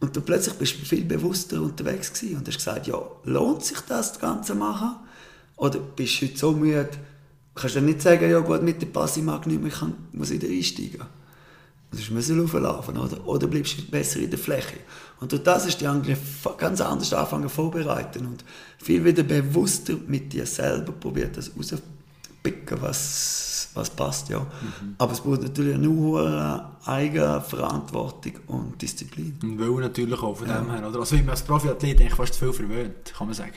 Und 0.00 0.16
dann 0.16 0.24
plötzlich 0.24 0.54
bist 0.54 0.80
du 0.80 0.84
viel 0.84 1.04
bewusster 1.04 1.60
unterwegs 1.60 2.12
gewesen 2.12 2.38
und 2.38 2.46
hast 2.48 2.58
gesagt, 2.58 2.86
ja, 2.86 3.00
lohnt 3.24 3.64
sich 3.64 3.80
das, 3.80 4.12
das 4.12 4.20
Ganze 4.20 4.54
machen? 4.54 4.96
Oder 5.56 5.80
bist 5.80 6.20
du 6.20 6.26
heute 6.26 6.38
so 6.38 6.52
müde, 6.52 6.90
kannst 7.54 7.76
du 7.76 7.80
nicht 7.80 8.02
sagen, 8.02 8.30
ja 8.30 8.38
gut, 8.38 8.62
mit 8.62 8.80
dem 8.80 8.92
Pass, 8.92 9.16
ich 9.16 9.24
mag 9.24 9.46
nicht 9.46 9.60
mehr, 9.60 9.72
ich 9.72 9.78
kann, 9.78 9.94
muss 10.12 10.30
wieder 10.30 10.48
einsteigen. 10.48 11.02
Du 11.90 12.14
musst 12.14 12.30
rauflaufen, 12.30 12.98
oder? 12.98 13.26
Oder 13.26 13.46
bleibst 13.46 13.78
du 13.78 13.82
besser 13.90 14.20
in 14.20 14.28
der 14.30 14.38
Fläche. 14.38 14.76
Und 15.20 15.32
durch 15.32 15.42
das 15.42 15.66
ist 15.66 15.80
die 15.80 16.14
fa- 16.14 16.54
ganz 16.56 16.80
anders 16.80 17.12
anfangen 17.12 17.48
vorbereiten 17.48 18.26
und 18.26 18.44
viel 18.76 19.02
wieder 19.04 19.22
bewusster 19.22 19.94
mit 20.06 20.32
dir 20.32 20.46
selber 20.46 20.92
probiert, 20.92 21.36
das 21.36 21.48
rauszupicken, 22.48 22.82
was, 22.82 23.70
was 23.74 23.90
passt, 23.90 24.28
ja. 24.28 24.46
Aber 24.98 25.12
es 25.12 25.20
braucht 25.20 25.42
natürlich 25.42 25.78
nur 25.78 26.26
eine 26.26 26.64
Eigenverantwortung 26.84 28.32
und 28.46 28.80
Disziplin. 28.80 29.38
und 29.42 29.58
will 29.58 29.80
natürlich 29.80 30.22
auch 30.22 30.36
von 30.36 30.48
dem 30.48 30.70
her. 30.70 30.88
Oder? 30.88 30.98
Also, 30.98 31.16
wie 31.16 31.22
man 31.22 31.30
als 31.30 31.42
Profiathlet 31.42 32.00
eigentlich 32.00 32.14
fast 32.14 32.34
zu 32.34 32.40
viel 32.40 32.52
verwöhnt, 32.68 33.12
kann 33.16 33.26
man 33.26 33.34
sagen. 33.34 33.52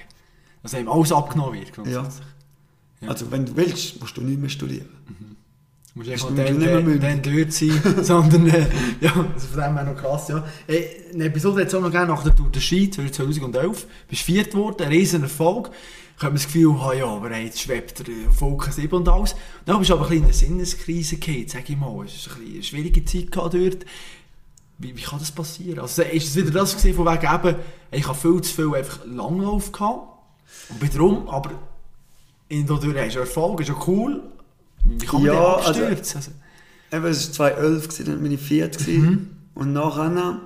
Dass 0.63 0.73
einem 0.73 0.89
alles 0.89 1.11
abgenommen 1.11 1.59
wird. 1.59 1.87
Ja. 1.87 2.07
Ja. 3.01 3.09
Also 3.09 3.31
wenn 3.31 3.45
du 3.47 3.55
willst, 3.55 3.99
musst 3.99 4.15
du 4.15 4.21
nicht 4.21 4.39
mehr 4.39 4.49
studieren. 4.49 4.87
Du 5.93 5.99
musst 5.99 6.09
echt 6.09 6.23
Ist 6.23 6.29
nicht 6.29 6.59
mehr 6.59 6.81
dann, 6.99 7.21
dort 7.21 7.51
sein, 7.51 7.81
sondern 8.03 8.47
äh, 8.47 8.67
ja, 9.01 9.11
also 9.33 9.47
von 9.47 9.61
dem 9.61 9.75
her 9.75 9.83
noch 9.83 9.97
krass, 9.97 10.27
ja. 10.29 10.45
Äh, 10.67 11.11
eine 11.13 11.25
Episode 11.25 11.61
jetzt 11.61 11.73
auch 11.73 11.81
noch 11.81 11.91
gerne 11.91 12.11
nach 12.11 12.23
der 12.23 12.35
Tour 12.35 12.49
de 12.49 12.61
Ski 12.61 12.91
2011, 12.91 13.87
bist 14.07 14.21
viert 14.21 14.51
geworden, 14.51 14.83
ein 14.83 14.89
riesen 14.89 15.23
Erfolg. 15.23 15.71
Ich 16.21 16.25
habe 16.25 16.35
das 16.35 16.45
Gefühl, 16.45 16.75
ah 16.79 16.93
ja, 16.93 17.07
aber 17.07 17.35
jetzt 17.35 17.59
schwebt 17.61 18.07
der 18.07 18.31
Volk 18.31 18.71
7 18.71 18.95
und 18.95 19.09
alles. 19.09 19.35
Dann 19.65 19.79
bist 19.79 19.89
du 19.89 19.95
aber 19.95 20.03
ein 20.05 20.09
bisschen 20.09 20.19
in 20.19 20.25
eine 20.25 20.33
Sinneskrise 20.67 21.17
gefallen, 21.17 21.47
sag 21.47 21.67
ich 21.67 21.75
mal. 21.75 22.05
Es 22.05 22.29
war 22.29 22.37
eine 22.37 22.61
schwierige 22.61 23.03
Zeit 23.05 23.35
dort. 23.35 23.55
Wie, 24.77 24.95
wie 24.95 25.01
kann 25.01 25.17
das 25.17 25.31
passieren? 25.31 25.79
Also 25.79 26.03
ist 26.03 26.27
es 26.27 26.35
wieder 26.35 26.51
das 26.51 26.77
gewesen, 26.77 26.95
von 26.95 27.07
wegen 27.07 27.25
eben, 27.33 27.55
ich 27.89 28.07
habe 28.07 28.15
viel 28.15 28.39
zu 28.41 28.53
viel 28.53 28.75
einfach 28.75 28.99
Langlauf 29.07 29.71
gehabt. 29.71 30.09
Und 30.69 30.79
wiederum, 30.83 31.27
aber 31.27 31.53
in 32.49 32.67
der 32.67 32.79
Tour 32.79 32.93
hast 32.95 33.15
du 33.15 33.19
Erfolg, 33.21 33.59
ist 33.61 33.69
ja 33.69 33.75
cool. 33.87 34.21
Wie 34.83 35.03
kann 35.03 35.23
man 35.23 35.33
Ja, 35.33 35.55
also- 35.55 35.69
abstürzen? 35.69 36.17
Also, 36.17 36.31
Eben, 36.93 37.05
es 37.05 37.27
war 37.29 37.33
2011, 37.55 37.83
gewesen, 37.87 38.05
dann 38.05 38.21
bin 38.21 38.31
ich 38.33 38.41
viert. 38.41 38.77
gewesen. 38.77 39.37
Und 39.55 39.73
nachher 39.73 40.39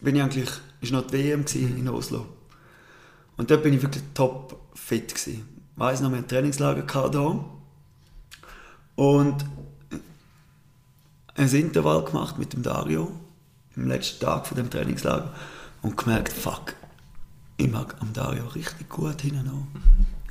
bin 0.00 0.16
ich 0.16 0.22
eigentlich, 0.22 0.50
ist 0.80 0.92
noch 0.92 1.06
die 1.06 1.12
WM 1.12 1.44
gewesen 1.44 1.76
in 1.76 1.86
Oslo. 1.90 2.24
Und 3.36 3.50
dort 3.50 3.62
bin 3.62 3.74
ich 3.74 3.82
wirklich 3.82 4.02
top 4.14 4.58
fit. 4.76 5.14
Gewesen. 5.14 5.48
Ich 5.74 5.80
weiss 5.80 6.00
noch, 6.00 6.10
wir 6.10 6.18
hatten 6.18 6.28
Trainingslager 6.28 6.86
hier. 7.10 7.44
Und 8.94 9.44
ein 11.34 11.48
Intervall 11.50 12.04
gemacht 12.04 12.38
mit 12.38 12.52
dem 12.52 12.62
Dario 12.62 13.12
am 13.76 13.88
letzten 13.88 14.24
Tag 14.24 14.46
von 14.46 14.56
dem 14.56 14.70
Trainingslager 14.70 15.34
und 15.82 15.96
gemerkt, 15.96 16.32
fuck, 16.32 16.74
ich 17.58 17.70
mag 17.70 17.94
am 18.00 18.12
Dario 18.12 18.46
richtig 18.48 18.88
gut 18.88 19.20
hinten 19.20 19.48
an. 19.48 19.68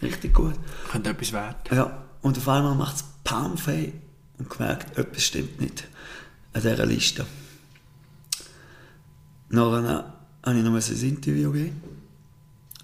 Richtig 0.02 0.34
gut. 0.34 0.56
könnte 0.92 1.12
etwas 1.12 1.32
werden. 1.32 1.56
Ja, 1.72 2.04
und 2.22 2.38
auf 2.38 2.48
einmal 2.50 2.76
macht 2.76 2.98
es 2.98 3.04
Palmfei 3.24 3.94
und 4.38 4.50
gemerkt, 4.50 4.98
etwas 4.98 5.24
stimmt 5.24 5.62
nicht 5.62 5.88
an 6.54 6.62
dieser 6.62 6.86
Liste. 6.86 7.26
Nachher 9.50 10.12
habe 10.44 10.58
ich 10.58 10.64
noch 10.64 10.74
ein 10.74 11.02
Interview 11.02 11.52
gegeben 11.52 11.82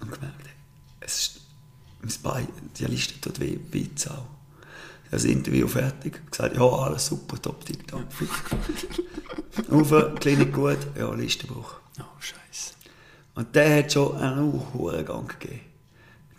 und 0.00 0.12
gemerkt, 0.12 0.46
es 1.00 1.41
mein 2.02 2.14
Bein, 2.22 2.48
die 2.76 2.84
Liste 2.84 3.20
tut 3.20 3.40
weh, 3.40 3.58
wie 3.70 3.90
Sau. 3.94 4.26
Das 5.10 5.24
Interview 5.24 5.68
fertig, 5.68 6.20
gesagt, 6.30 6.56
ja, 6.56 6.62
alles 6.62 7.06
super, 7.06 7.40
top, 7.40 7.64
tipptopp. 7.66 8.02
Auf, 9.70 10.14
Klinik 10.20 10.52
gut, 10.54 10.78
ja, 10.98 11.12
Listenbruch. 11.12 11.74
Oh, 12.00 12.04
scheiße. 12.18 12.72
Und 13.34 13.54
der 13.54 13.78
hat 13.78 13.92
schon 13.92 14.16
einen 14.16 14.62
hohen 14.72 15.04
Gang 15.04 15.28
gegeben. 15.38 15.60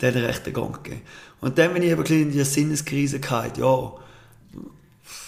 Der 0.02 0.10
hat 0.10 0.16
einen 0.18 0.26
rechten 0.26 0.54
Gang 0.54 0.84
gegeben. 0.84 1.04
Und 1.40 1.58
dann 1.58 1.74
bin 1.74 1.84
ich 1.84 1.92
eben 1.92 2.04
in 2.06 2.32
die 2.32 2.44
Sinneskrise 2.44 3.20
gehabt. 3.20 3.58
Ja, 3.58 3.94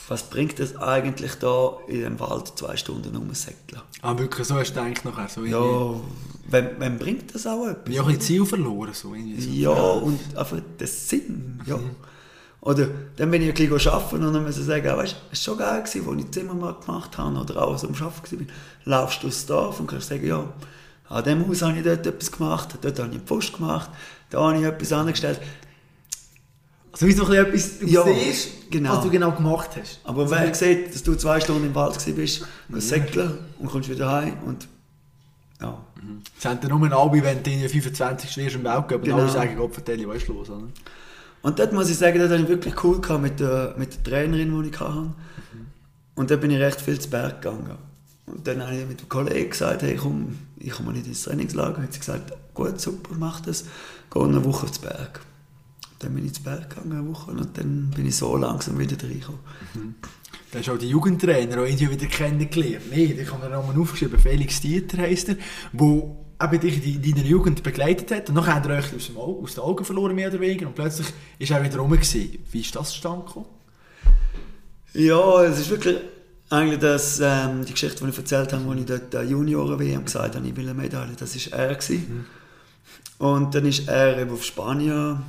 was 0.08 0.24
bringt 0.30 0.60
es 0.60 0.78
eigentlich 0.78 1.36
da 1.36 1.78
in 1.88 2.02
dem 2.02 2.20
Wald 2.20 2.54
zwei 2.56 2.78
Stunden 2.78 3.16
rumsäckeln? 3.16 3.82
Ah, 4.02 4.18
wirklich, 4.18 4.48
so 4.48 4.56
hast 4.56 4.76
du 4.76 4.84
gedacht 4.84 5.06
nachher? 5.06 5.28
So 5.30 5.44
Ja, 5.46 6.00
wem, 6.50 6.70
wem 6.80 6.98
bringt 7.00 7.34
das 7.34 7.48
auch 7.48 7.68
etwas? 7.68 8.00
Auch 8.00 8.08
ein 8.08 8.22
Ziel 8.22 8.46
verloren, 8.46 8.94
so 8.94 9.14
irgendwie 9.14 9.42
so. 9.42 9.50
Ja, 9.50 9.72
und 9.72 10.20
einfach 10.38 10.60
der 10.80 10.88
Sinn. 10.88 11.62
Ja. 11.66 11.80
Oder 12.62 12.88
dann 13.16 13.30
bin 13.30 13.44
ich 13.44 13.50
ein 13.50 13.70
bisschen 13.70 13.92
arbeiten 13.92 14.26
und 14.26 14.34
dann 14.34 14.44
muss 14.44 14.58
ich 14.58 14.66
sagen, 14.66 14.86
weißt, 14.86 15.16
es 15.32 15.48
war 15.48 15.54
schon 15.54 15.58
geil, 15.60 15.82
als 15.82 15.96
ich 15.96 16.32
Zimmer 16.32 16.54
mal 16.56 16.74
gemacht 16.74 17.18
habe 17.18 17.40
oder 17.40 17.62
auch 17.62 17.78
so 17.78 17.88
am 17.88 17.94
Arbeiten 17.94 18.40
war. 18.40 18.56
Laufst 18.86 19.22
du 19.22 19.28
aufs 19.28 19.46
Dorf 19.46 19.80
und 19.80 19.88
kannst 19.88 20.10
sagen, 20.10 20.26
ja, 20.26 20.52
an 21.10 21.24
dem 21.24 21.48
Haus 21.48 21.62
habe 21.62 21.78
ich 21.78 21.84
dort 21.84 22.06
etwas 22.08 22.32
gemacht, 22.32 22.70
dort 22.82 23.00
habe 23.00 23.14
ich 23.14 23.24
Post 23.24 23.54
gemacht, 23.54 23.92
da 24.32 24.42
habe 24.42 24.58
ich 24.58 24.64
etwas 24.64 24.92
angestellt. 24.94 25.40
Also 26.96 27.08
wie 27.08 27.12
so 27.12 27.26
ein 27.26 27.52
bisschen 27.52 27.76
etwas, 27.76 27.80
du 27.80 27.88
Ja, 27.88 28.04
siehst, 28.06 28.72
genau. 28.72 28.94
was 28.96 29.04
du 29.04 29.10
genau 29.10 29.32
gemacht 29.34 29.72
hast. 29.78 30.00
Aber 30.06 30.32
wer 30.32 30.54
sieht, 30.56 30.96
dass 30.96 31.04
du 31.04 31.16
zwei 31.16 31.42
Stunden 31.42 31.66
im 31.66 31.76
Wald 31.76 31.94
warst, 31.96 32.06
gehst 32.16 32.46
säckeln 32.78 33.38
und 33.60 33.70
kommst 33.70 33.90
wieder 33.90 34.10
heim 34.10 34.38
und 34.46 34.66
ja. 35.62 35.78
Es 36.40 36.46
haben 36.46 36.60
dann 36.62 36.70
nur 36.80 36.92
alle, 36.94 37.24
wenn 37.24 37.44
du 37.44 37.52
in 37.52 37.60
der 37.60 37.70
25. 37.70 38.38
wirst 38.38 38.56
im 38.56 38.64
Weltcup 38.64 38.94
und 39.00 39.04
Genau. 39.04 39.18
alle 39.20 39.30
sagen, 39.30 39.56
Gott 39.58 39.74
vertelle, 39.74 40.08
was 40.08 40.18
ist 40.18 40.28
los? 40.30 40.50
Oder? 40.50 40.64
Und 41.42 41.60
dort 41.60 41.74
muss 41.74 41.90
ich 41.90 41.98
sagen, 41.98 42.18
dort 42.20 42.32
hatte 42.32 42.44
ich 42.44 42.48
wirklich 42.48 42.82
cool 42.84 43.02
gehabt 43.02 43.22
mit 43.22 43.40
der, 43.42 43.76
mit 43.78 43.94
der 43.94 44.04
Trainerin, 44.04 44.62
die 44.64 44.70
ich 44.70 44.80
hatte. 44.80 45.12
Und 46.16 46.32
da 46.32 46.36
bin 46.38 46.52
ich 46.52 46.60
recht 46.60 46.80
viel 46.80 46.98
zu 47.00 47.10
Berg 47.10 47.42
gegangen. 47.42 47.72
Und 48.26 48.48
dann 48.48 48.62
habe 48.66 48.78
ich 48.78 48.88
mit 48.88 49.02
dem 49.02 49.10
Kollegen 49.10 49.50
gesagt, 49.50 49.82
hey 49.82 49.96
komm, 49.96 50.38
ich 50.58 50.72
komme 50.72 50.94
nicht 50.94 51.08
ins 51.08 51.24
Trainingslager. 51.24 51.82
Hat 51.82 51.92
sie 51.94 52.00
gesagt, 52.00 52.32
gut, 52.54 52.80
super, 52.80 53.16
mach 53.18 53.42
das. 53.42 53.66
Geh 54.14 54.20
eine 54.22 54.44
Woche 54.46 54.72
zu 54.72 54.82
Berg. 54.82 55.20
Dann 56.06 56.14
bin 56.14 56.26
ich 56.26 56.34
zu 56.34 56.44
Berg 56.44 56.70
gegangen, 56.70 56.92
eine 56.92 57.10
Woche, 57.10 57.32
und 57.32 57.58
dann 57.58 57.90
bin 57.90 58.06
ich 58.06 58.16
so 58.16 58.38
langsam 58.38 58.78
wieder 58.78 58.96
reingekommen. 59.02 59.40
Da 60.52 60.60
hast 60.60 60.68
du 60.68 60.74
auch 60.74 60.78
die 60.78 60.90
Jugendtrainer 60.90 61.62
auch 61.62 61.66
irgendwie 61.66 61.90
wieder 61.90 62.06
kennengelernt. 62.06 62.86
Nein, 62.92 63.18
ich 63.20 63.32
habe 63.32 63.44
mir 63.44 63.56
nochmal 63.56 63.76
aufgeschrieben, 63.82 64.20
Felix 64.20 64.62
Dieter 64.62 65.00
heisst 65.00 65.30
er, 65.30 65.38
wo 65.74 66.26
eben 66.40 66.60
dich 66.60 66.86
in 66.86 67.02
deiner 67.02 67.26
Jugend 67.26 67.64
begleitet 67.64 68.12
hat. 68.12 68.30
Und 68.30 68.36
dann 68.36 68.46
hat 68.46 68.68
er 68.68 68.78
euch 68.78 68.96
aus, 68.96 69.08
dem 69.08 69.18
Auge, 69.18 69.44
aus 69.44 69.56
den 69.56 69.64
Augen 69.64 69.84
verloren, 69.84 70.16
mehr 70.16 70.30
oder 70.30 70.40
weniger. 70.40 70.68
Und 70.68 70.76
plötzlich 70.76 71.08
ist 71.40 71.52
er 71.52 71.64
wieder 71.64 71.78
rum. 71.78 71.90
Gewesen. 71.90 72.38
Wie 72.52 72.62
ist 72.62 72.76
das 72.76 72.92
zustande 72.92 73.26
gekommen? 73.26 73.48
Ja, 74.94 75.44
es 75.44 75.60
ist 75.60 75.70
wirklich 75.72 75.98
eigentlich 76.50 76.80
das, 76.80 77.20
ähm, 77.20 77.66
die 77.66 77.72
Geschichte, 77.74 78.04
die 78.04 78.12
ich 78.12 78.18
erzählt 78.18 78.54
habe, 78.54 78.70
als 78.70 78.80
ich 78.80 78.86
dort 78.86 79.12
der 79.12 79.24
Junioren-WM 79.24 80.06
gesagt 80.06 80.36
habe, 80.36 80.48
ich 80.48 80.56
will 80.56 80.70
eine 80.70 80.80
Medaille, 80.80 81.16
das 81.18 81.52
war 81.52 81.60
er. 81.60 81.76
Gewesen. 81.76 82.26
Und 83.18 83.56
dann 83.56 83.66
ist 83.66 83.88
er 83.88 84.20
eben 84.20 84.32
auf 84.32 84.44
Spanien, 84.44 85.24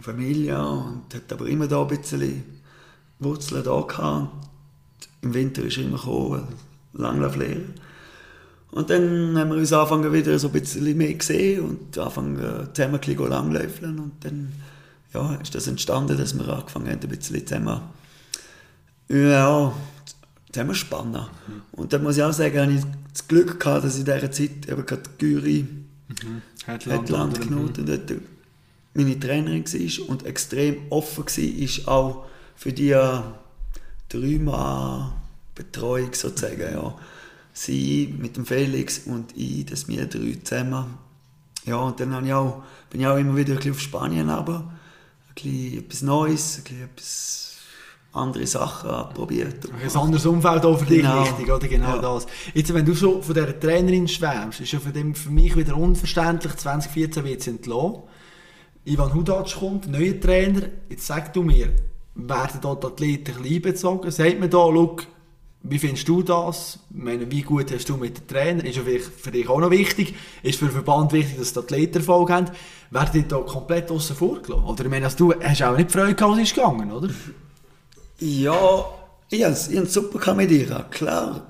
Familie, 0.00 0.58
und 0.58 1.14
hat 1.14 1.32
aber 1.32 1.46
immer 1.46 1.66
da 1.66 1.82
ein 1.82 1.88
bisschen 1.88 2.44
Wurzeln 3.18 3.64
da 3.64 3.80
gehabt. 3.80 4.32
Und 5.22 5.28
Im 5.28 5.34
Winter 5.34 5.64
ist 5.64 5.76
er 5.76 5.84
immer 5.84 5.98
gekommen, 5.98 6.48
Langlauflehrer. 6.92 7.60
Und 8.70 8.90
dann 8.90 9.36
haben 9.36 9.50
wir 9.50 9.56
uns 9.56 9.72
angefangen 9.72 10.12
wieder 10.12 10.38
so 10.38 10.48
ein 10.48 10.52
bisschen 10.52 10.96
mehr 10.96 11.14
gesehen 11.14 11.64
und 11.64 11.98
angefangen 11.98 12.38
äh, 12.38 12.72
zusammen 12.72 13.00
ein 13.00 13.28
langläufeln. 13.28 13.98
Und 13.98 14.24
dann 14.24 14.52
ja, 15.14 15.34
ist 15.36 15.54
das 15.54 15.66
entstanden, 15.66 16.18
dass 16.18 16.38
wir 16.38 16.46
angefangen 16.48 16.90
haben, 16.90 17.00
ein 17.00 17.08
bisschen 17.08 17.46
zusammen 17.46 17.80
ja, 19.08 19.72
zusammen 20.52 20.74
spannen. 20.74 21.26
Und 21.72 21.92
dann 21.92 22.02
muss 22.02 22.16
ich 22.16 22.22
auch 22.22 22.32
sagen, 22.32 22.60
habe 22.60 22.72
ich 22.72 22.82
das 23.12 23.26
Glück 23.26 23.58
gehabt, 23.58 23.84
dass 23.84 23.98
in 23.98 24.04
dieser 24.04 24.30
Zeit 24.30 24.68
eben 24.68 24.84
gerade 24.84 25.02
die 25.02 25.18
Gyri 25.18 25.66
hat 26.66 26.84
Land 26.86 27.40
Knoten 27.40 27.86
dort 27.86 28.12
meine 28.98 29.18
Trainerin 29.20 29.64
war 29.64 30.08
und 30.08 30.26
extrem 30.26 30.76
offen 30.90 31.24
war, 31.24 31.94
auch 31.94 32.24
für 32.56 32.72
die 32.72 32.90
äh, 32.90 33.20
dreimal 34.08 35.12
Betreuung 35.54 36.12
sozusagen. 36.14 36.60
Ja. 36.60 36.94
Sie 37.52 38.14
mit 38.18 38.36
dem 38.36 38.46
Felix 38.46 39.00
und 39.06 39.36
ich, 39.36 39.66
dass 39.66 39.88
wir 39.88 40.06
drei 40.06 40.38
zusammen. 40.42 40.94
Ja, 41.64 41.76
und 41.76 41.98
dann 42.00 42.14
ich 42.26 42.32
auch, 42.32 42.62
bin 42.90 43.00
ich 43.00 43.06
auch 43.06 43.16
immer 43.16 43.36
wieder 43.36 43.52
ein 43.52 43.56
bisschen 43.56 43.72
auf 43.72 43.80
Spanien 43.80 44.30
ein 45.28 45.34
bisschen 45.34 45.78
etwas 45.78 46.02
Neues, 46.02 46.58
ein 46.58 46.62
bisschen 46.64 46.82
etwas 46.84 47.44
andere 48.12 48.46
Sachen 48.46 49.14
probiert. 49.14 49.68
Ein 49.70 49.96
anderes 49.96 50.24
Umfeld 50.24 50.64
auch 50.64 50.78
für 50.78 50.86
dich 50.86 51.02
Genau. 51.02 51.22
wichtig, 51.24 51.50
oder? 51.50 51.68
Genau 51.68 51.96
Ja. 51.96 51.98
das. 52.02 52.26
Jetzt, 52.54 52.72
wenn 52.72 52.84
du 52.86 52.94
so 52.94 53.20
von 53.22 53.34
dieser 53.34 53.58
Trainerin 53.58 54.08
schwärmst, 54.08 54.60
ist 54.60 54.72
ja 54.72 54.78
für 54.80 55.30
mich 55.30 55.56
wieder 55.56 55.76
unverständlich, 55.76 56.54
2014 56.56 57.24
wird 57.24 57.42
sie 57.42 57.50
entlassen. 57.50 58.02
Ivan 58.88 59.12
Hudac 59.12 59.54
kommt, 59.54 59.86
neuer 59.86 60.18
Trainer. 60.18 60.62
Jetzt 60.88 61.06
sag 61.06 61.34
du 61.34 61.42
mir, 61.42 61.72
werden 62.14 62.60
dort 62.62 62.82
Athleten 62.86 63.34
ein 63.36 63.44
einbezogen? 63.44 64.10
Sagt 64.10 64.40
mir 64.40 64.48
da, 64.48 64.56
schau, 64.56 64.96
wie 65.62 65.78
findest 65.78 66.08
du 66.08 66.22
das? 66.22 66.78
Meine, 66.88 67.30
wie 67.30 67.42
gut 67.42 67.70
hast 67.70 67.86
du 67.90 67.98
mit 67.98 68.16
dem 68.16 68.26
Trainer? 68.26 68.64
Ist 68.64 68.78
für 68.78 69.30
dich 69.30 69.46
auch 69.46 69.60
noch 69.60 69.70
wichtig. 69.70 70.14
Ist 70.42 70.58
für 70.58 70.66
den 70.66 70.72
Verband 70.72 71.12
wichtig, 71.12 71.36
dass 71.36 71.52
die 71.52 71.58
Athleten 71.58 71.98
Erfolg 71.98 72.30
haben. 72.30 72.46
Werden 72.90 73.10
die 73.12 73.28
da 73.28 73.40
komplett 73.40 73.90
außen 73.90 74.16
vor 74.16 74.40
gelassen? 74.40 74.64
Oder 74.64 74.84
ich 74.84 74.90
meine, 74.90 75.04
also 75.04 75.18
du 75.18 75.34
hast 75.38 75.62
auch 75.62 75.76
nicht 75.76 75.92
Freude 75.92 76.14
gehabt, 76.14 76.38
als 76.38 76.48
es 76.48 76.54
gegangen, 76.54 76.90
oder? 76.90 77.10
Ja, 78.20 78.84
ich 79.28 79.44
habe 79.44 79.52
es 79.52 79.92
super 79.92 80.34
mit 80.34 80.50
ihr, 80.50 80.86
klar. 80.90 81.46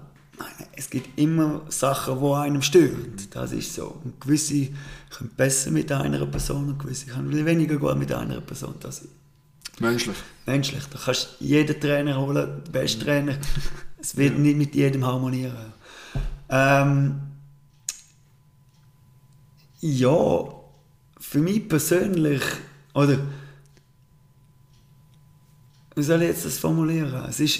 Es 0.74 0.90
gibt 0.90 1.16
immer 1.18 1.62
Sachen, 1.68 2.20
die 2.20 2.32
einem 2.32 2.62
stören. 2.62 3.14
Das 3.30 3.52
ist 3.52 3.74
so. 3.74 3.96
Und 4.02 4.20
gewisse 4.20 4.68
können 5.10 5.30
besser 5.36 5.70
mit 5.70 5.90
einer 5.90 6.24
Person 6.26 6.68
und 6.68 6.78
gewisse 6.78 7.06
können 7.06 7.46
weniger 7.46 7.76
gut 7.76 7.96
mit 7.96 8.12
einer 8.12 8.40
Person. 8.40 8.74
Das 8.80 9.00
ist 9.00 9.08
Menschlich. 9.80 10.16
menschlich. 10.46 10.84
Da 10.90 10.98
kannst 10.98 11.36
du 11.38 11.44
jeden 11.44 11.80
Trainer 11.80 12.18
holen, 12.18 12.62
den 12.64 12.72
besten 12.72 13.02
Trainer. 13.02 13.38
Es 14.00 14.16
wird 14.16 14.38
nicht 14.38 14.56
mit 14.56 14.76
jedem 14.76 15.04
harmonieren. 15.04 15.72
Ähm, 16.48 17.20
ja, 19.80 20.44
für 21.18 21.38
mich 21.40 21.68
persönlich, 21.68 22.42
oder 22.94 23.18
wie 25.96 26.02
soll 26.04 26.22
ich 26.22 26.28
jetzt 26.28 26.44
das 26.44 26.58
formulieren? 26.58 27.24
Es 27.28 27.40
ist, 27.40 27.58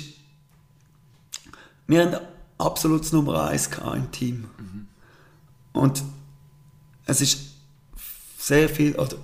wir 1.89 2.07
haben 2.07 2.25
absolut 2.57 3.13
Nummer 3.13 3.49
eins 3.49 3.69
gehabt 3.69 3.97
im 3.97 4.11
Team. 4.13 4.49
Und 5.73 6.05
es 7.09 7.21
ist 7.21 7.41
sehr 8.39 8.69
viel, 8.69 8.95
oder 8.95 9.17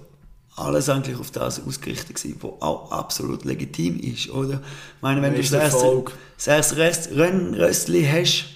alles 0.56 0.88
eigentlich 0.88 1.16
auf 1.18 1.30
das 1.30 1.60
ausgerichtet 1.60 2.16
gewesen, 2.16 2.40
was 2.40 2.62
auch 2.62 2.90
absolut 2.90 3.44
legitim 3.44 4.00
ist, 4.00 4.30
oder? 4.30 4.54
Ich 4.54 5.02
meine, 5.02 5.22
wenn 5.22 5.34
du 5.34 5.38
das 5.38 5.46
Ist 5.46 5.52
erste, 5.52 6.04
das 6.36 6.46
erste 6.46 6.76
Rest, 6.76 7.10
Rennröstli 7.12 8.04
hast 8.04 8.46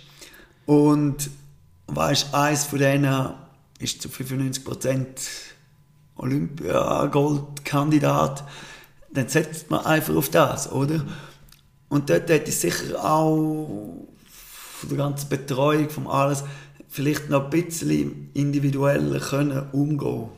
und 0.66 1.30
weißt, 1.88 2.32
eins 2.34 2.64
von 2.64 2.78
denen 2.78 3.34
ist 3.78 4.00
zu 4.02 4.08
95% 4.08 5.06
Olympia-Goldkandidat, 6.16 8.44
dann 9.12 9.28
setzt 9.28 9.70
man 9.70 9.84
einfach 9.84 10.16
auf 10.16 10.30
das, 10.30 10.72
oder? 10.72 11.04
Und 11.88 12.08
dort 12.10 12.30
hätte 12.30 12.50
ich 12.50 12.58
sicher 12.58 13.04
auch 13.04 14.06
von 14.78 14.88
der 14.88 14.98
ganzen 14.98 15.28
Betreuung, 15.28 15.90
von 15.90 16.06
alles, 16.06 16.44
vielleicht 16.88 17.30
noch 17.30 17.44
ein 17.44 17.50
bisschen 17.50 18.30
individueller 18.34 19.20
können 19.20 19.68
umgehen 19.72 20.28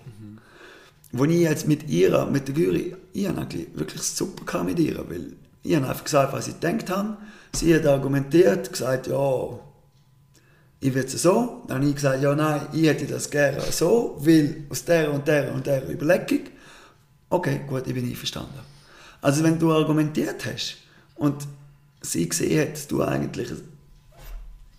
Wo 1.12 1.24
ich 1.24 1.40
jetzt 1.40 1.68
mit 1.68 1.88
ihr, 1.88 2.26
mit 2.26 2.48
der 2.48 2.55
Gyri, 2.55 2.96
ich 3.12 3.28
habe 3.28 3.46
wirklich 3.74 4.03
super 4.03 4.64
mit 4.64 4.78
ihr, 4.78 4.98
weil 5.09 5.32
ich 5.62 5.76
einfach 5.76 6.05
gesagt, 6.05 6.32
was 6.32 6.48
ich 6.48 6.61
gedacht 6.61 6.90
habe. 6.90 7.16
Sie 7.55 7.74
hat 7.74 7.86
argumentiert, 7.86 8.70
gesagt, 8.70 9.09
ja, 9.09 9.59
ich 10.80 10.94
will 10.94 11.05
es 11.05 11.22
so. 11.22 11.64
Dann 11.66 11.78
habe 11.78 11.88
ich 11.88 11.94
gesagt, 11.94 12.22
ja, 12.22 12.34
nein, 12.34 12.66
ich 12.72 12.84
hätte 12.84 13.07
das 13.07 13.30
gerne 13.30 13.61
so, 13.70 14.16
weil 14.20 14.64
aus 14.70 14.84
der 14.84 15.12
und 15.12 15.26
der 15.28 15.53
und 15.53 15.66
der 15.66 15.88
Überlegung. 15.90 16.46
Okay, 17.28 17.61
gut, 17.66 17.86
ich 17.86 17.94
bin 17.94 18.09
einverstanden. 18.09 18.61
Also 19.20 19.44
wenn 19.44 19.59
du 19.59 19.72
argumentiert 19.72 20.46
hast 20.46 20.78
und 21.16 21.46
sie 22.01 22.28
gesehen 22.28 22.61
hat, 22.61 22.72
dass 22.72 22.86
du 22.86 23.03
eigentlich 23.03 23.51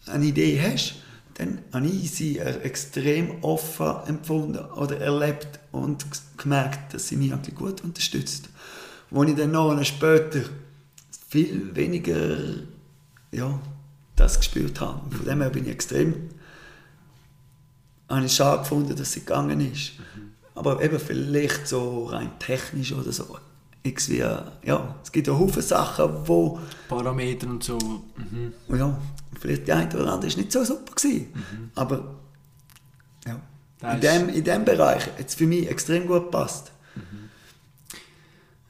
eine 0.08 0.26
Idee 0.26 0.60
hast, 0.60 0.96
dann 1.42 1.60
habe 1.74 1.88
ich 1.88 2.12
sie 2.12 2.40
extrem 2.40 3.44
offen 3.44 3.94
empfunden 4.08 4.60
oder 4.76 5.00
erlebt 5.00 5.60
und 5.72 6.06
gemerkt, 6.38 6.94
dass 6.94 7.08
sie 7.08 7.18
mich 7.18 7.34
eigentlich 7.34 7.56
gut 7.56 7.84
unterstützt. 7.84 8.50
Wo 9.10 9.24
ich 9.24 9.36
dann 9.36 9.52
noch 9.52 9.84
später 9.84 10.42
viel 11.28 11.76
weniger 11.76 12.38
ja, 13.32 13.60
das 14.16 14.38
gespürt 14.38 14.80
habe. 14.80 15.16
Von 15.16 15.26
dem 15.26 15.42
her 15.42 15.50
bin 15.50 15.66
ich 15.66 15.72
extrem 15.72 16.30
habe 18.12 18.26
ich 18.26 18.34
schade 18.34 18.60
gefunden, 18.60 18.96
dass 18.96 19.14
sie 19.14 19.22
gegangen 19.22 19.72
ist. 19.72 19.94
Aber 20.54 20.82
eben 20.84 21.00
vielleicht 21.00 21.68
so 21.68 22.06
rein 22.06 22.32
technisch 22.40 22.92
oder 22.92 23.12
so. 23.12 23.38
Irgendwie, 23.84 24.18
ja, 24.18 24.96
es 25.02 25.12
gibt 25.12 25.28
ja 25.28 25.34
Haufen 25.34 25.62
Sachen, 25.62 26.10
wo 26.26 26.60
Parameter 26.88 27.48
und 27.48 27.64
so. 27.64 27.78
Mhm. 27.78 28.54
ja, 28.68 28.98
vielleicht 29.40 29.68
die 29.68 29.74
eine 29.74 29.94
oder 29.96 30.12
andere 30.14 30.28
ist 30.28 30.38
nicht 30.38 30.52
so 30.52 30.64
super 30.64 30.94
gewesen. 30.94 31.34
Aber 31.76 32.16
ja, 33.26 33.40
Das 33.80 33.96
in 33.96 34.02
dem, 34.02 34.30
in 34.30 34.44
dem 34.44 34.66
Bereich 34.66 35.06
hat 35.06 35.28
es 35.28 35.36
für 35.36 35.48
mich 35.48 35.70
extrem 35.70 36.08
gut 36.08 36.26
gepasst. 36.26 36.72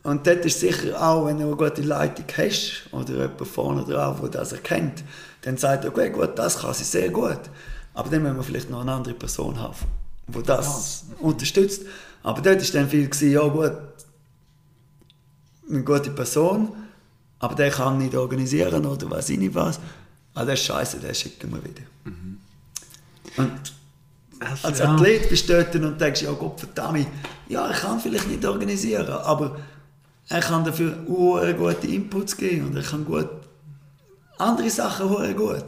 Und 0.03 0.25
dort 0.25 0.43
ist 0.45 0.59
sicher 0.59 0.99
auch, 0.99 1.27
wenn 1.27 1.37
du 1.37 1.45
eine 1.45 1.55
gute 1.55 1.83
Leitung 1.83 2.25
hast 2.35 2.87
oder 2.91 3.13
jemand 3.13 3.47
vorne 3.47 3.83
drauf, 3.83 4.19
der 4.21 4.29
das 4.29 4.51
erkennt, 4.51 5.03
dann 5.43 5.57
sagt 5.57 5.85
er, 5.85 5.91
okay, 5.91 6.09
gut, 6.09 6.37
das 6.39 6.59
kann 6.59 6.73
sie 6.73 6.83
sehr 6.83 7.09
gut. 7.09 7.39
Aber 7.93 8.09
dann 8.09 8.23
müssen 8.23 8.37
wir 8.37 8.43
vielleicht 8.43 8.69
noch 8.69 8.81
eine 8.81 8.93
andere 8.93 9.13
Person 9.13 9.59
haben, 9.59 9.75
die 10.27 10.41
das 10.41 11.05
unterstützt. 11.19 11.83
Aber 12.23 12.41
dort 12.41 12.61
war 12.61 12.81
dann 12.81 12.89
viel, 12.89 13.07
gewesen, 13.07 13.31
ja 13.31 13.47
gut, 13.47 13.73
eine 15.69 15.83
gute 15.83 16.09
Person, 16.11 16.69
aber 17.39 17.55
der 17.55 17.71
kann 17.71 17.97
nicht 17.97 18.15
organisieren 18.15 18.85
oder 18.85 19.09
weiß 19.09 19.29
ich 19.29 19.39
nicht 19.39 19.55
was. 19.55 19.79
Ah, 20.33 20.45
das 20.45 20.59
ist 20.59 20.65
scheiße, 20.65 20.99
den 20.99 21.13
schicken 21.13 21.51
wir 21.51 21.63
wieder. 21.63 21.83
Und 23.37 23.51
Das- 24.39 24.63
als 24.65 24.79
ja. 24.79 24.93
Athlet 24.93 25.29
bist 25.29 25.47
du 25.49 25.53
dort 25.53 25.75
und 25.75 25.99
denkst, 26.01 26.21
ja 26.23 26.31
Gott 26.31 26.59
verdammt, 26.59 27.05
ja, 27.47 27.69
ich 27.69 27.77
kann 27.77 27.99
vielleicht 27.99 28.27
nicht 28.27 28.43
organisieren, 28.45 29.07
aber 29.09 29.59
er 30.29 30.39
kann 30.39 30.63
dafür 30.65 30.91
gute 30.91 31.87
Inputs 31.87 32.35
geben 32.37 32.67
und 32.67 32.75
er 32.75 32.83
kann 32.83 33.05
gut 33.05 33.29
andere 34.37 34.69
Sachen 34.69 35.35
gut. 35.35 35.65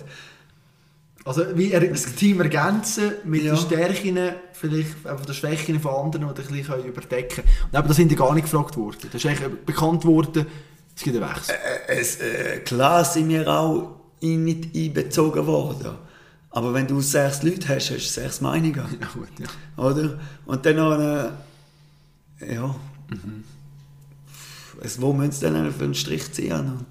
Also 1.25 1.45
wie 1.55 1.71
er, 1.71 1.81
das 1.87 2.15
Team 2.15 2.41
ergänzen 2.41 3.13
mit 3.25 3.43
Ja. 3.43 3.53
den 3.53 3.61
Stärken, 3.61 4.17
vielleicht 4.53 5.07
auch 5.07 5.21
den 5.25 5.33
Schwächen 5.35 5.79
von 5.79 6.05
anderen, 6.05 6.33
die 6.33 6.41
ein 6.41 6.47
bisschen 6.63 6.85
überdecken. 6.85 7.43
Und 7.71 7.77
eben, 7.79 7.87
da 7.87 7.93
sind 7.93 8.09
die 8.11 8.15
gar 8.15 8.33
nicht 8.33 8.43
gefragt 8.43 8.75
worden. 8.75 8.97
Das 9.11 9.23
ist 9.23 9.25
eigentlich 9.25 9.65
bekannt 9.65 10.03
worden, 10.03 10.45
es 10.95 11.01
gibt 11.03 11.15
einen 11.21 11.29
Wechsel. 11.29 11.55
Äh, 11.87 11.99
Es, 11.99 12.19
äh, 12.19 12.59
klar 12.59 13.05
sind 13.05 13.29
wir 13.29 13.47
auch 13.47 13.99
nicht 14.23 14.75
einbezogen 14.75 15.45
worden. 15.45 15.91
Aber 16.49 16.73
wenn 16.73 16.87
du 16.87 17.01
sechs 17.01 17.41
Leute 17.43 17.67
hast, 17.69 17.89
hast 17.89 18.15
du 18.15 18.21
sechs 18.21 18.41
Meinungen. 18.41 18.75
Ja 18.75 19.07
gut, 19.13 19.29
ja. 19.39 19.83
Oder? 19.83 20.19
Und 20.45 20.65
dann 20.65 20.75
noch 20.75 20.91
eine, 20.91 21.31
ja, 22.47 22.75
es, 24.81 25.01
wo 25.01 25.13
müssen 25.13 25.31
sie 25.31 25.41
dann 25.45 25.71
für 25.71 25.83
einen 25.83 25.95
Strich 25.95 26.31
ziehen? 26.31 26.51
Und, 26.53 26.85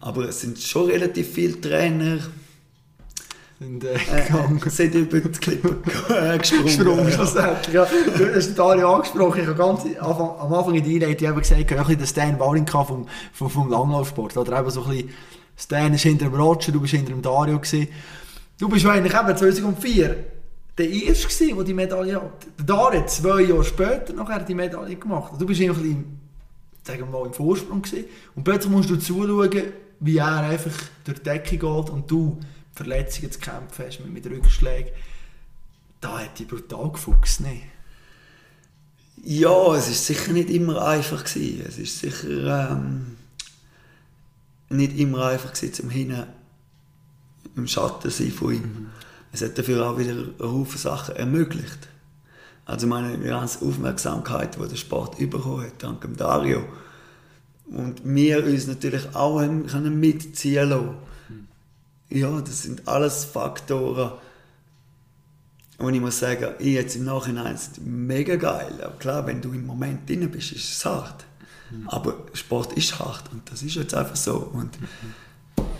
aber 0.00 0.28
es 0.28 0.40
sind 0.40 0.58
schon 0.58 0.86
relativ 0.86 1.32
viele 1.34 1.60
Trainer, 1.60 2.18
Sind 3.58 3.84
äh, 3.84 3.94
äh, 3.94 4.22
gegangen. 4.28 4.62
sind 4.70 4.94
über 4.94 5.20
die 5.20 5.30
Klippe 5.30 5.76
äh, 6.08 6.38
gesprungen. 6.38 7.12
Schlussendlich. 7.12 7.74
Ja. 7.74 7.86
Du 8.16 8.34
hast 8.34 8.54
Dario 8.54 8.94
angesprochen. 8.94 9.40
Ich 9.42 9.46
habe 9.48 9.58
ganz 9.58 9.82
am 9.98 10.52
Anfang 10.52 10.74
in 10.74 10.84
der 10.84 11.08
Einleitung 11.08 11.36
gesagt, 11.36 11.60
ich 11.60 11.66
habe 11.66 11.80
ein 11.80 11.98
bisschen 11.98 11.98
den 11.98 12.06
Stan 12.06 12.38
Wawrinka 12.38 12.84
vom, 12.84 13.06
vom, 13.32 13.50
vom 13.50 13.68
Langlaufsport. 13.68 14.36
Oder 14.36 14.60
eben 14.60 14.70
so 14.70 14.84
ein 14.84 14.90
bisschen, 14.90 15.10
Stan 15.58 15.92
ist 15.92 16.02
hinter 16.02 16.26
dem 16.26 16.34
Roger, 16.34 16.70
du 16.70 16.80
bist 16.80 16.94
hinter 16.94 17.12
dem 17.12 17.20
Dario. 17.20 17.58
Gewesen. 17.58 17.88
Du 18.58 18.68
bist 18.68 18.86
eigentlich 18.86 19.14
eben 19.14 19.36
2004 19.36 20.16
der 20.78 20.88
Erste 20.88 21.46
der 21.46 21.64
die 21.64 21.74
Medaille 21.74 22.14
hat. 22.14 22.46
Der 22.58 22.64
Dario 22.64 23.00
hat 23.00 23.10
zwei 23.10 23.42
Jahre 23.42 23.64
später 23.64 24.12
nachher 24.12 24.40
die 24.40 24.54
Medaille 24.54 24.94
gemacht. 24.94 25.32
Du 25.36 25.44
bist 25.44 25.60
einfach 25.60 25.78
ein 25.78 25.82
bisschen, 25.82 26.20
sagen 26.84 27.00
wir 27.00 27.06
mal, 27.06 27.26
im 27.26 27.32
Vorsprung 27.32 27.82
gewesen. 27.82 28.04
Und 28.36 28.44
plötzlich 28.44 28.70
musst 28.70 28.88
du 28.88 28.96
zuschauen, 28.96 29.50
wie 30.00 30.16
er 30.16 30.38
einfach 30.38 30.70
durch 31.04 31.18
die 31.18 31.24
Decke 31.24 31.58
geht 31.58 31.90
und 31.90 32.08
du 32.08 32.38
Verletzungen 32.72 33.32
zu 33.32 33.40
kämpfen 33.40 33.86
hast 33.86 33.98
mit, 34.00 34.12
mit 34.12 34.26
Rückschlägen. 34.26 34.92
Da 36.00 36.20
hat 36.20 36.38
die 36.38 36.44
brutal 36.44 36.92
gefuchst, 36.92 37.40
ne? 37.40 37.60
Ja, 39.24 39.74
es 39.74 39.88
ist 39.88 40.06
sicher 40.06 40.32
nicht 40.32 40.48
immer 40.48 40.86
einfach 40.86 41.24
gewesen. 41.24 41.64
Es 41.66 41.76
ist 41.76 41.98
sicher 41.98 42.70
ähm, 42.70 43.17
nicht 44.70 44.98
immer 44.98 45.26
einfach 45.26 45.52
gewesen, 45.52 45.74
zum 45.74 45.90
hinten 45.90 46.24
im 47.56 47.66
Schatten 47.66 48.10
sein 48.10 48.30
von 48.30 48.54
ihm. 48.54 48.86
Es 49.32 49.42
hat 49.42 49.58
dafür 49.58 49.88
auch 49.88 49.98
wieder 49.98 50.14
Haufen 50.40 50.78
Sachen 50.78 51.16
ermöglicht. 51.16 51.88
Also 52.64 52.86
meine 52.86 53.18
ganze 53.18 53.64
Aufmerksamkeit, 53.64 54.56
die 54.62 54.68
der 54.68 54.76
Sport 54.76 55.18
bekommen 55.18 55.64
hat, 55.64 55.82
dank 55.82 56.02
dem 56.02 56.16
Dario. 56.16 56.64
Und 57.66 58.02
wir 58.04 58.44
uns 58.44 58.66
natürlich 58.66 59.14
auch 59.14 59.40
haben 59.40 59.66
können 59.66 59.98
mitziehen 60.00 60.68
lassen. 60.68 60.94
Ja, 62.10 62.40
das 62.40 62.62
sind 62.62 62.88
alles 62.88 63.24
Faktoren, 63.24 64.12
und 65.78 65.94
ich 65.94 66.00
muss 66.00 66.18
sagen, 66.18 66.54
ich 66.58 66.74
jetzt 66.74 66.96
im 66.96 67.04
Nachhinein 67.04 67.54
ist 67.54 67.80
mega 67.80 68.34
geil. 68.34 68.80
Aber 68.82 68.96
klar, 68.98 69.26
wenn 69.26 69.40
du 69.40 69.52
im 69.52 69.64
Moment 69.64 70.08
drin 70.08 70.28
bist, 70.28 70.52
ist 70.52 70.72
es 70.72 70.84
hart. 70.84 71.24
Aber 71.86 72.14
Sport 72.32 72.72
ist 72.74 72.98
hart 72.98 73.30
und 73.32 73.50
das 73.50 73.62
ist 73.62 73.74
jetzt 73.74 73.94
einfach 73.94 74.16
so. 74.16 74.50
Und 74.52 74.78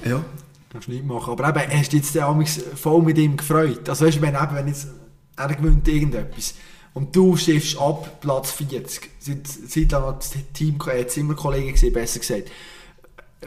ja, 0.05 0.23
Kannst 0.71 0.89
du 0.89 0.93
nicht 0.93 1.07
machen. 1.07 1.33
Aber 1.33 1.49
eben, 1.49 1.79
hast 1.79 1.93
du 1.93 1.97
jetzt 1.97 2.15
den 2.15 2.23
amigs 2.23 2.61
voll 2.75 3.03
mit 3.03 3.17
ihm 3.19 3.37
gefreut? 3.37 3.89
Also 3.89 4.05
weißt 4.05 4.19
du, 4.19 4.23
wenn, 4.23 4.35
eben, 4.35 4.55
wenn 4.55 4.69
jetzt, 4.69 4.89
er 5.37 5.55
gewinnt 5.55 5.89
irgendetwas 5.89 6.55
und 6.95 7.15
du 7.15 7.37
schiffst 7.37 7.79
ab 7.79 8.21
Platz 8.21 8.51
40, 8.53 9.09
seit, 9.19 9.47
seit 9.47 9.93
lang 9.93 10.17
das 10.19 10.33
Team, 10.53 10.79
äh, 10.87 11.07
Zimmerkollege 11.07 11.73
gewesen, 11.73 11.93
besser 11.93 12.21
gesagt, 12.21 12.51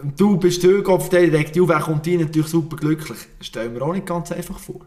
und 0.02 0.20
du 0.20 0.38
bist 0.38 0.62
Türkopf, 0.62 1.10
der 1.10 1.28
direkt 1.28 1.60
auf, 1.60 1.70
er 1.70 1.82
kommt 1.82 2.08
rein, 2.08 2.22
natürlich 2.22 2.48
super 2.48 2.78
glücklich. 2.78 3.20
Stellen 3.42 3.74
wir 3.74 3.82
auch 3.82 3.94
nicht 3.94 4.06
ganz 4.06 4.32
einfach 4.32 4.58
vor. 4.58 4.86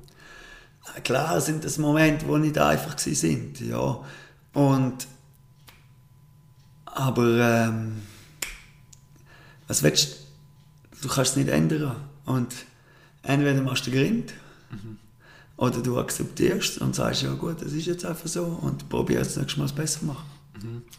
klar 1.04 1.40
sind 1.42 1.62
das 1.62 1.76
Momente, 1.76 2.24
die 2.24 2.38
nicht 2.38 2.58
einfach 2.58 2.98
sind. 2.98 3.60
Ja. 3.60 4.00
Und, 4.54 5.06
aber 6.94 7.68
ähm, 7.68 8.02
was 9.68 9.82
willst 9.82 10.12
du? 11.00 11.02
Du 11.02 11.08
kannst 11.08 11.32
es 11.32 11.36
nicht 11.36 11.48
ändern. 11.48 11.96
Und 12.24 12.54
entweder 13.22 13.60
machst 13.60 13.86
du 13.86 13.90
Grind 13.90 14.32
oder 15.56 15.82
du 15.82 15.98
akzeptierst 15.98 16.76
es 16.76 16.78
und 16.78 16.94
sagst, 16.94 17.22
ja 17.22 17.34
gut, 17.34 17.60
das 17.60 17.72
ist 17.72 17.86
jetzt 17.86 18.04
einfach 18.04 18.26
so 18.26 18.44
und 18.44 18.88
probierst 18.88 19.32
es 19.32 19.36
nächstes 19.36 19.58
Mal 19.58 19.68
besser 19.68 20.00
zu 20.00 20.06
machen. 20.06 20.24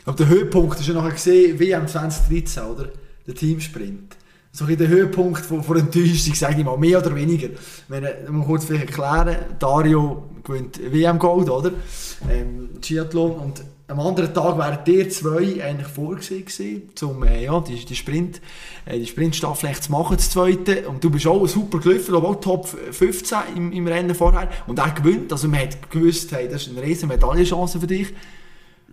Aber 0.05 0.15
der 0.15 0.27
Höhepunkt 0.27 0.79
ist 0.79 0.87
ja 0.87 0.93
nachher 0.93 1.11
gesehen, 1.11 1.59
WM 1.59 1.87
2013, 1.87 2.63
oder? 2.63 2.89
Der 3.25 3.33
Teamsprint. 3.33 4.15
So 4.51 4.65
ein 4.65 4.77
der 4.77 4.87
Höhepunkt 4.87 5.43
von, 5.45 5.63
von 5.63 5.77
Enttäuschung, 5.77 6.35
sage 6.35 6.59
ich 6.59 6.65
mal, 6.65 6.77
mehr 6.77 6.99
oder 6.99 7.13
weniger. 7.15 7.49
Wenn 7.87 8.03
ich 8.03 8.29
mal 8.29 8.45
kurz 8.45 8.65
vielleicht 8.65 8.89
erklären, 8.89 9.37
Dario 9.59 10.29
gewinnt 10.43 10.79
WM-Gold, 10.79 11.49
oder? 11.49 11.71
Ähm, 12.29 12.69
Triathlon. 12.79 13.31
Und 13.31 13.63
am 13.87 13.99
anderen 13.99 14.33
Tag 14.33 14.57
wären 14.57 14.79
die 14.85 15.07
zwei 15.09 15.63
eigentlich 15.63 15.87
vorgesehen 15.87 16.45
gewesen, 16.45 16.89
um 17.03 17.23
äh, 17.23 17.43
ja, 17.43 17.59
die, 17.59 17.85
die, 17.85 17.95
Sprint, 17.95 18.41
äh, 18.85 18.97
die 18.97 19.05
Sprintstaffel 19.05 19.75
zu 19.75 19.91
machen, 19.91 20.17
das 20.17 20.31
zweite. 20.31 20.87
Und 20.89 21.03
du 21.03 21.11
bist 21.11 21.27
auch 21.27 21.45
super 21.45 21.79
gelaufen, 21.79 22.15
auch 22.15 22.35
Top 22.35 22.67
15 22.67 23.37
im, 23.55 23.71
im 23.71 23.87
Rennen 23.87 24.15
vorher. 24.15 24.49
Und 24.65 24.79
er 24.79 24.89
gewinnt, 24.89 25.31
also 25.31 25.47
man 25.47 25.61
hat 25.61 25.91
gewusst, 25.91 26.31
hey, 26.31 26.49
das 26.49 26.63
ist 26.63 26.69
eine 26.69 26.81
riesen 26.81 27.09
Medaillenchance 27.09 27.79
für 27.79 27.87
dich. 27.87 28.11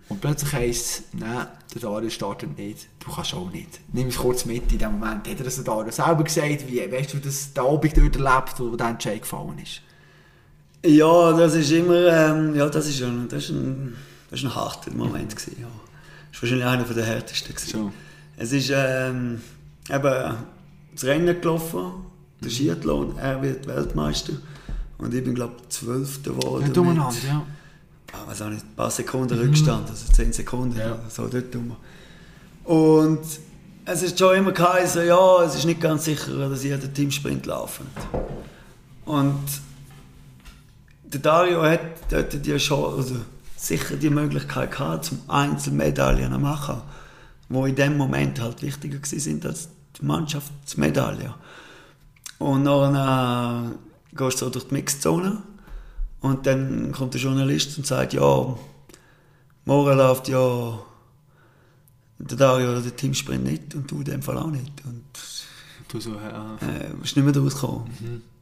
Und 0.09 0.21
plötzlich 0.21 0.53
heisst 0.53 0.85
es, 0.85 1.03
nein, 1.13 1.47
der 1.73 1.81
Dario 1.81 2.09
startet 2.09 2.55
nicht, 2.57 2.87
du 2.99 3.11
kannst 3.11 3.33
auch 3.33 3.49
nicht. 3.49 3.79
Nimm 3.93 4.09
es 4.09 4.17
kurz 4.17 4.45
mit 4.45 4.71
in 4.71 4.77
dem 4.77 4.99
Moment. 4.99 5.27
Hat 5.27 5.39
er 5.39 5.43
das 5.43 5.63
Dario 5.63 5.91
selber 5.91 6.23
gesagt? 6.23 6.67
Wie, 6.67 6.79
weißt 6.79 7.13
du, 7.13 7.17
das 7.17 7.53
der 7.53 7.63
Abend 7.63 7.97
dort 7.97 8.15
erlebt, 8.15 8.59
wo 8.59 8.75
der 8.75 8.89
Entscheid 8.89 9.21
gefallen 9.21 9.57
ist? 9.63 9.81
Ja, 10.85 11.31
das 11.31 11.55
ist 11.55 11.71
immer, 11.71 12.07
ähm, 12.07 12.55
ja, 12.55 12.67
das 12.69 12.89
ist 12.89 13.01
ein, 13.01 13.27
das 13.29 13.45
ist 13.45 13.51
ein, 13.51 13.95
das 14.33 14.39
ist 14.41 14.47
ein 14.47 14.55
harter 14.55 14.89
Moment 14.95 15.35
gewesen, 15.35 15.57
ja. 15.61 15.67
Das 15.67 16.37
ist 16.37 16.41
wahrscheinlich 16.41 16.65
einer 16.65 16.83
der 16.85 17.05
härtesten 17.05 17.53
gewesen. 17.53 17.71
So. 17.71 17.91
Es 18.35 18.51
ist 18.51 18.71
ähm, 18.73 19.41
eben 19.87 20.35
das 20.95 21.03
Rennen 21.03 21.39
gelaufen, 21.39 21.91
der 22.41 22.49
Skiathlon, 22.49 23.15
er 23.19 23.39
wird 23.43 23.67
Weltmeister 23.67 24.33
und 24.97 25.13
ich 25.13 25.23
bin 25.23 25.35
glaube 25.35 25.53
ich 25.61 25.69
Zwölfter 25.69 26.31
geworden. 26.31 26.63
Nicht 26.63 26.75
umeinander, 26.75 27.15
ja. 27.27 27.45
ah, 28.11 28.27
weiß 28.27 28.41
auch 28.41 28.49
nicht, 28.49 28.65
ein 28.65 28.75
paar 28.75 28.89
Sekunden 28.89 29.37
Rückstand, 29.37 29.87
also 29.87 30.11
10 30.11 30.33
Sekunden, 30.33 30.79
Ja. 30.79 30.97
so 31.09 31.27
dort 31.27 31.55
rum. 31.55 31.75
Und 32.63 33.19
es 33.85 34.01
ist 34.01 34.17
schon 34.17 34.35
immer 34.35 34.51
geheißen, 34.51 35.05
ja, 35.05 35.43
es 35.43 35.53
ist 35.53 35.65
nicht 35.65 35.79
ganz 35.79 36.05
sicher, 36.05 36.49
dass 36.49 36.63
jeder 36.63 36.91
Teamsprint 36.91 37.45
laufen. 37.45 37.85
Und 39.05 39.43
der 41.03 41.19
Dario 41.19 41.61
hat 41.61 41.81
dort 42.09 42.33
die 42.43 42.57
Chance, 42.57 42.97
also 42.97 43.15
sicher 43.63 43.95
die 43.95 44.09
Möglichkeit 44.09 44.71
gehabt, 44.71 45.05
zum 45.05 45.21
Einzelmedaillen 45.27 46.33
zu 46.33 46.39
machen, 46.39 46.81
wo 47.49 47.65
in 47.65 47.75
dem 47.75 47.97
Moment 47.97 48.41
halt 48.41 48.61
wichtiger 48.61 48.99
sind 49.03 49.45
als 49.45 49.69
die 49.99 50.05
Mannschaftsmedaille. 50.05 51.33
Und 52.39 52.65
dann 52.65 52.95
äh, 52.95 53.75
gehst 54.15 54.41
du 54.41 54.45
so 54.45 54.49
durch 54.49 54.67
die 54.67 54.73
Mixzone 54.73 55.41
und 56.21 56.45
dann 56.45 56.91
kommt 56.91 57.13
der 57.13 57.21
Journalist 57.21 57.77
und 57.77 57.87
sagt, 57.87 58.13
ja, 58.13 58.57
morgen 59.65 59.97
läuft 59.97 60.27
ja 60.27 60.79
der 62.19 62.37
Dario 62.37 62.71
oder 62.71 62.81
der 62.81 62.95
Teamsprint 62.95 63.43
nicht 63.43 63.75
und 63.75 63.89
du 63.89 63.99
in 63.99 64.05
dem 64.05 64.21
Fall 64.21 64.37
auch 64.37 64.51
nicht. 64.51 64.73
Und 64.85 65.03
Du 65.93 65.99
so, 65.99 66.15
ja. 66.15 66.57
äh, 66.61 66.89
bist 66.99 67.15
nicht 67.15 67.23
mehr 67.23 67.37
rausgekommen. 67.37 67.87
Ja. 67.99 68.32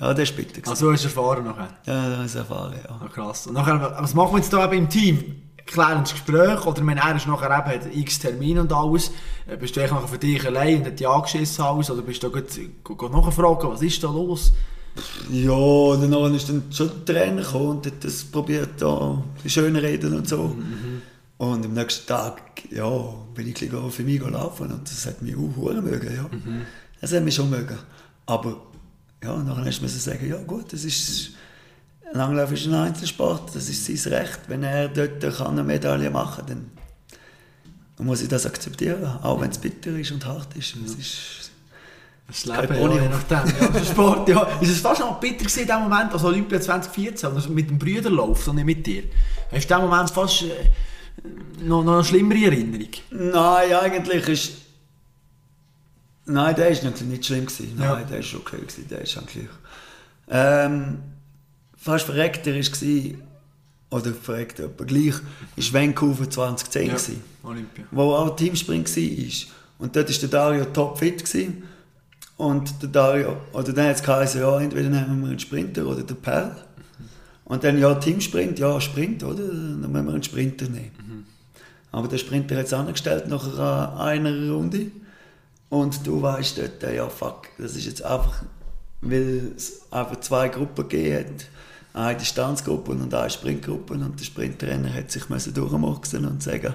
Ja, 0.00 0.14
das 0.14 0.30
war 0.30 0.36
bitter. 0.36 0.70
Also 0.70 0.92
hast 0.92 1.04
du 1.04 1.08
erfahren 1.08 1.44
nachher? 1.44 1.68
Ja, 1.86 2.16
das 2.16 2.26
ist 2.26 2.34
erfahren, 2.36 2.74
ja. 2.82 2.90
Ah, 2.90 3.08
krass. 3.08 3.46
Und 3.46 3.54
nachher, 3.54 3.96
was 4.00 4.14
machen 4.14 4.32
wir 4.32 4.38
jetzt 4.38 4.52
da 4.52 4.64
eben 4.64 4.84
im 4.84 4.88
Team? 4.88 5.42
Klären 5.66 6.00
das 6.00 6.12
Gespräch 6.12 6.66
oder 6.66 6.84
wenn 6.84 6.98
er 6.98 7.14
ist 7.14 7.28
nachher 7.28 7.46
eben 7.46 7.80
hat 7.84 7.94
x 7.94 8.18
Termine 8.18 8.62
und 8.62 8.72
alles, 8.72 9.12
äh, 9.46 9.56
bist 9.56 9.76
du 9.76 9.80
nachher 9.80 10.08
für 10.08 10.18
dich 10.18 10.44
allein 10.44 10.78
und 10.78 10.86
hat 10.86 10.98
die 10.98 11.06
angeschissen 11.06 11.62
alles 11.62 11.90
oder 11.90 12.02
bist 12.02 12.22
du 12.22 12.28
da 12.28 13.08
nachfragen, 13.08 13.70
was 13.70 13.82
ist 13.82 14.02
da 14.02 14.08
los? 14.08 14.52
Ja, 15.30 15.96
danach 15.96 16.34
ist 16.34 16.48
dann 16.48 16.64
schon 16.72 16.90
der 17.06 17.14
Trainer 17.14 17.42
gekommen 17.42 17.68
und 17.68 17.86
hat 17.86 18.02
das 18.02 18.24
probiert, 18.24 18.70
da 18.82 19.22
die 19.44 19.50
schönen 19.50 19.76
Reden 19.76 20.16
und 20.16 20.28
so. 20.28 20.56
Und 21.38 21.64
am 21.64 21.72
nächsten 21.72 22.06
Tag, 22.06 22.40
ja, 22.70 22.90
bin 23.34 23.48
ich 23.48 23.58
für 23.58 24.02
mich 24.02 24.20
laufen 24.20 24.72
und 24.72 24.90
das 24.90 25.06
hat 25.06 25.22
mich 25.22 25.36
auch 25.36 25.72
mögen, 25.72 26.14
ja. 26.16 26.28
Das 27.00 27.12
hat 27.12 27.22
mich 27.22 27.34
schon 27.34 27.48
mögen. 27.48 27.78
Aber, 28.26 28.56
ja, 29.22 29.36
nachher 29.36 29.64
musste 29.64 29.82
man 29.82 29.90
sagen, 29.90 30.28
ja 30.28 30.38
gut, 30.38 30.72
das 30.72 30.84
ist, 30.84 31.30
Langlauf 32.12 32.50
ist 32.52 32.66
ein 32.66 32.74
Einzelsport, 32.74 33.54
das 33.54 33.68
ist 33.68 33.84
sein 33.86 34.12
Recht. 34.12 34.40
Wenn 34.48 34.62
er 34.62 34.88
dort 34.88 35.20
kann 35.36 35.48
eine 35.48 35.62
Medaille 35.62 36.10
machen 36.10 36.46
kann, 36.46 36.70
dann 37.96 38.06
muss 38.06 38.22
ich 38.22 38.28
das 38.28 38.46
akzeptieren, 38.46 39.18
auch 39.22 39.40
wenn 39.40 39.50
es 39.50 39.58
bitter 39.58 39.90
ist 39.90 40.10
und 40.10 40.24
hart 40.26 40.56
ist. 40.56 40.74
Es 40.84 40.94
ist 40.94 41.50
Das 42.30 42.44
Leben, 42.44 42.74
ja, 42.74 43.02
je 43.02 43.08
nachdem. 43.08 43.60
Ja, 43.60 43.68
der 43.74 43.84
Sport, 43.84 44.28
ja. 44.28 44.42
Ist 44.60 44.70
es 44.70 44.80
fast 44.80 45.00
noch 45.00 45.18
bitter 45.18 45.44
gewesen 45.44 45.60
in 45.60 45.66
dem 45.66 45.80
Moment, 45.80 46.12
also 46.12 46.28
Olympia 46.28 46.60
2014, 46.60 47.28
also 47.28 47.50
mit 47.50 47.68
dem 47.68 47.78
Brüderlauf, 47.78 48.44
so 48.44 48.52
nicht 48.52 48.64
mit 48.64 48.86
dir? 48.86 49.02
Hast 49.50 49.68
du 49.68 49.74
in 49.74 49.80
dem 49.80 49.90
Moment 49.90 50.10
fast 50.10 50.42
äh, 50.42 51.64
noch, 51.64 51.82
noch 51.82 51.94
eine 51.94 52.04
schlimmere 52.04 52.44
Erinnerung? 52.44 52.90
Nein, 53.10 53.74
eigentlich 53.74 54.28
ist. 54.28 54.52
Nein, 56.26 56.54
der 56.54 56.68
ist 56.68 56.84
natürlich 56.84 57.12
nicht 57.12 57.26
schlimm 57.26 57.46
gewesen. 57.46 57.74
Nein, 57.76 57.88
Ja. 57.88 58.04
der 58.04 58.18
ist 58.20 58.34
okay 58.34 58.58
gewesen. 58.58 58.86
Der 58.88 59.00
ist 59.02 59.16
eigentlich. 59.18 59.48
Ähm, 60.28 60.98
fast 61.76 62.06
verreckter 62.06 62.52
gewesen, 62.52 63.22
oder 63.90 64.12
verreckter, 64.12 64.64
aber 64.66 64.84
gleich, 64.84 65.14
ist 65.56 65.72
Vancouver 65.72 66.30
2010 66.30 66.88
gewesen, 66.88 67.22
Olympia. 67.42 67.84
wo 67.90 68.14
auch 68.14 68.36
Teamspring 68.36 68.84
war. 68.86 69.46
Und 69.78 69.96
dort 69.96 70.08
war 70.10 70.16
der 70.20 70.28
Dario 70.28 70.64
topfit 70.66 71.24
gewesen. 71.24 71.64
Und 72.36 72.80
der 72.82 72.88
Dario, 72.88 73.36
oder 73.52 73.72
dann 73.72 73.88
hat 73.88 74.06
es 74.08 74.34
ja, 74.34 74.60
entweder 74.60 74.88
nehmen 74.88 75.22
wir 75.22 75.28
einen 75.30 75.38
Sprinter 75.40 75.84
oder 75.86 76.02
den 76.02 76.16
Perl. 76.16 76.56
Und 77.44 77.64
dann, 77.64 77.78
ja, 77.78 77.92
Teamsprint, 77.96 78.58
ja, 78.60 78.80
Sprint, 78.80 79.24
oder? 79.24 79.42
Dann 79.48 79.80
müssen 79.80 80.06
wir 80.06 80.12
einen 80.14 80.22
Sprinter 80.22 80.66
nehmen. 80.68 81.26
Aber 81.90 82.06
der 82.06 82.18
Sprinter 82.18 82.56
hat 82.56 82.66
es 82.66 82.72
angestellt 82.72 83.26
nach 83.26 83.98
einer 83.98 84.52
Runde. 84.52 84.86
Und 85.70 86.06
du 86.06 86.20
weißt 86.20 86.58
dort, 86.58 86.82
ja, 86.94 87.08
fuck, 87.08 87.48
das 87.58 87.76
ist 87.76 87.86
jetzt 87.86 88.02
einfach, 88.04 88.42
weil 89.00 89.52
es 89.56 89.80
einfach 89.90 90.20
zwei 90.20 90.48
Gruppen 90.48 90.88
gegeben 90.88 91.18
hat. 91.36 91.46
Eine 91.92 92.18
Distanzgruppe 92.18 92.92
und 92.92 93.12
eine 93.14 93.30
Sprintgruppe. 93.30 93.94
Und 93.94 94.18
der 94.20 94.24
Sprinttrainer 94.24 94.92
hat 94.92 95.10
sich 95.10 95.28
müssen 95.28 95.54
durchmoxen 95.54 96.24
und 96.26 96.42
sagen, 96.42 96.74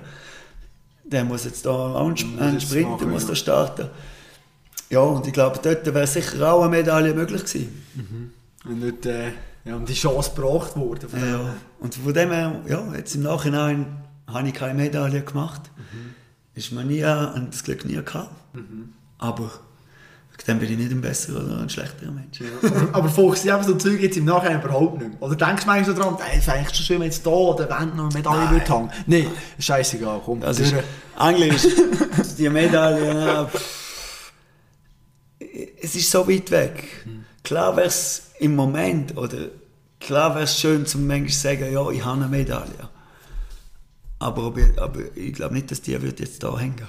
der 1.04 1.24
muss 1.24 1.46
jetzt 1.46 1.66
da 1.66 1.70
auch 1.72 2.06
einen, 2.08 2.16
Sp- 2.18 2.34
Muss 2.34 2.42
einen 2.42 2.54
jetzt 2.54 2.64
Sprinter 2.64 2.90
machen, 2.92 3.12
muss 3.12 3.28
da 3.28 3.36
starten. 3.36 3.90
Ja, 4.90 5.00
und 5.00 5.26
ich 5.28 5.34
glaube, 5.34 5.60
dort 5.62 5.86
wäre 5.86 6.08
sicher 6.08 6.52
auch 6.54 6.62
eine 6.64 6.70
Medaille 6.72 7.14
möglich 7.14 7.44
gewesen. 7.46 8.32
Und 8.66 8.80
nicht 8.80 9.06
äh, 9.06 9.32
ja, 9.66 9.76
um 9.76 9.86
die 9.86 9.94
Chance 9.94 10.32
gebracht 10.36 10.76
worden. 10.76 11.10
Von 11.10 11.20
Ja, 11.20 11.56
und 11.80 11.96
von 11.96 12.14
dem 12.14 12.32
her, 12.32 12.62
ja, 12.68 12.94
jetzt 12.96 13.16
im 13.16 13.24
Nachhinein 13.24 13.86
habe 14.28 14.48
ich 14.48 14.54
keine 14.54 14.74
Medaille 14.76 15.22
gemacht. 15.22 15.62
Ist 16.56 16.72
mir 16.72 16.84
nie, 16.86 17.04
und 17.04 17.54
das 17.54 17.64
Glück 17.64 17.86
nie 17.86 17.96
gehabt. 18.04 18.32
Aber 19.18 19.52
wegen 20.32 20.46
dem 20.48 20.60
bin 20.60 20.72
ich 20.72 20.78
nicht 20.78 20.92
ein 20.92 21.02
besserer 21.02 21.46
oder 21.46 21.62
ein 21.62 21.70
schlechterer 21.70 22.12
Mensch. 22.12 22.40
aber, 22.62 22.98
aber 22.98 23.10
fokussiert 23.10 23.56
einfach 23.56 23.68
so 23.68 23.76
Zeug 23.76 24.02
jetzt 24.02 24.18
im 24.18 24.26
Nachhinein 24.26 24.62
überhaupt 24.62 25.00
nicht 25.00 25.12
mehr. 25.12 25.22
Oder 25.22 25.36
denkst 25.36 25.64
du 25.64 25.68
manchmal 25.68 25.96
so 25.96 26.02
dran, 26.02 26.18
ey, 26.20 26.40
es 26.40 26.48
wäre 26.48 26.58
eigentlich 26.58 26.76
schon 26.76 26.86
schön, 26.86 27.00
wenn 27.00 27.06
jetzt 27.06 27.26
da 27.26 27.32
an 27.32 27.58
der 27.58 27.70
Wand 27.70 27.96
noch 27.96 28.06
eine 28.06 28.14
Medaille 28.14 28.52
würde 28.52 28.74
hängen. 28.74 28.92
Nein, 29.08 29.28
scheißegal, 29.60 30.22
komm. 30.26 30.42
Das 30.42 30.60
ist, 30.60 30.74
eigentlich 31.18 31.64
ist 31.64 32.38
die 32.38 32.50
Medaille, 32.50 33.26
ja, 33.26 33.50
es 35.82 35.96
ist 35.96 36.12
so 36.12 36.28
weit 36.28 36.52
weg. 36.52 37.06
Klar 37.44 37.78
wäre 37.78 37.88
es 37.88 38.32
im 38.40 38.56
Moment, 38.56 39.16
oder 39.18 39.38
klar 40.00 40.34
wäre 40.36 40.44
es 40.44 40.60
schön, 40.60 40.86
zum 40.86 41.08
manchmal 41.08 41.30
zu 41.30 41.40
sagen, 41.40 41.72
ja, 41.72 41.90
ich 41.92 42.04
habe 42.04 42.22
eine 42.22 42.28
Medaille. 42.28 42.90
Aber, 44.20 44.54
ich, 44.58 44.82
aber 44.82 45.00
ich 45.16 45.34
glaube 45.34 45.54
nicht, 45.54 45.72
dass 45.72 45.82
die 45.82 46.02
wird 46.02 46.20
jetzt 46.20 46.44
da 46.44 46.58
hängen. 46.58 46.88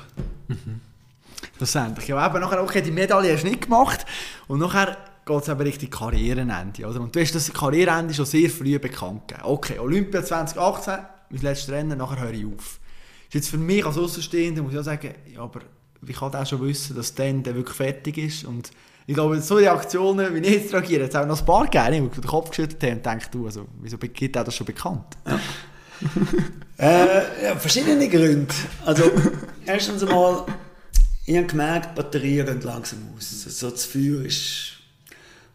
Schlussendlich. 1.56 2.08
Ja, 2.08 2.26
eben 2.26 2.40
nachher, 2.40 2.62
okay, 2.62 2.82
die 2.82 2.90
Medaille 2.90 3.32
hast 3.32 3.44
du 3.44 3.48
nicht 3.48 3.62
gemacht. 3.62 4.04
Und 4.48 4.58
nachher 4.58 4.96
geht 5.24 5.42
es 5.42 5.48
eben 5.48 5.60
Richtung 5.60 5.90
Karrierenende. 5.90 6.86
Oder? 6.86 7.00
Und 7.00 7.14
du 7.14 7.20
hast 7.20 7.34
das 7.34 7.52
Karriereende 7.52 8.14
schon 8.14 8.26
sehr 8.26 8.48
früh 8.48 8.78
bekannt 8.78 9.28
gegeben. 9.28 9.46
Okay, 9.46 9.78
Olympia 9.78 10.24
2018, 10.24 10.94
mein 11.30 11.42
letztes 11.42 11.70
Rennen, 11.70 11.98
nachher 11.98 12.20
höre 12.20 12.32
ich 12.32 12.46
auf. 12.46 12.80
Ist 13.28 13.34
jetzt 13.34 13.48
für 13.48 13.58
mich 13.58 13.84
als 13.84 13.98
Außenstehender, 13.98 14.62
muss 14.62 14.72
ich 14.72 14.78
auch 14.78 14.84
sagen, 14.84 15.14
ja, 15.32 15.40
aber 15.40 15.60
wie 16.00 16.12
kann 16.12 16.30
der 16.30 16.46
schon 16.46 16.62
wissen, 16.62 16.94
dass 16.94 17.14
dann 17.14 17.42
der 17.42 17.54
wirklich 17.54 17.76
fertig 17.76 18.18
ist? 18.18 18.44
Und 18.44 18.70
ich 19.06 19.14
glaube, 19.14 19.40
so 19.40 19.56
Reaktionen, 19.56 20.34
wie 20.34 20.38
ich 20.38 20.62
jetzt 20.62 20.72
reagiere, 20.72 21.04
es 21.04 21.14
auch 21.14 21.26
noch 21.26 21.38
ein 21.38 21.46
paar 21.46 21.66
gegeben, 21.66 22.10
die 22.14 22.20
den 22.20 22.28
Kopf 22.28 22.50
geschüttelt 22.50 22.82
haben 22.82 22.98
und 22.98 23.06
denkt, 23.06 23.28
du, 23.32 23.46
also, 23.46 23.66
wieso 23.80 23.98
gibt 23.98 24.36
er 24.36 24.44
das 24.44 24.54
schon 24.54 24.66
bekannt? 24.66 25.16
Äh, 26.78 27.42
ja, 27.42 27.56
verschiedene 27.56 28.06
Gründe. 28.06 28.52
Also, 28.84 29.04
erstens 29.64 30.02
einmal, 30.02 30.44
ich 31.26 31.36
habe 31.36 31.46
gemerkt, 31.46 31.90
die 31.90 32.02
Batterien 32.02 32.46
gehen 32.46 32.60
langsam 32.62 33.00
aus. 33.16 33.30
So 33.42 33.70
das 33.70 33.84
Feuer 33.84 34.22
ist... 34.24 34.72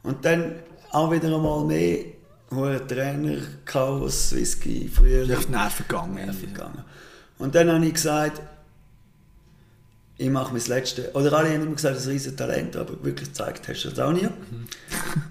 Und 0.03 0.25
dann 0.25 0.55
auch 0.91 1.11
wieder 1.11 1.33
einmal 1.33 1.63
mehr, 1.63 2.05
hoher 2.51 2.85
Trainer, 2.85 3.37
Chaos, 3.65 4.33
Whisky, 4.35 4.89
früher... 4.93 5.29
Ich 5.29 5.45
die 5.45 5.51
Nerven 5.51 5.85
gegangen. 5.87 6.15
Nerven 6.15 6.53
gegangen. 6.53 6.83
Und 7.37 7.55
dann 7.55 7.71
habe 7.71 7.85
ich 7.85 7.93
gesagt, 7.93 8.41
ich 10.17 10.29
mache 10.29 10.53
mein 10.53 10.61
letztes... 10.65 11.15
Oder 11.15 11.31
alle 11.33 11.49
haben 11.53 11.61
immer 11.63 11.75
gesagt, 11.75 11.95
das 11.95 12.01
ist 12.03 12.07
ein 12.09 12.13
riesen 12.13 12.35
Talent, 12.37 12.75
aber 12.75 13.01
wirklich 13.03 13.29
gezeigt 13.29 13.67
hast 13.67 13.83
du 13.85 13.89
das 13.89 13.99
auch 13.99 14.11
nie. 14.11 14.27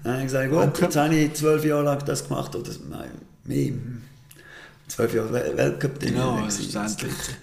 Dann 0.03 0.13
habe 0.13 0.21
ich 0.21 0.27
gesagt, 0.27 0.49
gut, 0.49 0.59
Danke. 0.63 0.81
jetzt 0.81 0.95
habe 0.95 1.15
ich 1.15 1.33
zwölf 1.33 1.63
Jahre 1.65 1.83
lang 1.83 2.03
das 2.05 2.27
gemacht, 2.27 2.55
oder 2.55 2.71
nein, 2.89 3.11
mehr. 3.43 3.73
Zwölf 4.87 5.13
Jahre 5.13 5.29
Wel- 5.33 5.55
weltcup 5.57 5.99
Genau, 5.99 6.37
gewesen. 6.37 6.69
selbstverständlich. 6.69 7.35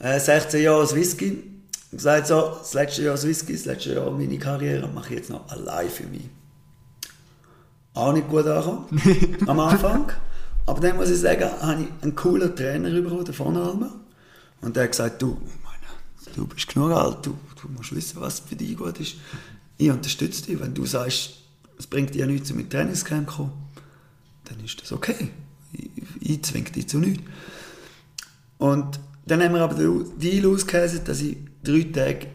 Äh, 0.00 0.18
16 0.18 0.62
Jahre 0.62 0.94
Whisky. 0.94 1.44
Ich 1.90 1.96
gesagt 1.96 2.28
so, 2.28 2.56
das 2.58 2.72
letzte 2.74 3.02
Jahr 3.02 3.20
Whisky, 3.20 3.52
das 3.52 3.64
letzte 3.64 3.94
Jahr 3.94 4.10
meine 4.10 4.38
Karriere 4.38 4.86
mache 4.88 5.10
ich 5.10 5.20
jetzt 5.20 5.30
noch 5.30 5.48
allein 5.48 5.90
für 5.90 6.06
mich. 6.06 6.28
Auch 7.94 8.12
nicht 8.12 8.28
gut 8.28 8.46
angekommen, 8.46 8.86
am 9.48 9.58
Anfang. 9.58 10.12
Aber 10.66 10.80
dann 10.80 10.96
muss 10.96 11.10
ich 11.10 11.18
sagen, 11.18 11.50
habe 11.60 11.82
ich 11.82 11.88
einen 12.02 12.14
coolen 12.14 12.54
Trainer 12.54 12.90
bekommen, 12.90 13.24
den 13.24 13.34
von 13.34 13.56
Almer. 13.56 13.92
Und 14.60 14.76
der 14.76 14.84
hat 14.84 14.92
gesagt, 14.92 15.20
du, 15.20 15.36
meine, 15.64 16.36
du 16.36 16.46
bist 16.46 16.68
genug 16.68 16.92
alt, 16.92 17.26
du, 17.26 17.36
du 17.60 17.68
musst 17.68 17.92
wissen, 17.92 18.20
was 18.20 18.38
für 18.38 18.54
dich 18.54 18.76
gut 18.76 19.00
ist. 19.00 19.16
Ich 19.76 19.90
unterstütze 19.90 20.44
dich, 20.44 20.60
wenn 20.60 20.72
du 20.72 20.86
sagst, 20.86 21.38
es 21.76 21.88
bringt 21.88 22.14
dir 22.14 22.26
nichts, 22.26 22.52
mit 22.52 22.70
Trainingscamp 22.70 23.28
zu 23.28 23.36
kommen, 23.36 23.52
dann 24.44 24.64
ist 24.64 24.80
das 24.80 24.92
okay. 24.92 25.30
Ich, 25.72 25.90
ich 26.20 26.42
zwinge 26.44 26.70
dich 26.70 26.88
zu 26.88 26.98
nichts. 26.98 27.24
Und 28.58 29.00
dann 29.26 29.42
haben 29.42 29.54
wir 29.54 29.62
aber 29.62 29.74
den 29.74 30.18
Deal 30.18 30.46
ausgehäselt, 30.46 31.08
dass 31.08 31.20
ich 31.20 31.38
drei 31.62 31.82
Tage 31.92 32.26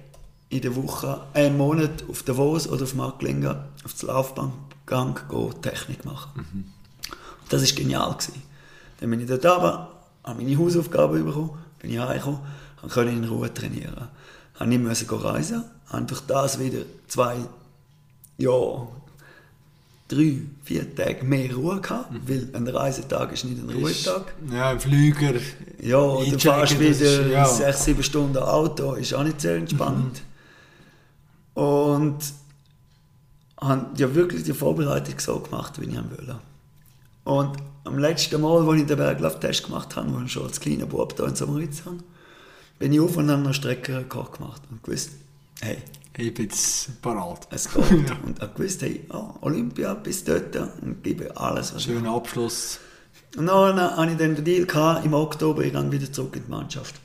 in 0.49 0.61
der 0.61 0.75
Woche, 0.75 1.21
einen 1.33 1.57
Monat 1.57 2.03
auf 2.09 2.23
Davos 2.23 2.67
oder 2.67 2.83
auf 2.83 2.95
Marktlingen 2.95 3.55
auf 3.83 3.93
das 3.93 4.03
Laufbahngang 4.03 5.19
gehe, 5.29 5.61
Technik 5.61 6.05
machen. 6.05 6.73
Und 7.41 7.53
das 7.53 7.61
war 7.61 7.75
genial. 7.75 8.13
Gewesen. 8.13 8.41
Dann 8.99 9.09
bin 9.09 9.19
ich 9.19 9.27
dort 9.27 9.45
runter, 9.45 9.91
habe 10.23 10.41
meine 10.41 10.57
Hausaufgaben 10.57 11.25
bekommen, 11.25 11.51
bin 11.79 11.91
ich 11.91 11.99
heimgekommen, 11.99 12.39
und 12.81 12.91
konnte 12.91 13.11
in 13.11 13.23
Ruhe 13.25 13.53
trainieren. 13.53 14.07
Habe 14.55 14.69
nicht 14.69 14.81
müssen 14.81 15.07
gehen 15.07 15.19
reisen, 15.19 15.63
habe 15.87 16.05
durch 16.05 16.21
das 16.21 16.59
wieder 16.59 16.79
zwei, 17.07 17.37
ja, 18.37 18.87
drei, 20.07 20.41
vier 20.63 20.95
Tage 20.95 21.23
mehr 21.23 21.53
Ruhe 21.53 21.81
gehabt, 21.81 22.11
weil 22.27 22.49
ein 22.53 22.67
Reisetag 22.67 23.33
ist 23.33 23.45
nicht 23.45 23.61
ein 23.61 23.69
Ruhetag. 23.69 24.33
Ja, 24.51 24.71
im 24.71 24.79
Flüger. 24.79 25.33
Ja, 25.81 25.99
du 25.99 26.19
Einchecken, 26.19 26.39
fährst 26.39 26.79
wieder 26.79 27.27
ja. 27.27 27.45
sechs, 27.45 27.85
sieben 27.85 28.03
Stunden 28.03 28.37
Auto, 28.37 28.93
ist 28.93 29.13
auch 29.13 29.23
nicht 29.23 29.41
sehr 29.41 29.55
entspannt. 29.55 30.21
Und 31.55 32.17
habe 33.59 33.87
ja 33.97 34.13
wirklich 34.13 34.43
die 34.43 34.53
Vorbereitung 34.53 35.19
so 35.19 35.39
gemacht, 35.39 35.79
wie 35.79 35.85
ich 35.85 35.95
wollte. 35.95 36.39
Und 37.23 37.57
am 37.85 37.97
letzten 37.97 38.41
Mal, 38.41 38.67
als 38.67 38.81
ich 38.81 38.87
den 38.87 38.97
Berglauf-Test 38.97 39.65
gemacht 39.65 39.95
habe, 39.95 40.13
wo 40.13 40.19
ich 40.21 40.31
schon 40.31 40.43
als 40.43 40.59
kleiner 40.59 40.85
Bub 40.85 41.15
hier 41.15 41.25
in 41.25 41.35
Samaritz 41.35 41.83
habe, 41.85 41.97
bin 42.77 42.93
ich 42.93 42.99
auf 42.99 43.15
und 43.17 43.29
an 43.29 43.41
einer 43.41 43.53
Streckenrekord 43.53 44.37
gemacht 44.37 44.61
und 44.69 44.83
gewusst, 44.83 45.11
hey, 45.61 45.77
Ich 46.17 46.33
bin 46.33 46.45
jetzt 46.45 47.01
parat. 47.01 47.47
es 47.51 47.69
geht. 47.73 47.91
Und 48.23 48.39
habe 48.39 48.53
gewusst, 48.55 48.81
hey, 48.81 49.05
ah, 49.09 49.33
Olympia 49.41 49.93
bis 49.95 50.23
dort 50.23 50.55
und 50.55 51.03
gebe 51.03 51.35
alles, 51.35 51.73
was 51.73 51.81
ich 51.81 51.87
Schöner 51.87 52.15
Abschluss. 52.15 52.79
und 53.35 53.47
dann 53.47 53.79
hatte 53.79 54.11
ich 54.11 54.17
den 54.17 54.43
Deal 54.43 54.65
gehabt, 54.65 55.05
im 55.05 55.13
Oktober, 55.13 55.63
ich 55.63 55.73
gehe 55.73 55.91
wieder 55.91 56.11
zurück 56.11 56.37
in 56.37 56.45
die 56.45 56.51
Mannschaft. 56.51 56.95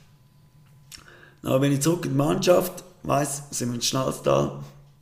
Dann 1.41 1.59
bin 1.59 1.73
ich 1.73 1.81
zurück 1.81 2.05
in 2.05 2.11
die 2.11 2.17
Mannschaft, 2.17 2.85
weiss, 3.03 3.43
sind 3.51 3.69
wir 3.69 3.75
in 3.75 3.81
Schnalztal, 3.81 4.59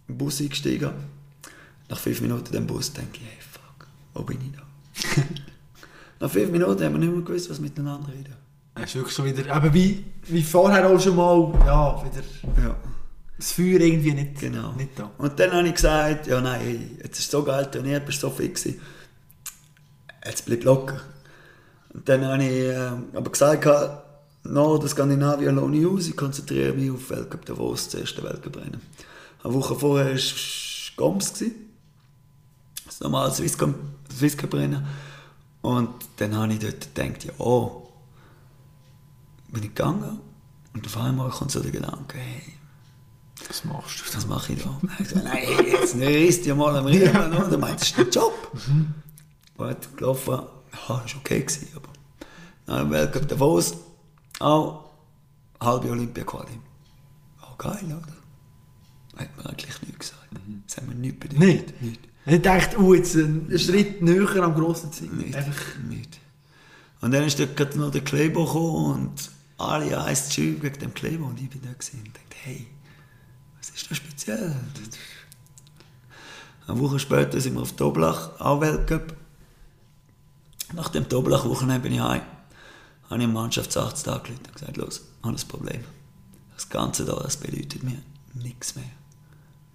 im 0.07 0.17
Bus 0.17 0.41
eingestiegen. 0.41 0.91
Nach 1.87 1.99
fünf 1.99 2.21
Minuten 2.21 2.55
im 2.55 2.65
Bus 2.65 2.91
denke 2.91 3.17
ich, 3.17 3.21
hey, 3.21 3.37
fuck, 3.39 3.87
wo 4.15 4.23
bin 4.23 4.39
ich 4.41 4.51
da? 4.57 5.21
Nach 6.25 6.31
fünf 6.31 6.51
Minuten 6.51 6.83
haben 6.83 6.93
wir 6.93 6.99
nicht 6.99 7.13
mehr 7.13 7.21
gewusst, 7.21 7.49
was 7.49 7.59
miteinander 7.59 8.11
reden. 8.11 8.33
Es 8.75 8.85
ist 8.85 8.95
wirklich 8.95 9.15
schon 9.15 9.25
wieder, 9.25 9.55
eben 9.55 9.73
wie, 9.73 10.05
wie 10.23 10.43
vorher 10.43 10.89
auch 10.89 10.99
schon 10.99 11.15
mal, 11.15 11.53
ja, 11.65 12.03
wieder 12.03 12.23
Ja, 12.61 12.75
das 13.39 13.53
Feuer 13.53 13.79
irgendwie 13.79 14.13
nicht, 14.13 14.39
genau. 14.39 14.73
nicht 14.73 14.99
da. 14.99 15.09
Und 15.17 15.39
dann 15.39 15.51
habe 15.53 15.67
ich 15.69 15.75
gesagt, 15.75 16.27
ja 16.27 16.41
nein, 16.41 16.97
jetzt 17.01 17.19
ist 17.19 17.31
so 17.31 17.41
geil 17.41 17.71
trainiert, 17.71 18.05
bist 18.05 18.19
so 18.19 18.29
fit 18.29 18.53
gewesen. 18.53 18.81
Jetzt 20.25 20.45
bleib 20.45 20.63
locker. 20.65 20.99
Und 21.93 22.07
dann 22.07 22.25
habe 22.25 22.43
ich 22.43 22.65
ähm, 22.65 23.05
aber 23.13 23.31
gesagt, 23.31 23.61
gehabt, 23.61 24.05
Norden 24.43 24.89
Skandinavien 24.89 25.55
lohne 25.55 25.77
ich 25.77 25.85
aus. 25.85 26.07
Ich 26.07 26.17
konzentriere 26.17 26.73
mich 26.73 26.91
auf 26.91 27.09
Weltcup 27.09 27.45
Davos, 27.45 27.89
das 27.89 28.01
erste 28.01 28.23
Weltcup-Rennen. 28.23 28.81
Eine 29.43 29.53
Woche 29.53 29.75
vorher 29.75 30.13
war 30.13 30.21
Goms. 30.97 31.33
gewesen. 31.33 31.55
Das 32.85 32.99
normale 32.99 33.31
Swisscup-Rennen. 33.31 34.85
Und 35.61 35.89
dann 36.17 36.35
habe 36.35 36.53
ich 36.53 36.59
dort 36.59 36.93
gedacht, 36.93 37.23
ja, 37.23 37.31
oh, 37.37 37.89
bin 39.47 39.63
ich 39.63 39.69
gegangen. 39.69 40.19
Und 40.73 40.85
auf 40.85 40.97
einmal 40.97 41.29
kommt 41.29 41.51
so 41.51 41.61
der 41.61 41.71
Gedanke, 41.71 42.17
hey, 42.17 42.58
Was 43.47 43.65
machst 43.65 44.01
du? 44.01 44.17
was 44.17 44.27
mache 44.27 44.53
ich 44.53 44.63
da? 44.63 44.69
Und 44.81 44.91
ich 44.91 44.97
gesagt, 45.07 45.25
nein, 45.25 45.43
jetzt 45.65 45.95
nicht, 45.95 46.45
ja 46.45 46.55
mal 46.55 46.75
am 46.75 46.85
Riemen, 46.85 47.33
oder? 47.33 47.57
Meinst 47.57 47.97
du, 47.97 48.03
das 48.03 48.07
ist 48.07 48.15
der 48.15 48.21
Job? 48.23 48.51
Und 49.57 49.97
gelaufen, 49.97 50.31
ja, 50.31 50.47
das 50.71 50.87
war 50.87 51.19
okay, 51.19 51.39
gewesen, 51.39 51.67
aber 51.75 51.89
dann 52.65 52.91
Weltcup 52.91 53.27
Davos, 53.27 53.77
auch 54.39 54.89
halbe 55.59 55.89
Olympia-Quali. 55.89 56.59
Oh, 57.41 57.55
geil, 57.57 57.85
oder? 57.85 59.21
Hat 59.21 59.37
man 59.37 59.47
eigentlich 59.47 59.81
nichts 59.81 59.99
gesagt. 59.99 60.27
Das 60.67 60.77
haben 60.77 60.89
wir 60.89 60.95
nicht 60.95 61.19
bedeutet. 61.19 61.39
Nicht? 61.39 61.81
Nicht. 61.81 61.99
Ich 62.25 62.41
dachte, 62.41 62.79
oh, 62.79 62.93
jetzt 62.93 63.15
ein 63.15 63.57
Schritt 63.57 64.01
näher 64.01 64.43
am 64.43 64.53
grossen 64.53 64.91
Ziel. 64.93 65.09
Nicht. 65.09 65.35
Einfach, 65.35 65.77
nicht. 65.89 66.19
Und 67.01 67.11
dann 67.11 67.23
ist 67.23 67.39
dort 67.39 67.75
noch 67.75 67.91
der 67.91 68.01
Kleber 68.01 68.45
gekommen 68.45 68.93
und 68.93 69.31
alle 69.57 70.01
eins 70.01 70.27
geschrieben 70.27 70.61
wegen 70.61 70.79
dem 70.79 70.93
Kleber 70.93 71.25
und 71.25 71.41
ich 71.41 71.49
bin 71.49 71.61
da 71.61 71.73
gesehen 71.73 72.01
und 72.05 72.15
dachte, 72.15 72.35
hey, 72.43 72.67
was 73.73 73.81
ist 73.81 73.91
da 73.91 73.95
speziell? 73.95 74.55
Eine 76.67 76.79
Woche 76.79 76.99
später 76.99 77.39
sind 77.41 77.55
wir 77.55 77.61
auf 77.61 77.73
Doblach, 77.73 78.39
auch 78.39 78.61
Weltcup. 78.61 79.15
Nach 80.73 80.89
dem 80.89 81.09
Doblach-Wochenende 81.09 81.81
bin 81.81 81.93
ich 81.93 81.99
heim. 81.99 82.21
Habe 83.09 83.21
ich 83.21 83.25
dem 83.25 83.33
Mannschaftsarzt 83.33 84.07
angerufen 84.07 84.41
und 84.45 84.53
gesagt, 84.53 84.77
los, 84.77 85.01
ich 85.19 85.27
habe 85.27 85.35
ein 85.35 85.47
Problem. 85.47 85.83
Das 86.53 86.69
Ganze 86.69 87.05
da, 87.05 87.15
das 87.15 87.37
bedeutet 87.37 87.83
mir 87.83 87.97
nichts 88.35 88.75
mehr. 88.75 88.85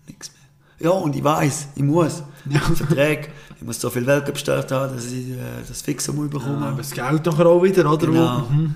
Nichts 0.07 0.31
mehr. 0.31 0.91
Ja, 0.91 0.97
und 0.97 1.17
ich 1.17 1.25
weiß, 1.25 1.69
ich 1.75 1.83
muss. 1.83 2.23
Ja. 2.49 2.61
Verträge, 2.61 3.29
ich 3.57 3.63
muss 3.63 3.81
so 3.81 3.91
viel 3.91 4.07
Weltcup 4.07 4.35
gestartet 4.35 4.71
haben, 4.71 4.95
dass 4.95 5.07
ich 5.07 5.31
äh, 5.31 5.63
das 5.67 5.83
Fixum 5.83 6.29
bekomme. 6.29 6.61
ja, 6.61 6.69
aber 6.69 6.79
das 6.79 6.91
Geld 6.91 7.25
nachher 7.27 7.47
auch 7.47 7.63
wieder, 7.63 7.91
oder? 7.91 8.07
Genau. 8.07 8.39
Mhm. 8.41 8.75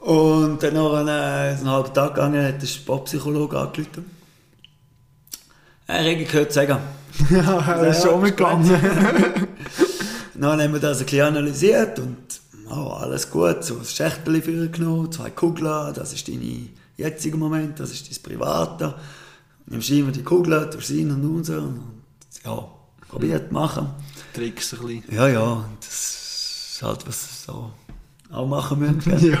Und 0.00 0.62
dann 0.62 0.74
nach 0.74 0.92
einem, 0.92 1.08
äh, 1.08 1.58
einen 1.58 1.68
halben 1.68 1.94
Tag 1.94 2.14
gegangen, 2.14 2.46
hat 2.46 2.62
der 2.62 2.66
Sportpsychologe 2.66 3.58
angerufen. 3.58 4.19
Er 5.90 6.08
hat 6.08 6.28
gehört 6.28 6.52
sagen. 6.52 6.78
Ja, 7.30 7.58
er 7.60 7.88
ist 7.88 8.02
schon 8.02 8.22
mitgegangen. 8.22 8.70
Dann 10.34 10.62
haben 10.62 10.72
wir 10.72 10.80
das 10.80 11.00
ein 11.00 11.04
bisschen 11.04 11.26
analysiert 11.26 11.98
und 11.98 12.16
oh, 12.70 12.92
alles 12.92 13.28
gut. 13.28 13.64
So 13.64 13.78
ein 13.78 13.84
Schächtel 13.84 14.40
für 14.40 14.52
ihn 14.52 14.72
genommen, 14.72 15.10
zwei 15.10 15.30
Kugeln, 15.30 15.92
das 15.92 16.12
ist 16.12 16.28
dein 16.28 16.70
jetziger 16.96 17.36
Moment, 17.36 17.78
das 17.78 17.90
ist 17.90 18.08
dein 18.08 18.22
Private. 18.22 18.94
Nimmst 19.66 19.90
immer 19.90 20.12
die 20.12 20.22
Kugeln, 20.22 20.70
tust 20.70 20.86
sie 20.86 20.98
hin 20.98 21.10
und 21.10 21.40
raus 21.40 21.50
und 21.50 21.82
ja, 22.44 22.64
probiert 23.08 23.50
machen. 23.52 23.88
Tricks 24.32 24.72
ein 24.72 24.78
bisschen. 24.78 25.04
Ja, 25.14 25.28
ja, 25.28 25.42
und 25.42 25.76
das 25.80 26.72
ist 26.74 26.82
halt, 26.82 27.06
was 27.06 27.44
so 27.44 27.72
auch 28.30 28.46
machen 28.46 28.78
müssen. 28.78 29.36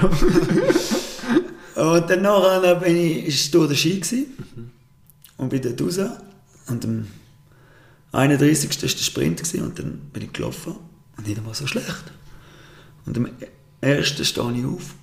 Ja. 1.76 1.92
Und 1.94 2.10
dann 2.10 2.22
nachher 2.22 2.74
bin 2.74 2.96
ich, 2.96 3.26
ist 3.26 3.40
es 3.40 3.50
durch 3.52 3.68
den 3.68 3.76
Ski 3.76 4.00
gewesen. 4.00 4.26
und 5.38 5.48
bin 5.48 5.62
dort 5.62 5.80
raus. 5.80 5.98
Und 6.70 6.84
am 6.84 7.06
31. 8.12 8.70
war 8.70 8.88
der 8.88 8.88
Sprint 8.88 9.42
gewesen, 9.42 9.62
und 9.62 9.78
dann 9.78 9.98
bin 10.12 10.24
ich 10.24 10.32
gelaufen 10.32 10.76
und 11.16 11.26
nicht 11.26 11.38
einmal 11.38 11.54
so 11.54 11.66
schlecht. 11.66 12.12
Und 13.06 13.16
am 13.16 13.28
ersten 13.80 14.24
stehe 14.24 14.52
ich 14.52 14.64
auf 14.64 14.94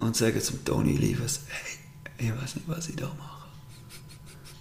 und 0.00 0.16
sage 0.16 0.40
zum 0.40 0.64
Toni 0.64 0.96
Liebes, 0.96 1.40
hey, 1.48 2.26
ich 2.26 2.42
weiß 2.42 2.56
nicht, 2.56 2.68
was 2.68 2.88
ich 2.88 2.96
da 2.96 3.06
mache. 3.18 3.38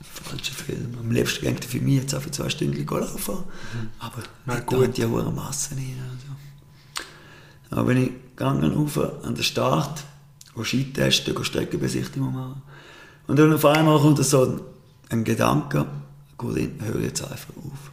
Falscher 0.01 0.53
Film. 0.53 0.97
Am 0.99 1.11
liebsten 1.11 1.45
ging 1.45 1.61
für 1.61 1.79
mich 1.79 2.01
jetzt 2.01 2.15
für 2.15 2.31
zwei 2.31 2.49
Stunden 2.49 2.85
laufen. 2.85 3.37
Aber 3.99 4.23
Wär 4.45 4.55
nicht 4.55 4.67
gut. 4.67 4.81
da 4.81 4.87
die 4.87 5.05
hohe 5.05 5.31
Masse 5.31 5.75
rein. 5.75 5.95
Also. 6.11 7.05
Dann 7.69 7.85
bin 7.85 8.03
ich 8.03 8.11
gegangen 8.35 8.73
rauf 8.73 8.97
an 9.23 9.35
den 9.35 9.43
Start, 9.43 10.03
go 10.53 10.63
Ski 10.63 10.91
testen, 10.91 11.33
go 11.33 11.43
Streckenbesichtigung 11.43 12.33
machen. 12.33 12.61
Und 13.27 13.37
dann 13.39 13.53
auf 13.53 13.65
einmal 13.65 13.99
kommt 13.99 14.23
so 14.25 14.43
ein, 14.45 14.61
ein 15.09 15.23
Gedanke, 15.23 15.85
gut, 16.37 16.57
ich 16.57 16.69
höre 16.79 17.01
jetzt 17.01 17.21
einfach 17.21 17.53
auf. 17.57 17.91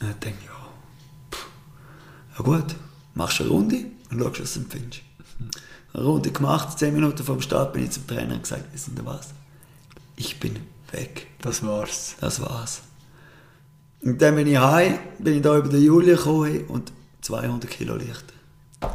Und 0.00 0.08
dann 0.08 0.20
denke 0.20 0.38
ich, 0.40 0.46
ja, 0.46 0.68
pff, 1.30 1.46
ja 2.38 2.44
gut, 2.44 2.76
machst 3.14 3.40
eine 3.40 3.50
Runde 3.50 3.86
und 4.10 4.18
schaust, 4.18 4.40
was 4.40 4.54
du 4.54 4.60
empfindest. 4.60 5.02
Eine 5.92 6.04
Runde 6.04 6.32
gemacht, 6.32 6.78
zehn 6.78 6.92
Minuten 6.92 7.22
vor 7.22 7.36
dem 7.36 7.42
Start 7.42 7.72
bin 7.72 7.84
ich 7.84 7.92
zum 7.92 8.06
Trainer 8.06 8.34
und 8.34 8.42
gesagt, 8.42 8.72
wissen 8.72 8.96
Sie 8.96 9.06
was? 9.06 9.30
Ich 10.16 10.40
bin 10.40 10.58
weg. 10.90 11.28
Das 11.40 11.62
war's. 11.64 12.16
Das 12.20 12.40
war's. 12.40 12.82
Und 14.02 14.20
dann 14.20 14.34
bin 14.34 14.46
ich 14.46 14.58
heim, 14.58 14.98
bin 15.18 15.36
ich 15.36 15.42
da 15.42 15.56
über 15.56 15.68
den 15.68 15.82
Juli 15.82 16.10
gekommen 16.10 16.64
und 16.66 16.92
200 17.22 17.70
Kilo 17.70 17.96
Licht. 17.96 18.24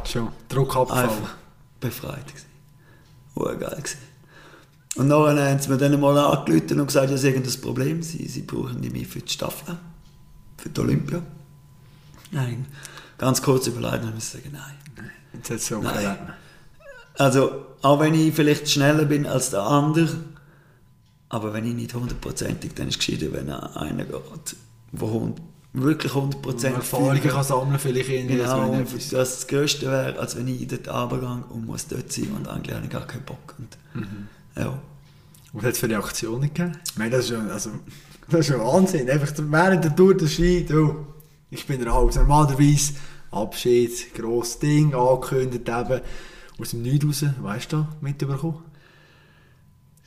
Schon. 0.04 0.28
Druck 0.48 0.76
abgefallen. 0.76 1.10
Einfach 1.10 1.34
befreit 1.80 2.26
gewesen. 2.26 2.46
Urgeil 3.34 3.76
gewesen. 3.76 4.09
Und 4.96 5.06
nachher 5.08 5.50
haben 5.50 5.60
sie 5.60 5.68
mir 5.68 5.76
dann 5.78 5.98
mal 6.00 6.18
angerufen 6.18 6.80
und 6.80 6.86
gesagt, 6.86 7.10
ja, 7.10 7.16
sie 7.16 7.28
haben 7.34 7.42
ein 7.44 7.60
Problem, 7.60 8.02
sie, 8.02 8.26
sie 8.26 8.42
brauchen 8.42 8.80
mich 8.80 9.06
für 9.06 9.20
die 9.20 9.32
Staffel, 9.32 9.76
für 10.56 10.68
die 10.68 10.80
Olympia. 10.80 11.22
Nein. 12.32 12.66
Ganz 13.18 13.40
kurz 13.42 13.66
überlegt 13.66 14.04
und 14.04 14.14
musste 14.14 14.38
sagen, 14.38 14.50
nein. 14.52 15.06
Jetzt 15.32 15.50
hat 15.50 15.56
es 15.58 15.66
so 15.66 15.80
Nein. 15.80 16.16
Also, 17.18 17.66
auch 17.82 18.00
wenn 18.00 18.14
ich 18.14 18.34
vielleicht 18.34 18.68
schneller 18.68 19.04
bin 19.04 19.26
als 19.26 19.50
der 19.50 19.62
andere, 19.62 20.08
aber 21.28 21.52
wenn 21.52 21.66
ich 21.66 21.74
nicht 21.74 21.94
hundertprozentig, 21.94 22.74
dann 22.74 22.88
ist 22.88 22.98
es 23.00 23.06
gescheiter, 23.06 23.32
wenn 23.32 23.50
einer 23.50 24.04
geht, 24.04 24.56
der 24.92 25.08
hund- 25.08 25.40
wirklich 25.72 26.12
hundertprozentig 26.14 26.78
Erfahrungen 26.78 27.20
kann 27.22 27.44
sammeln, 27.44 27.78
vielleicht 27.78 28.08
das 28.08 28.26
Genau, 28.28 28.82
das 28.82 29.08
das 29.10 29.46
Größte 29.46 29.86
wäre, 29.86 30.18
als 30.18 30.36
wenn 30.36 30.48
ich 30.48 30.66
dort 30.66 30.88
runtergehe 30.88 31.44
und 31.50 31.66
muss 31.66 31.86
dort 31.86 32.10
sein 32.10 32.28
und 32.36 32.48
eigentlich 32.48 32.74
habe 32.74 32.84
ich 32.86 32.90
gar 32.90 33.06
keinen 33.06 33.22
Bock. 33.24 33.54
Und, 33.58 33.76
Mhm. 33.94 34.28
Ja. 34.60 34.82
Was 35.52 35.64
hat 35.64 35.72
es 35.72 35.78
für 35.78 35.88
Reaktionen 35.88 36.42
gegeben? 36.42 36.78
Ich 36.84 36.96
meine, 36.98 37.10
das 37.10 37.24
ist 37.24 37.30
ja, 37.30 37.40
also, 37.46 37.70
das 38.28 38.40
ist 38.40 38.48
ja 38.50 38.58
Wahnsinn. 38.58 39.10
Einfach 39.10 39.32
während 39.36 39.84
der 39.84 39.96
Tour 39.96 40.16
der 40.16 40.28
Ski, 40.28 40.64
du, 40.64 41.06
ich 41.50 41.66
bin 41.66 41.82
raus. 41.86 42.14
Normalerweise 42.16 42.94
Abschied, 43.32 44.14
grosses 44.14 44.58
Ding, 44.58 44.94
angekündigt 44.94 45.68
eben. 45.68 46.00
Aus 46.60 46.70
dem 46.70 46.82
Nichts 46.82 47.04
raus, 47.06 47.24
weißt 47.40 47.72
du, 47.72 47.86
mitbekommen? 48.00 48.62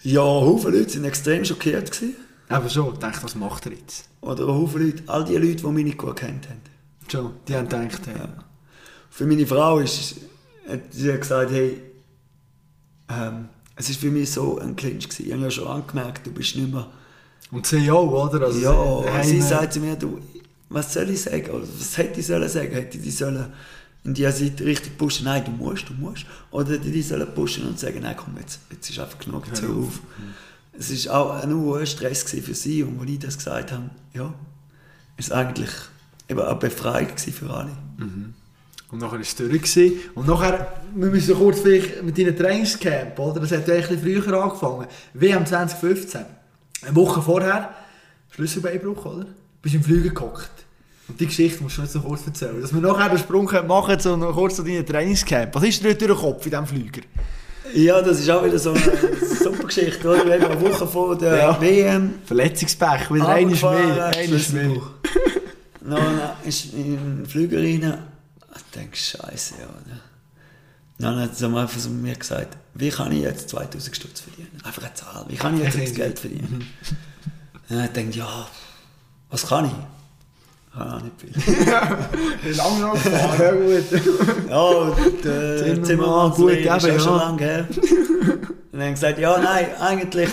ja, 0.04 0.22
Haufen 0.22 0.74
Leute 0.74 0.96
waren 0.96 1.06
extrem 1.06 1.46
schockiert. 1.46 1.92
Gewesen. 1.92 2.16
Eben 2.50 2.70
schon, 2.70 2.94
ich 2.94 3.00
dachte, 3.00 3.24
was 3.24 3.36
macht 3.36 3.66
er 3.66 3.72
jetzt? 3.72 4.10
Oder 4.22 4.48
Haufen 4.48 4.86
Leute, 4.86 5.04
all 5.08 5.24
die 5.24 5.36
Leute, 5.38 5.64
die 5.64 5.68
mich 5.68 5.86
nicht 5.86 5.98
gut 5.98 6.18
kennt 6.18 6.48
haben. 6.50 6.62
Schon, 7.10 7.32
die 7.48 7.56
haben 7.56 7.68
gedacht, 7.70 8.02
hey, 8.06 8.18
Ja. 8.18 8.30
Für 9.10 9.26
meine 9.26 9.46
Frau 9.46 9.80
ist, 9.80 10.16
hat 10.68 10.82
sie 10.92 11.12
hat 11.14 11.22
gesagt, 11.22 11.52
hey, 11.52 11.82
ähm, 13.10 13.50
es 13.76 13.90
ist 13.90 14.00
für 14.00 14.12
mich 14.12 14.32
so 14.32 14.60
ein 14.60 14.76
Clinch 14.76 15.10
gewesen. 15.10 15.26
Ich 15.28 15.34
habe 15.34 15.44
ja 15.44 15.52
schon 15.52 15.68
angemerkt, 15.68 16.26
du 16.26 16.32
bist 16.32 16.56
nicht 16.56 16.72
mehr... 16.72 16.88
Und 17.52 17.66
sie 17.68 17.90
auch, 17.92 18.12
oder? 18.12 18.46
Also, 18.46 18.60
ja, 18.60 19.24
sie 19.24 19.42
heim- 19.42 19.48
sagt 19.48 19.74
zu 19.74 19.80
mir, 19.80 19.96
du, 19.96 20.20
was 20.70 20.94
soll 20.94 21.10
ich 21.10 21.22
sagen? 21.22 21.50
Oder 21.52 21.64
was 21.80 21.98
hätte 21.98 22.20
ich 22.20 22.26
sollen 22.28 22.50
sagen? 22.50 22.72
Hätte 22.72 22.98
ich 22.98 23.04
die 23.04 23.12
sollen 23.12 23.46
in 24.04 24.14
die 24.14 24.24
Seite 24.24 24.66
richtig 24.66 24.98
pushen? 24.98 25.26
Nein, 25.26 25.46
du 25.46 25.52
musst, 25.52 25.88
du 25.88 25.94
musst. 25.94 26.26
Oder 26.52 26.74
hätte 26.74 26.88
ich 26.88 26.94
die 26.94 27.02
sollen 27.04 27.28
pushen 27.36 27.68
und 27.68 27.80
sagen, 27.80 28.00
nein, 28.02 28.16
komm, 28.18 28.36
jetzt, 28.40 28.60
jetzt 28.72 28.90
ist 28.90 28.98
einfach 29.00 29.20
genug, 29.20 29.48
jetzt 29.48 29.62
hör 29.62 29.70
auf. 29.70 30.00
Es 30.78 31.08
war 31.08 31.16
auch 31.16 31.44
ein 31.44 31.54
hoher 31.54 31.86
Stress 31.86 32.24
für 32.24 32.56
sie 32.56 32.82
und 32.82 33.00
als 33.00 33.10
ich 33.10 33.20
das 33.20 33.38
gesagt 33.38 33.72
habe, 33.72 33.92
ja, 34.14 34.34
ist 35.18 35.32
eigentlich 35.32 35.70
eben 36.28 36.40
eine 36.40 36.56
Befreiung 36.56 37.16
für 37.18 37.50
alle. 37.52 37.72
Und 38.94 39.00
nachher 39.00 39.14
war 39.14 39.20
es 39.22 39.36
durch. 39.36 39.92
Und 40.14 40.28
nachher, 40.28 40.68
wir 40.94 41.08
müssen 41.10 41.36
kurz 41.36 41.62
vielleicht 41.62 42.04
mit 42.04 42.16
deinem 42.16 42.38
Trainingscamp, 42.38 43.18
oder? 43.18 43.40
Das 43.40 43.52
hat 43.52 43.68
ja 43.68 43.74
ein 43.74 43.82
bisschen 43.82 44.00
früher 44.24 44.44
angefangen. 44.44 44.86
WM 45.16 45.44
2015. 45.48 46.22
Eine 46.86 46.96
Woche 46.96 47.20
vorher, 47.20 47.74
Schlüsselbeinbruch, 48.30 49.04
oder? 49.06 49.26
Bist 49.64 49.74
im 49.74 49.84
Flüger 49.84 50.12
gehockt. 50.12 50.52
Und 51.08 51.20
die 51.20 51.26
Geschichte 51.26 51.64
musst 51.64 51.80
du 51.80 51.82
jetzt 51.82 51.96
noch 51.96 52.06
kurz 52.06 52.28
erzählen. 52.28 52.62
Dass 52.62 52.72
wir 52.72 52.82
nachher 52.82 53.10
den 53.10 53.18
Sprung 53.18 53.50
machen 53.68 54.00
so 54.00 54.16
noch 54.16 54.34
kurz 54.36 54.58
zu 54.58 54.64
deinem 54.64 54.86
Trainingscamp. 54.86 55.56
Was 55.56 55.64
ist 55.64 55.84
dir 55.84 55.96
durch 55.96 56.12
den 56.12 56.16
Kopf 56.20 56.46
in 56.46 56.52
diesem 56.52 56.68
Flüger? 56.68 57.02
Ja, 57.74 58.00
das 58.00 58.20
ist 58.20 58.30
auch 58.30 58.46
wieder 58.46 58.60
so 58.60 58.74
eine 58.74 58.82
super 59.42 59.64
Geschichte, 59.64 60.08
oder? 60.08 60.24
Wir 60.24 60.34
haben 60.34 60.52
eine 60.52 60.62
Woche 60.62 60.86
vor 60.86 61.18
der 61.18 61.36
Ja. 61.36 61.60
WM 61.60 62.14
Verletzungspech, 62.26 63.12
wieder 63.12 63.28
eines 63.28 63.60
mehr. 63.60 64.12
Eines 64.16 64.54
mehr. 64.54 64.82
Dann 65.82 66.20
ist 66.46 66.74
in 66.74 67.18
den 67.18 67.26
Flüger 67.26 67.58
rein. 67.58 67.98
Ich 68.56 68.64
denke, 68.76 68.98
Scheiße, 68.98 69.56
ja. 69.60 69.68
Dann 71.00 71.20
hat 71.20 71.36
sie 71.36 71.46
einfach 71.46 71.80
so 71.80 71.90
mir 71.90 72.16
gesagt, 72.16 72.56
wie 72.76 72.90
kann 72.90 73.12
ich 73.12 73.22
jetzt 73.22 73.50
2000 73.50 73.96
Stutz 73.96 74.22
verdienen? 74.22 74.60
Einfach 74.64 74.84
eine 74.84 74.94
Zahl. 74.94 75.26
Wie 75.28 75.36
kann 75.36 75.58
ich 75.58 75.64
jetzt 75.64 75.80
das 75.80 75.94
Geld 75.94 76.20
verdienen? 76.20 76.68
Dann 77.70 77.84
habe 77.84 77.88
ich 77.88 77.94
gedacht, 77.94 78.16
ja, 78.16 78.48
was 79.30 79.48
kann 79.48 79.66
ich? 79.66 79.72
Ah, 80.76 81.00
nicht 81.00 81.20
viel. 81.20 82.56
Lange 82.56 82.80
noch 82.80 82.94
gefahren, 82.94 83.40
ja 83.40 83.52
gut. 83.52 84.50
Ja, 84.50 84.62
und, 84.62 85.26
äh, 85.26 85.58
Zimmermann, 85.84 85.86
Zimmermann, 85.86 86.32
gut, 86.32 86.52
ist 86.52 86.60
eben, 86.60 86.70
auch 86.70 86.84
ja. 86.84 87.00
schon 87.00 87.18
lange 87.18 87.42
her. 87.42 87.68
Und 88.72 88.80
dann 88.80 88.94
gesagt, 88.94 89.20
ja, 89.20 89.38
nein, 89.38 89.76
eigentlich, 89.80 90.30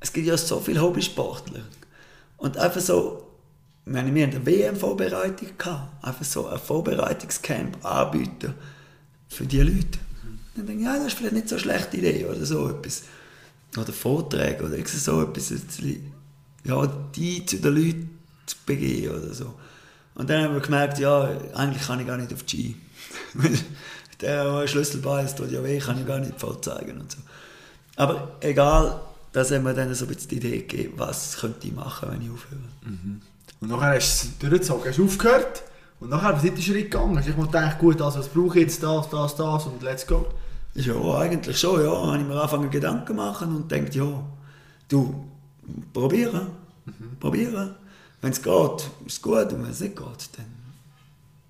es 0.00 0.12
gibt 0.12 0.26
ja 0.26 0.36
so 0.36 0.60
viele 0.60 0.80
Hobbysportler. 0.80 1.60
Und 2.38 2.56
einfach 2.56 2.80
so, 2.80 3.20
ich 3.20 3.23
wir 3.86 4.00
haben 4.00 4.16
eine 4.16 4.46
WM-Vorbereitung 4.46 5.48
gehabt, 5.58 6.04
einfach 6.04 6.24
so 6.24 6.46
ein 6.48 6.58
Vorbereitungscamp 6.58 7.84
anbieten 7.84 8.54
für 9.28 9.44
die 9.44 9.60
Leute. 9.60 9.98
Dann 10.56 10.66
denke 10.66 10.82
ich, 10.82 10.86
ja, 10.86 10.96
das 10.96 11.08
ist 11.08 11.18
vielleicht 11.18 11.34
nicht 11.34 11.48
so 11.48 11.56
eine 11.56 11.62
schlechte 11.62 11.96
Idee 11.98 12.24
oder 12.24 12.46
so 12.46 12.68
etwas. 12.70 13.02
Oder 13.76 13.92
Vorträge 13.92 14.64
oder 14.64 14.76
so 14.86 15.22
etwas. 15.22 15.52
Ja, 16.64 16.86
die 17.14 17.44
zu 17.44 17.58
den 17.58 17.74
Leuten 17.74 18.18
zu 18.46 18.56
begeben 18.64 19.16
oder 19.16 19.34
so. 19.34 19.54
Und 20.14 20.30
dann 20.30 20.44
haben 20.44 20.54
wir 20.54 20.60
gemerkt, 20.60 20.98
ja, 20.98 21.28
eigentlich 21.54 21.82
kann 21.82 22.00
ich 22.00 22.06
gar 22.06 22.16
nicht 22.16 22.32
auf 22.32 22.44
die. 22.44 22.76
Weil 23.34 23.58
der 24.20 24.66
Schlüsselbein, 24.68 25.24
das 25.24 25.34
tut 25.34 25.50
ja 25.50 25.62
weh, 25.62 25.78
kann 25.78 25.98
ich 25.98 26.06
gar 26.06 26.20
nicht 26.20 26.38
vorzeigen 26.38 27.00
und 27.00 27.10
so. 27.10 27.18
Aber 27.96 28.36
egal, 28.40 29.00
das 29.32 29.50
haben 29.50 29.64
wir 29.64 29.74
dann 29.74 29.92
so 29.94 30.04
ein 30.04 30.14
bisschen 30.14 30.30
die 30.30 30.36
Idee 30.36 30.58
gegeben, 30.58 30.94
was 30.96 31.36
könnte 31.36 31.66
ich 31.66 31.74
machen, 31.74 32.08
wenn 32.10 32.22
ich 32.22 32.30
aufhöre. 32.30 32.60
Und 33.60 33.70
nachher 33.70 33.94
hast 33.94 34.24
du 34.24 34.28
es 34.28 34.38
durchgezogen, 34.38 34.90
hast 34.90 35.00
aufgehört 35.00 35.62
und 36.00 36.10
nachher 36.10 36.34
bist 36.34 36.58
du 36.58 36.62
Schritt 36.62 36.90
gegangen. 36.90 37.16
Hast 37.16 37.28
du 37.28 37.32
mal 37.32 37.46
gedacht, 37.46 37.78
gut, 37.78 38.00
also 38.00 38.18
was 38.18 38.28
brauche 38.28 38.58
ich 38.58 38.64
jetzt, 38.64 38.82
das, 38.82 39.08
das, 39.08 39.36
das 39.36 39.66
und 39.66 39.82
let's 39.82 40.06
go. 40.06 40.26
Ja, 40.74 41.18
eigentlich 41.18 41.58
schon, 41.58 41.80
ja. 41.82 41.92
Dann 41.92 42.08
habe 42.08 42.18
ich 42.18 42.24
mir 42.24 42.34
angefangen 42.34 42.70
Gedanken 42.70 43.16
machen 43.16 43.54
und 43.54 43.70
denkt, 43.70 43.94
ja, 43.94 44.24
du, 44.88 45.24
probieren, 45.92 46.48
probieren. 47.20 47.76
Wenn 48.20 48.32
es 48.32 48.42
geht, 48.42 48.90
ist 49.06 49.12
es 49.12 49.22
gut 49.22 49.52
und 49.52 49.62
wenn 49.62 49.70
es 49.70 49.80
nicht 49.80 49.96
geht, 49.96 50.06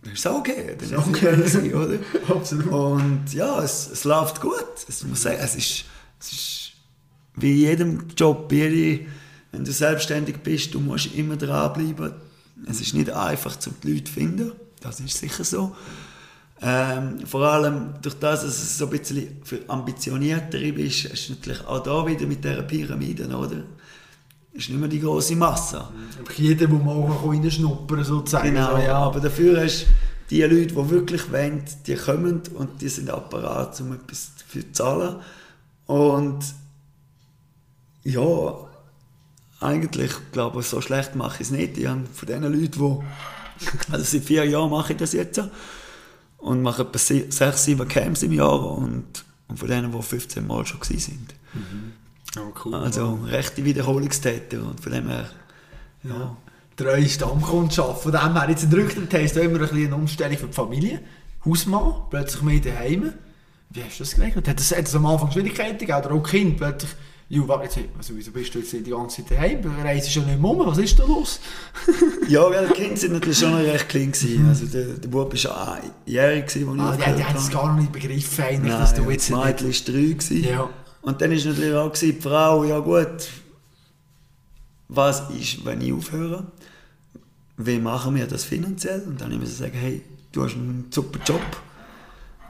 dann 0.02 0.12
ist 0.12 0.18
es 0.18 0.26
auch 0.26 0.38
okay. 0.38 0.76
Dann 0.76 0.86
ist 0.86 0.92
es 0.92 1.56
okay. 1.56 1.74
oder? 1.74 1.98
Absolut. 2.34 2.70
Und 2.70 3.32
ja, 3.32 3.62
es, 3.62 3.90
es 3.90 4.04
läuft 4.04 4.40
gut. 4.40 4.66
Es, 4.88 5.04
muss 5.04 5.22
sagen, 5.22 5.38
es, 5.40 5.54
ist, 5.54 5.84
es 6.20 6.32
ist 6.32 6.72
wie 7.36 7.52
in 7.52 7.58
jedem 7.58 8.08
Job, 8.16 8.52
jede, 8.52 9.06
wenn 9.54 9.64
du 9.64 9.72
selbstständig 9.72 10.38
bist, 10.38 10.74
du 10.74 10.80
musst 10.80 11.14
immer 11.14 11.36
dranbleiben. 11.36 12.12
Es 12.66 12.80
ist 12.80 12.94
nicht 12.94 13.10
einfach, 13.10 13.56
um 13.66 13.74
die 13.82 13.92
Leute 13.92 14.04
zu 14.04 14.12
finden. 14.12 14.52
Das 14.80 15.00
ist 15.00 15.16
sicher 15.16 15.44
so. 15.44 15.74
Ähm, 16.60 17.26
vor 17.26 17.42
allem 17.42 17.94
durch 18.00 18.14
das, 18.14 18.42
dass 18.42 18.58
es 18.58 18.78
so 18.78 18.86
ein 18.86 18.90
bisschen 18.90 19.28
für 19.44 19.60
Ambitioniertere 19.68 20.72
bist, 20.72 21.04
ist 21.06 21.30
natürlich 21.30 21.64
auch 21.66 21.82
da 21.82 22.06
wieder 22.06 22.26
mit 22.26 22.42
dieser 22.42 22.62
Pyramide, 22.62 23.26
oder? 23.26 23.62
Ist 24.52 24.70
nicht 24.70 24.78
mehr 24.78 24.88
die 24.88 25.00
große 25.00 25.36
Masse. 25.36 25.84
Einfach 26.18 26.34
jeder, 26.34 26.66
der 26.66 26.78
mal 26.78 27.10
reinschnuppern 27.24 28.04
sozusagen. 28.04 28.54
Genau, 28.54 28.78
ja. 28.78 28.98
aber 28.98 29.20
dafür 29.20 29.62
hast 29.62 29.82
du 29.82 29.86
die 30.30 30.42
Leute, 30.42 30.74
die 30.74 30.90
wirklich 30.90 31.30
wollen, 31.30 31.64
die 31.86 31.94
kommen 31.96 32.40
und 32.54 32.80
die 32.80 32.88
sind 32.88 33.06
bereit, 33.06 33.80
um 33.80 33.92
etwas 33.94 34.30
dafür 34.38 34.62
zu 34.62 34.72
zahlen. 34.72 35.16
Und 35.86 36.44
ja, 38.04 38.54
eigentlich, 39.60 40.12
glaube 40.32 40.60
ich, 40.60 40.66
so 40.66 40.80
schlecht 40.80 41.14
mache 41.14 41.36
ich 41.36 41.48
es 41.48 41.50
nicht. 41.50 41.78
Ich 41.78 41.86
habe 41.86 42.04
von 42.12 42.28
den 42.28 42.42
Leuten, 42.42 42.70
die, 42.72 43.92
also 43.92 44.04
seit 44.04 44.24
vier 44.24 44.44
Jahren 44.44 44.70
mache 44.70 44.92
ich 44.92 44.98
das 44.98 45.12
jetzt 45.12 45.40
und 46.38 46.62
mache 46.62 46.82
etwa 46.82 46.98
sechs, 46.98 47.64
sieben 47.64 47.88
Camps 47.88 48.22
im 48.22 48.32
Jahr 48.32 48.70
und, 48.72 49.24
und 49.48 49.58
von 49.58 49.68
denen, 49.68 49.92
die 49.92 50.02
15 50.02 50.46
Mal 50.46 50.66
schon 50.66 50.80
gewesen 50.80 51.12
sind. 51.12 51.34
Oh, 52.36 52.52
cool. 52.64 52.74
Also 52.74 53.18
rechte 53.26 53.64
Wiederholungstäter 53.64 54.62
und 54.62 54.80
von 54.80 54.92
dem 54.92 55.08
her, 55.08 55.30
ja. 56.02 56.36
Treue 56.76 57.08
Stammkundschaft. 57.08 58.02
Von 58.02 58.12
dem 58.12 58.32
her, 58.32 58.50
jetzt 58.50 58.72
drückt 58.72 58.96
der 58.96 59.08
Test 59.08 59.36
immer 59.36 59.54
ein 59.54 59.60
bisschen 59.60 59.86
eine 59.86 59.94
Umstellung 59.94 60.36
für 60.36 60.46
die 60.48 60.52
Familie. 60.52 61.00
Hausmann, 61.44 61.94
plötzlich 62.10 62.42
mehr 62.42 62.60
daheim. 62.60 63.12
Wie 63.70 63.82
hast 63.82 64.00
du 64.00 64.04
das 64.04 64.16
geregelt? 64.16 64.48
Hat 64.48 64.58
das, 64.58 64.72
hat 64.72 64.84
das 64.84 64.94
am 64.96 65.06
Anfang 65.06 65.30
Schwierigkeiten 65.30 65.78
gegeben? 65.78 65.98
Oder 65.98 66.12
auch 66.12 66.22
Kind 66.22 66.56
plötzlich, 66.56 66.90
Ju, 67.28 67.48
warte, 67.48 67.64
jetzt, 67.64 67.78
also, 67.96 68.14
wieso 68.16 68.30
bist 68.32 68.54
du 68.54 68.58
jetzt 68.58 68.72
die 68.72 68.82
ganze 68.82 69.22
Zeit 69.24 69.30
daheim? 69.30 69.62
Du 69.62 69.70
reist 69.82 70.12
schon 70.12 70.26
nicht 70.26 70.38
mehr 70.38 70.50
um, 70.50 70.66
was 70.66 70.76
ist 70.78 70.98
da 70.98 71.04
los? 71.04 71.40
Ja, 72.28 72.50
weil 72.50 72.68
die 72.68 72.74
Kinder 72.74 72.96
sind 72.96 73.12
natürlich 73.14 73.38
schon 73.38 73.52
noch 73.52 73.58
recht 73.58 73.88
klein 73.88 74.12
gewesen. 74.12 74.48
Also 74.48 74.66
der, 74.66 74.86
der 74.94 75.08
Bub 75.08 75.30
war 75.30 75.36
schon 75.36 75.50
einjährig, 75.52 76.44
als 76.44 76.56
ich 76.56 76.66
Ah, 76.66 76.70
die, 76.70 76.76
die 76.76 76.82
aufgehört 76.82 77.28
haben 77.28 77.36
es 77.36 77.50
gar 77.50 77.66
noch 77.68 77.80
nicht 77.80 77.92
begriffen, 77.92 78.44
eigentlich, 78.44 78.72
Nein, 78.72 78.80
dass 78.80 78.94
du 78.94 79.02
ja, 79.02 79.10
jetzt 79.10 79.30
das 79.30 79.36
nicht... 79.36 79.62
Mädchen 79.62 79.66
war 79.66 79.94
drei. 79.94 80.12
Gewesen. 80.12 80.44
Ja. 80.44 80.70
Und 81.02 81.20
dann 81.20 81.30
war 81.30 81.36
natürlich 81.36 81.74
auch 81.74 81.92
gewesen, 81.92 82.14
die 82.16 82.20
Frau, 82.20 82.64
ja 82.64 82.78
gut, 82.78 83.28
was 84.88 85.30
ist, 85.30 85.64
wenn 85.64 85.80
ich 85.80 85.92
aufhöre? 85.92 86.46
Wie 87.56 87.78
machen 87.78 88.16
wir 88.16 88.26
das 88.26 88.44
finanziell? 88.44 89.02
Und 89.06 89.20
dann 89.20 89.30
musste 89.32 89.44
ich 89.46 89.58
sagen, 89.58 89.78
hey, 89.78 90.02
du 90.32 90.44
hast 90.44 90.54
einen 90.54 90.86
super 90.90 91.20
Job, 91.24 91.42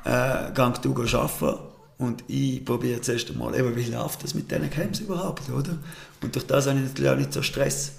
äh, 0.04 0.52
gang 0.52 0.80
du 0.82 0.90
arbeiten 0.92 1.73
und 1.98 2.24
ich 2.28 2.64
probiere 2.64 3.00
zuerst 3.00 3.30
einmal, 3.30 3.54
eben, 3.58 3.74
wie 3.76 3.84
läuft 3.84 4.22
das 4.24 4.34
mit 4.34 4.50
diesen 4.50 4.70
Camps 4.70 5.00
überhaupt, 5.00 5.48
oder? 5.50 5.78
Und 6.22 6.34
durch 6.34 6.46
das 6.46 6.66
habe 6.66 6.78
ich 6.78 6.86
natürlich 6.86 7.10
auch 7.10 7.16
nicht 7.16 7.32
so 7.32 7.42
Stress. 7.42 7.92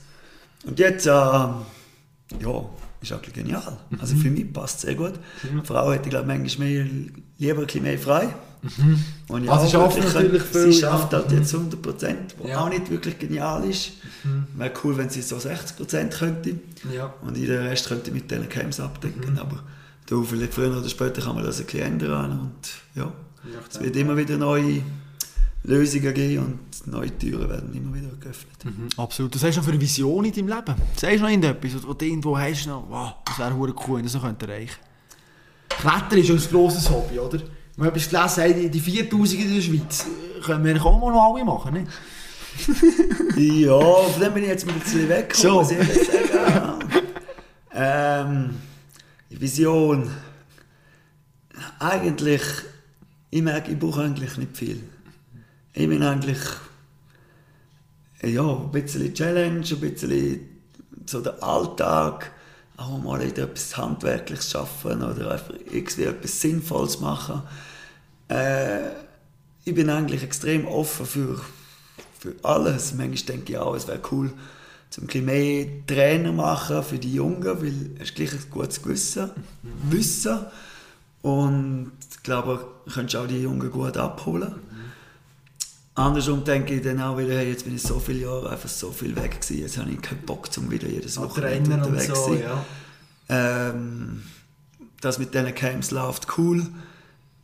Und 0.66 0.80
jetzt, 0.80 1.06
äh, 1.06 1.10
ja, 1.10 1.56
ist 3.02 3.14
auch 3.14 3.22
genial. 3.22 3.78
Also 4.00 4.16
für 4.16 4.32
mich 4.32 4.52
passt 4.52 4.78
es 4.78 4.82
sehr 4.84 4.96
gut. 4.96 5.14
Die 5.44 5.66
Frau 5.66 5.92
hätte, 5.92 6.10
glaube 6.10 6.32
ich, 6.34 6.40
manchmal 6.40 6.68
mehr, 6.68 6.86
lieber 7.38 7.60
ein 7.62 7.66
bisschen 7.68 7.84
mehr 7.84 8.00
frei. 8.00 8.34
Und 9.28 9.44
ich 9.44 9.50
Also 9.52 9.70
schafft 9.70 10.00
natürlich 10.00 10.42
viel, 10.42 10.72
Sie 10.72 10.80
ja. 10.82 10.90
schafft 10.92 11.14
halt 11.14 11.32
jetzt 11.32 11.54
100 11.54 11.80
Prozent, 11.82 12.36
was 12.40 12.50
Ja. 12.50 12.62
auch 12.62 12.70
nicht 12.70 12.90
wirklich 12.90 13.20
genial 13.20 13.64
ist. 13.70 13.92
Wäre 14.56 14.72
cool, 14.84 14.98
wenn 14.98 15.10
sie 15.10 15.22
so 15.22 15.38
60 15.38 15.78
Prozent 15.78 16.14
könnte. 16.16 16.56
Ja. 16.92 17.14
Und 17.22 17.38
ich 17.38 17.46
den 17.46 17.62
Rest 17.62 17.88
könnte 17.90 18.10
mit 18.12 18.32
diesen 18.32 18.50
Camps 18.50 18.80
abdecken. 18.80 19.38
Aber 19.38 19.62
du, 20.08 20.24
vielleicht 20.24 20.56
früher 20.56 20.76
oder 20.76 20.90
später 20.90 21.22
kann 21.22 21.36
man 21.36 21.44
das 21.44 21.60
ein 21.60 21.66
bisschen 21.66 21.82
ändern. 21.82 22.40
Und 22.40 23.00
ja, 23.00 23.12
es 23.70 23.80
wird 23.80 23.96
immer 23.96 24.16
wieder 24.18 24.38
neue 24.38 24.82
Lösungen 25.64 26.14
geben 26.14 26.46
und 26.46 26.88
neue 26.88 27.18
Türen 27.18 27.50
werden 27.50 27.74
immer 27.74 27.94
wieder 27.96 28.10
geöffnet. 28.20 28.66
Mhm, 28.66 28.88
absolut. 28.98 29.36
Was 29.36 29.44
hast 29.44 29.56
du 29.56 29.60
noch 29.60 29.66
für 29.66 29.72
eine 29.72 29.82
Vision 29.82 30.26
in 30.26 30.32
deinem 30.32 30.48
Leben? 30.48 30.76
Sagst 30.96 31.18
du 31.18 31.22
noch 31.22 31.30
irgendetwas, 31.30 31.88
wo 31.88 31.94
du 31.94 32.06
irgendwo 32.06 32.38
hast, 32.38 32.68
noch, 32.68 32.86
wow, 32.90 33.14
das 33.26 33.40
wäre 33.40 33.54
cool, 33.56 33.98
wenn 33.98 34.04
das 34.04 34.14
noch 34.14 34.24
erreichen 34.24 34.40
könntest? 34.48 34.80
Klettern 35.70 36.20
ist 36.20 36.30
ein 36.30 36.52
grosses 36.52 36.90
Hobby, 36.90 37.20
oder? 37.20 37.40
Wir 37.78 37.86
haben 37.86 37.96
etwas 37.96 38.38
gelesen, 38.38 38.62
die, 38.62 38.70
die 38.70 38.80
4000 38.80 39.42
in 39.42 39.56
der 39.56 39.62
Schweiz, 39.62 40.06
äh, 40.06 40.42
können 40.42 40.64
wir 40.64 40.86
auch 40.86 41.00
mal 41.00 41.12
noch 41.12 41.34
alle 41.34 41.44
machen, 41.44 41.74
nicht? 41.74 41.92
Ja, 43.38 43.80
von 43.80 44.22
dem 44.22 44.34
bin 44.34 44.44
ich 44.44 44.50
jetzt 44.50 44.68
ein 44.68 44.80
bisschen 44.80 45.10
weg. 45.10 45.36
So. 45.36 45.62
ich 45.62 45.68
sagen. 45.68 46.80
ähm, 47.74 48.56
Vision. 49.30 50.10
Eigentlich, 51.80 52.42
ich 53.36 53.42
merke, 53.42 53.70
ich 53.70 53.78
brauche 53.78 54.02
eigentlich 54.02 54.38
nicht 54.38 54.56
viel. 54.56 54.82
Ich 55.74 55.90
bin 55.90 56.02
eigentlich 56.04 56.40
ja, 58.22 58.50
ein 58.50 58.72
bisschen 58.72 59.14
Challenge, 59.14 59.60
ein 59.60 59.80
bisschen 59.82 60.40
so 61.06 61.20
der 61.20 61.44
Alltag, 61.44 62.32
auch 62.78 62.98
mal 62.98 63.22
etwas 63.22 63.76
Handwerkliches 63.76 64.52
schaffen 64.52 65.04
oder 65.04 65.32
einfach 65.32 65.54
irgendwie 65.70 66.04
etwas 66.04 66.40
Sinnvolles 66.40 67.02
machen. 67.02 67.42
Äh, 68.30 68.92
ich 69.66 69.76
bin 69.76 69.90
eigentlich 69.90 70.24
extrem 70.24 70.66
offen 70.66 71.06
für, 71.06 71.42
für 72.18 72.36
alles. 72.42 72.94
Manchmal 72.94 73.36
denke 73.36 73.52
ich 73.52 73.58
auch, 73.58 73.76
es 73.76 73.86
wäre 73.86 74.00
cool, 74.12 74.32
zum 74.90 75.10
ein 75.14 75.26
mehr 75.26 75.68
Trainer 75.86 76.32
machen 76.32 76.84
für 76.84 77.00
die 77.00 77.14
Jungen, 77.14 77.44
weil 77.44 78.02
es 78.02 78.14
gleich 78.14 78.32
ein 78.32 78.50
gutes 78.50 78.82
Gewissen, 78.82 79.32
Wissen. 79.90 80.40
Und 81.26 81.94
ich 82.12 82.22
glaube, 82.22 82.68
du 82.86 82.94
könntest 82.94 83.16
auch 83.16 83.26
die 83.26 83.42
Jungen 83.42 83.72
gut 83.72 83.98
abholen. 83.98 84.54
Andersrum 85.96 86.44
denke 86.44 86.76
ich 86.76 86.84
dann 86.84 87.02
auch 87.02 87.18
wieder, 87.18 87.34
hey, 87.34 87.50
jetzt 87.50 87.64
bin 87.64 87.74
ich 87.74 87.82
so 87.82 88.00
viele 88.00 88.20
Jahre 88.20 88.52
einfach 88.52 88.70
so 88.70 88.92
viel 88.92 89.16
weg 89.16 89.42
gewesen, 89.42 89.62
jetzt 89.62 89.78
habe 89.80 89.90
ich 89.90 90.00
keinen 90.04 90.22
Bock, 90.22 90.48
um 90.58 90.70
wieder 90.70 90.88
jedes 90.88 91.18
Wochenende 91.20 91.74
unterwegs 91.74 92.06
zu 92.06 92.16
so, 92.16 92.28
sein. 92.28 92.44
ja. 92.44 92.66
Ähm, 93.30 94.22
das 95.02 95.18
mit 95.18 95.34
diesen 95.34 95.56
Camps 95.56 95.90
läuft 95.90 96.38
cool. 96.38 96.68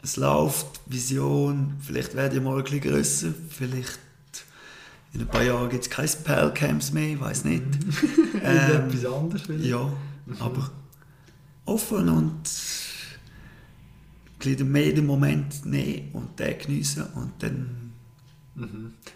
Es 0.04 0.16
läuft, 0.16 0.68
Vision, 0.86 1.74
vielleicht 1.82 2.16
werde 2.16 2.36
ich 2.36 2.44
mal 2.44 2.58
ein 2.58 2.64
bisschen 2.64 2.82
grösser, 2.82 3.30
vielleicht 3.50 3.98
in 5.16 5.22
ein 5.22 5.28
paar 5.28 5.44
Jahren 5.44 5.70
gibt 5.72 5.86
es 5.86 5.90
keine 5.90 6.08
Perl-Camps 6.08 6.92
mehr, 6.92 7.14
ich 7.14 7.20
weiß 7.20 7.46
nicht. 7.46 7.64
Ähm, 8.44 8.72
Irgendetwas 8.72 9.14
anderes 9.14 9.42
vielleicht? 9.42 9.66
ja, 9.66 9.94
aber 10.40 10.72
offen 11.66 12.10
und 12.10 12.40
bisschen 14.42 14.72
mehr 14.72 14.92
den 14.92 15.06
Moment 15.06 15.66
nehmen 15.66 16.10
und 16.14 16.40
den 16.40 16.58
geniessen 16.58 17.06
und 17.16 17.32
dann 17.40 17.92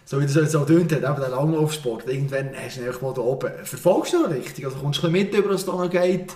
So 0.04 0.18
wie 0.20 0.24
das 0.24 0.34
jetzt 0.34 0.56
auch 0.56 0.66
tönt 0.66 0.92
hat, 0.92 1.02
eben 1.02 1.20
der 1.20 1.28
Langlaufsport, 1.28 2.08
irgendwann 2.08 2.50
hast 2.56 2.78
du 2.78 2.86
einfach 2.86 3.02
mal 3.02 3.14
da 3.14 3.20
oben. 3.20 3.50
Verfolgst 3.64 4.12
du 4.12 4.22
noch 4.22 4.30
richtig? 4.30 4.64
Also 4.64 4.78
kommst 4.78 5.02
du 5.02 5.10
mit, 5.10 5.34
über 5.34 5.50
was 5.50 5.64
da 5.64 5.72
noch 5.72 5.90
geht? 5.90 6.34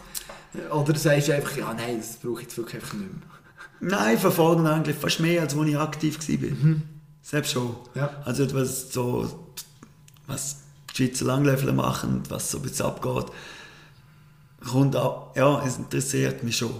Oder 0.70 0.96
sagst 0.96 1.28
du 1.28 1.34
einfach, 1.34 1.56
ja 1.56 1.72
nein, 1.72 1.98
das 1.98 2.16
brauche 2.16 2.40
ich 2.40 2.48
jetzt 2.48 2.58
wirklich 2.58 2.82
einfach 2.82 2.94
nicht 2.94 3.12
mehr? 3.12 3.98
Nein, 3.98 4.18
verfolgen 4.18 4.66
eigentlich 4.66 4.96
fast 4.96 5.20
mehr, 5.20 5.42
als 5.42 5.56
als 5.56 5.68
ich 5.68 5.78
aktiv 5.78 6.18
war. 6.18 6.76
Selbst 7.22 7.52
schon. 7.52 7.76
Ja. 7.94 8.10
Also 8.24 8.52
was 8.54 8.92
so, 8.92 9.46
was 10.26 10.58
die 10.90 11.06
Schweizer 11.06 11.24
Langläufer 11.24 11.72
machen, 11.72 12.22
was 12.28 12.50
so 12.50 12.58
ein 12.58 12.62
bisschen 12.62 12.86
abgeht. 12.86 13.26
Kommt 14.60 14.96
auch, 14.96 15.34
ja, 15.36 15.64
es 15.64 15.78
interessiert 15.78 16.42
mich 16.42 16.56
schon. 16.56 16.74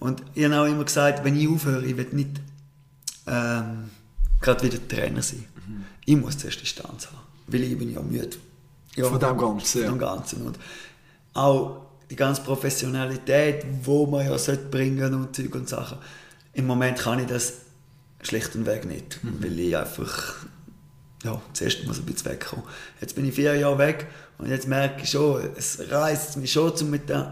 Und 0.00 0.22
ich 0.34 0.44
habe 0.44 0.60
auch 0.60 0.66
immer 0.66 0.84
gesagt, 0.84 1.24
wenn 1.24 1.36
ich 1.36 1.48
aufhöre, 1.48 1.84
ich 1.84 1.96
will 1.96 2.08
nicht 2.12 2.40
ähm, 3.26 3.90
gerade 4.40 4.62
wieder 4.64 4.88
Trainer 4.88 5.22
sein. 5.22 5.44
Ich 6.04 6.16
muss 6.16 6.38
zuerst 6.38 6.60
Distanz 6.60 7.06
haben, 7.06 7.18
weil 7.46 7.62
ich 7.62 7.78
bin 7.78 7.92
ja 7.92 8.02
müde. 8.02 8.36
Ja, 8.96 9.04
Von 9.04 9.20
dem 9.20 9.38
Ganzen. 9.38 9.82
Von 9.82 9.92
dem 9.92 9.98
Ganzen. 9.98 10.42
Und 10.42 10.58
auch 11.34 11.86
die 12.10 12.16
ganze 12.16 12.42
Professionalität, 12.42 13.64
wo 13.84 14.06
man 14.06 14.26
ja 14.26 14.36
sollte 14.36 14.66
bringen 14.66 15.14
und 15.14 15.34
Zeug 15.34 15.54
und 15.54 15.68
Sachen. 15.68 15.98
Im 16.52 16.66
Moment 16.66 16.98
kann 16.98 17.20
ich 17.20 17.26
das 17.26 17.54
schlicht 18.20 18.54
und 18.54 18.66
weg 18.66 18.84
nicht, 18.84 19.20
weil 19.22 19.58
ich 19.58 19.76
einfach 19.76 20.44
ja, 21.24 21.40
zuerst 21.52 21.86
muss 21.86 21.98
ein 21.98 22.04
bisschen 22.04 22.32
wegkommen. 22.32 22.64
Jetzt 23.00 23.14
bin 23.14 23.26
ich 23.28 23.34
vier 23.34 23.54
Jahre 23.56 23.78
weg 23.78 24.06
und 24.38 24.48
jetzt 24.48 24.66
merke 24.68 25.02
ich 25.02 25.10
schon, 25.10 25.42
es 25.56 25.78
reißt 25.90 26.36
mich 26.38 26.52
schon, 26.52 26.72
um 26.72 26.90
mit 26.90 27.08
den 27.08 27.24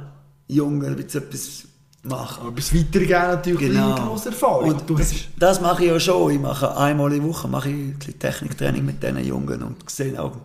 Jungen 0.48 0.84
ein 0.84 0.96
bisschen 0.96 1.22
etwas 1.24 1.64
machen. 2.02 2.42
Aber 2.42 2.52
bis 2.52 2.74
weitergehen 2.74 3.10
natürlich 3.10 3.60
Genau. 3.60 4.12
eine 4.12 4.24
Erfahrung. 4.24 4.70
Und 4.74 4.98
das, 5.00 5.12
das 5.38 5.60
mache 5.60 5.84
ich 5.84 5.90
ja 5.90 6.00
schon. 6.00 6.32
Ich 6.32 6.40
mache 6.40 6.76
einmal 6.76 7.12
in 7.12 7.20
der 7.20 7.28
Woche 7.28 7.48
mache 7.48 7.68
ich 7.68 7.74
ein 7.74 7.98
bisschen 7.98 8.18
Techniktraining 8.18 8.84
mit 8.84 9.02
diesen 9.02 9.24
Jungen 9.24 9.62
und 9.62 9.90
sehe 9.90 10.20
auch 10.20 10.36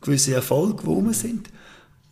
gewisse 0.00 0.34
Erfolge, 0.34 0.82
die 0.82 0.86
rum 0.86 1.12
sind. 1.12 1.50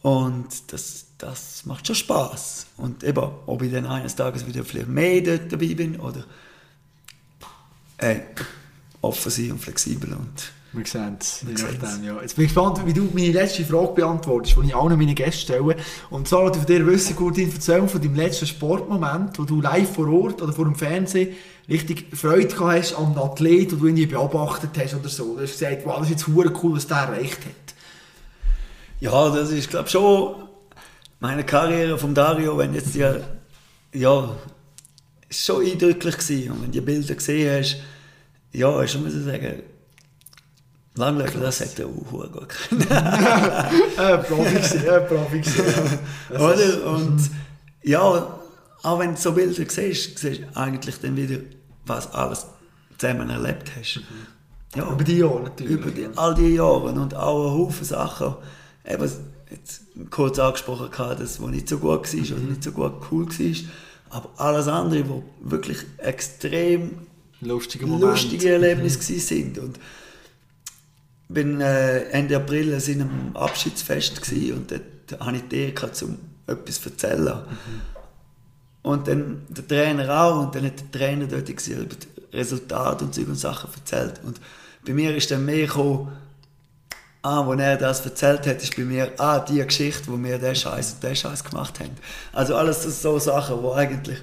Und 0.03 0.47
das, 0.73 1.07
das 1.19 1.65
macht 1.67 1.87
schon 1.87 1.97
Spaß. 1.97 2.67
Und 2.77 3.03
eben, 3.03 3.29
ob 3.47 3.63
ich 3.63 3.73
dann 3.73 3.87
eines 3.87 4.15
Tages 4.15 4.47
wieder 4.47 4.65
vielleicht 4.65 4.89
mehr 4.89 5.21
dort 5.21 5.51
dabei 5.53 5.75
bin 5.75 5.99
oder 5.99 6.25
ey, 7.99 8.23
offen 9.01 9.31
sein 9.33 9.53
und 9.53 9.59
flexibel 9.61 10.13
und 10.13 10.53
wir 10.77 10.87
sehen 10.87 11.17
es, 11.19 11.45
ja. 12.05 12.21
Jetzt 12.21 12.37
bin 12.37 12.45
ich 12.45 12.53
gespannt, 12.53 12.81
wie 12.85 12.93
du 12.93 13.09
meine 13.13 13.33
letzte 13.33 13.65
Frage 13.65 13.93
beantwortest, 13.95 14.57
die 14.57 14.69
ich 14.69 14.77
allen 14.77 14.99
meinen 14.99 15.15
Gästen 15.15 15.41
stelle. 15.41 15.77
Und 16.11 16.29
zwar, 16.29 16.51
du 16.51 16.59
von 16.59 16.67
dir 16.67 16.87
wissen, 16.87 17.17
gut, 17.17 17.39
erzählen 17.39 17.89
von 17.89 18.01
deinem 18.01 18.17
letzten 18.17 18.47
Sportmoment, 18.47 19.39
wo 19.39 19.45
du 19.45 19.61
live 19.61 19.95
vor 19.95 20.09
Ort 20.09 20.43
oder 20.43 20.53
vor 20.53 20.65
dem 20.65 20.75
Fernsehen 20.75 21.35
richtig 21.69 22.07
Freude 22.17 22.47
gehabt 22.47 22.79
hast 22.79 22.95
an 22.95 23.07
einem 23.07 23.19
Athlet, 23.19 23.73
den 23.73 23.79
du 23.79 23.87
irgendwie 23.87 24.07
beobachtet 24.07 24.71
hast 24.79 24.95
oder 24.95 25.09
so. 25.09 25.37
Du 25.37 25.43
hast 25.43 25.59
gesagt, 25.59 25.83
wow, 25.85 25.99
das 25.99 26.07
ist 26.07 26.11
jetzt 26.11 26.27
hure 26.29 26.53
cool, 26.63 26.77
was 26.77 26.87
der 26.87 26.99
erreicht 26.99 27.45
hat. 27.45 27.75
Ja, 29.01 29.31
das 29.31 29.51
ist, 29.51 29.71
glaube 29.71 29.89
schon 29.89 30.47
meine 31.21 31.45
Karriere 31.45 31.99
von 31.99 32.15
Dario, 32.15 32.59
wenn 32.59 32.75
jetzt 32.75 32.95
ja, 32.95 33.17
ja, 33.93 34.37
ist 35.29 35.45
schon 35.45 35.65
eindrücklich 35.65 36.17
gewesen. 36.19 36.51
Und 36.53 36.63
wenn 36.63 36.73
du 36.73 36.81
die 36.81 36.81
Bilder 36.81 37.15
gesehen 37.15 37.59
hast, 37.59 37.77
ja, 38.53 38.83
ich 38.83 38.99
muss 38.99 39.13
sagen, 39.13 39.63
Langlöffel, 40.97 41.41
das 41.41 41.61
hätte 41.61 41.83
er 41.83 41.89
auch 41.89 42.07
verdammt 42.09 42.33
gut 42.33 42.49
können. 42.49 42.81
Äh, 43.99 44.19
Profi 44.19 44.55
gewesen, 44.55 44.85
äh, 44.85 45.01
Profi 45.01 45.41
gewesen, 45.41 45.99
ja. 46.33 46.41
Oder? 46.41 46.87
Und 46.87 47.31
ja, 47.83 48.41
auch 48.83 48.99
wenn 48.99 49.15
du 49.15 49.21
so 49.21 49.33
Bilder 49.33 49.55
siehst, 49.55 50.19
siehst 50.19 50.41
du 50.41 50.57
eigentlich 50.57 50.99
dann 51.01 51.17
wieder, 51.17 51.39
was 51.85 52.13
alles 52.13 52.47
zusammen 52.99 53.31
erlebt 53.31 53.71
hast. 53.79 54.01
Ja, 54.75 54.91
Über 54.91 55.05
die 55.05 55.19
Jahre 55.19 55.43
natürlich. 55.43 55.73
über 55.73 55.91
die, 55.91 56.09
all 56.17 56.35
die 56.35 56.55
Jahre 56.55 56.93
und 56.93 57.15
auch 57.15 57.47
ein 57.47 57.59
Haufen 57.59 57.85
Sachen. 57.85 58.35
Eben, 58.85 59.11
jetzt 59.51 59.83
kurz 60.11 60.39
angesprochen, 60.39 60.91
das, 61.19 61.41
was 61.41 61.51
nicht 61.51 61.69
so 61.69 61.79
gut 61.79 61.91
war 61.91 62.37
oder 62.37 62.41
nicht 62.41 62.63
so 62.63 62.73
gut 62.73 62.93
cool 63.11 63.27
war. 63.27 63.71
Aber 64.11 64.31
alles 64.37 64.69
andere, 64.69 65.09
was 65.09 65.51
wirklich 65.51 65.79
extrem 65.99 67.07
Lustiger 67.41 67.87
Moment. 67.87 68.13
lustige 68.13 68.53
Erlebnisse 68.53 69.13
mhm. 69.13 69.19
sind. 69.19 69.59
Und 69.59 69.79
bin 71.29 71.61
äh, 71.61 72.05
Ende 72.11 72.37
April 72.37 72.75
an 72.75 72.83
einem 72.83 73.37
Abschiedsfest 73.37 74.21
und 74.53 74.71
dort 74.71 75.21
hatte 75.21 75.37
ich 75.37 75.49
die 75.49 75.65
Idee, 75.65 75.75
um 76.03 76.19
etwas 76.47 76.81
zu 76.81 76.91
erzählen. 76.91 77.43
Und 78.83 79.09
dann 79.09 79.43
der 79.49 79.67
Trainer 79.67 80.23
auch, 80.23 80.45
und 80.45 80.55
dann 80.55 80.67
hat 80.67 80.79
der 80.79 80.91
Trainer 80.93 81.27
dort 81.27 81.49
über 81.49 81.95
die 81.95 82.37
Resultate 82.37 83.05
und 83.05 83.15
Zeug 83.15 83.29
und 83.29 83.35
Sachen 83.35 83.71
erzählt. 83.75 84.21
Und 84.25 84.41
bei 84.87 84.93
mir 84.93 85.17
ist 85.17 85.31
dann 85.31 85.45
mehr 85.45 85.67
gekommen, 85.67 86.13
ah, 87.23 87.45
als 87.45 87.61
er 87.61 87.77
das 87.77 88.05
erzählt 88.05 88.47
hat, 88.47 88.63
ist 88.63 88.77
bei 88.77 88.85
mir, 88.85 89.13
ah, 89.19 89.41
die 89.41 89.65
Geschichte, 89.65 90.05
wo 90.07 90.23
wir 90.23 90.39
den 90.39 90.55
Scheiß 90.55 90.95
und 90.95 91.03
den 91.03 91.17
Scheiß 91.17 91.43
gemacht 91.43 91.81
haben. 91.81 91.97
Also 92.33 92.55
alles 92.55 92.85
so 93.03 93.19
Sachen, 93.19 93.63
wo 93.63 93.73
eigentlich, 93.73 94.19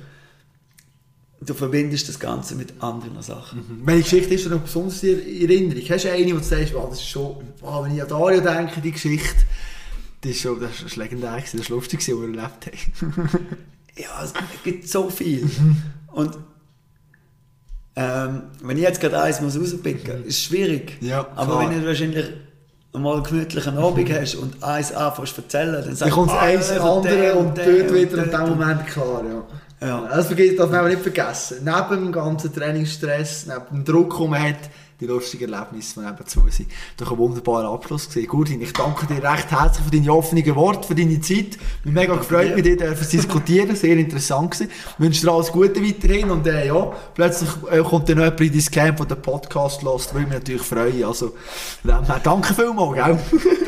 du 1.46 1.54
verbindest 1.54 2.10
das 2.10 2.20
Ganze 2.20 2.56
mit 2.56 2.82
anderen 2.82 3.22
Sachen. 3.22 3.82
Welche 3.86 4.04
Geschichte 4.04 4.34
ist 4.36 4.46
dir 4.46 4.50
noch 4.50 4.62
besonders 4.62 5.04
in 5.04 5.50
Erinnerung? 5.50 5.84
Hast 5.90 6.06
du 6.06 6.12
eine, 6.12 6.34
wo 6.34 6.38
du 6.38 6.44
sagst, 6.44 6.74
wow, 6.74 6.90
das 6.90 7.00
ist 7.00 7.08
schon, 7.08 7.38
wow, 7.62 7.84
wenn 7.84 7.96
ich 7.96 8.02
an 8.02 8.08
Dario 8.08 8.42
denke, 8.42 8.82
die 8.82 8.92
Geschichte, 8.92 9.36
das 10.22 10.32
ist 10.32 10.42
schon, 10.42 10.60
das 10.60 10.82
ist 10.82 10.96
legendär 10.96 11.38
das 11.42 11.54
ist 11.54 11.70
lustig 11.70 12.00
was 12.00 12.08
wir 12.08 12.24
erlebt 12.24 12.68
haben. 12.68 13.30
Ja, 13.96 14.24
es 14.24 14.34
gibt 14.64 14.90
so 14.90 15.08
viel. 15.08 15.48
Und 16.14 16.36
ähm, 17.96 18.44
wenn 18.64 18.78
ich 18.78 18.84
jetzt 18.84 19.00
gerade 19.00 19.22
eins 19.22 19.40
muss 19.40 19.56
rauspicken 19.56 20.20
muss, 20.20 20.28
ist 20.30 20.44
schwierig. 20.44 20.98
Ja, 21.02 21.28
Aber 21.36 21.60
wenn 21.60 21.80
du 21.80 21.86
wahrscheinlich 21.86 22.26
mal 22.94 23.16
einen 23.16 23.24
gemütlichen 23.24 23.78
Abend 23.78 24.12
hast 24.12 24.36
und 24.36 24.64
eins 24.64 24.92
anfängst 24.92 25.36
zu 25.36 25.42
erzählen, 25.42 25.84
dann 25.86 25.96
sagst 25.96 26.14
kommt 26.14 26.32
ah, 26.32 26.40
eins 26.40 26.70
ja, 26.70 26.82
andere 26.82 27.16
der 27.16 27.38
und 27.38 27.58
der 27.58 27.66
dort 27.66 27.94
wieder 27.94 28.18
und 28.18 28.24
in 28.26 28.32
dort 28.32 28.34
dem 28.34 28.58
Moment 28.58 28.88
klar, 28.88 29.24
ja. 29.26 29.44
Ja. 29.84 30.08
Das 30.10 30.28
vergisst, 30.28 30.60
darf 30.60 30.72
man 30.72 30.88
nicht 30.88 31.02
vergessen. 31.02 31.58
Neben 31.64 32.06
dem 32.06 32.12
ganzen 32.12 32.54
Trainingsstress, 32.54 33.48
neben 33.48 33.84
dem 33.84 33.86
Druck, 33.86 34.18
den 34.18 34.30
man 34.30 34.42
hat, 34.42 34.70
die 35.04 35.08
lustigen 35.08 35.52
Erlebnisse, 35.52 36.00
die 36.00 36.06
nebenzu 36.06 36.42
sind. 36.50 36.70
Doch 36.98 37.12
ein 37.12 37.18
wunderbarer 37.18 37.70
Abschluss 37.74 38.08
gewesen. 38.08 38.28
Gurdin, 38.28 38.62
ich 38.62 38.74
danke 38.74 39.06
dir 39.06 39.22
recht 39.22 39.52
herzlich 39.52 39.86
für 39.86 39.92
deine 39.92 40.14
offenen 40.14 40.56
Worte, 40.56 40.88
für 40.88 40.96
deine 40.96 41.20
Zeit. 41.20 41.58
Mich 41.84 41.94
mega 41.94 42.16
gefreut, 42.16 42.56
mit 42.56 42.66
dir 42.66 42.78
zu 42.96 43.18
diskutieren. 43.18 43.76
Sehr 43.76 43.98
interessant 43.98 44.52
gewesen. 44.52 44.72
Ich 44.72 45.00
wünsche 45.00 45.22
dir 45.22 45.32
alles 45.32 45.52
Gute 45.52 45.84
weiterhin 45.84 46.32
und 46.32 46.48
äh, 46.48 46.68
ja, 46.68 46.92
plötzlich 47.14 47.50
äh, 47.70 47.80
kommt 47.80 48.08
dann 48.08 48.20
jemand 48.20 48.40
in 48.40 48.52
dein 48.52 48.66
Camp, 48.66 48.98
der 48.98 49.06
den 49.08 49.22
Podcast 49.22 49.84
lässt, 49.84 50.14
würde 50.14 50.28
mich 50.28 50.40
natürlich 50.40 50.62
freuen. 50.62 51.04
Also, 51.04 51.34
her, 51.84 52.22
danke 52.24 52.54
vielmals, 52.54 52.96
gell? 52.96 53.20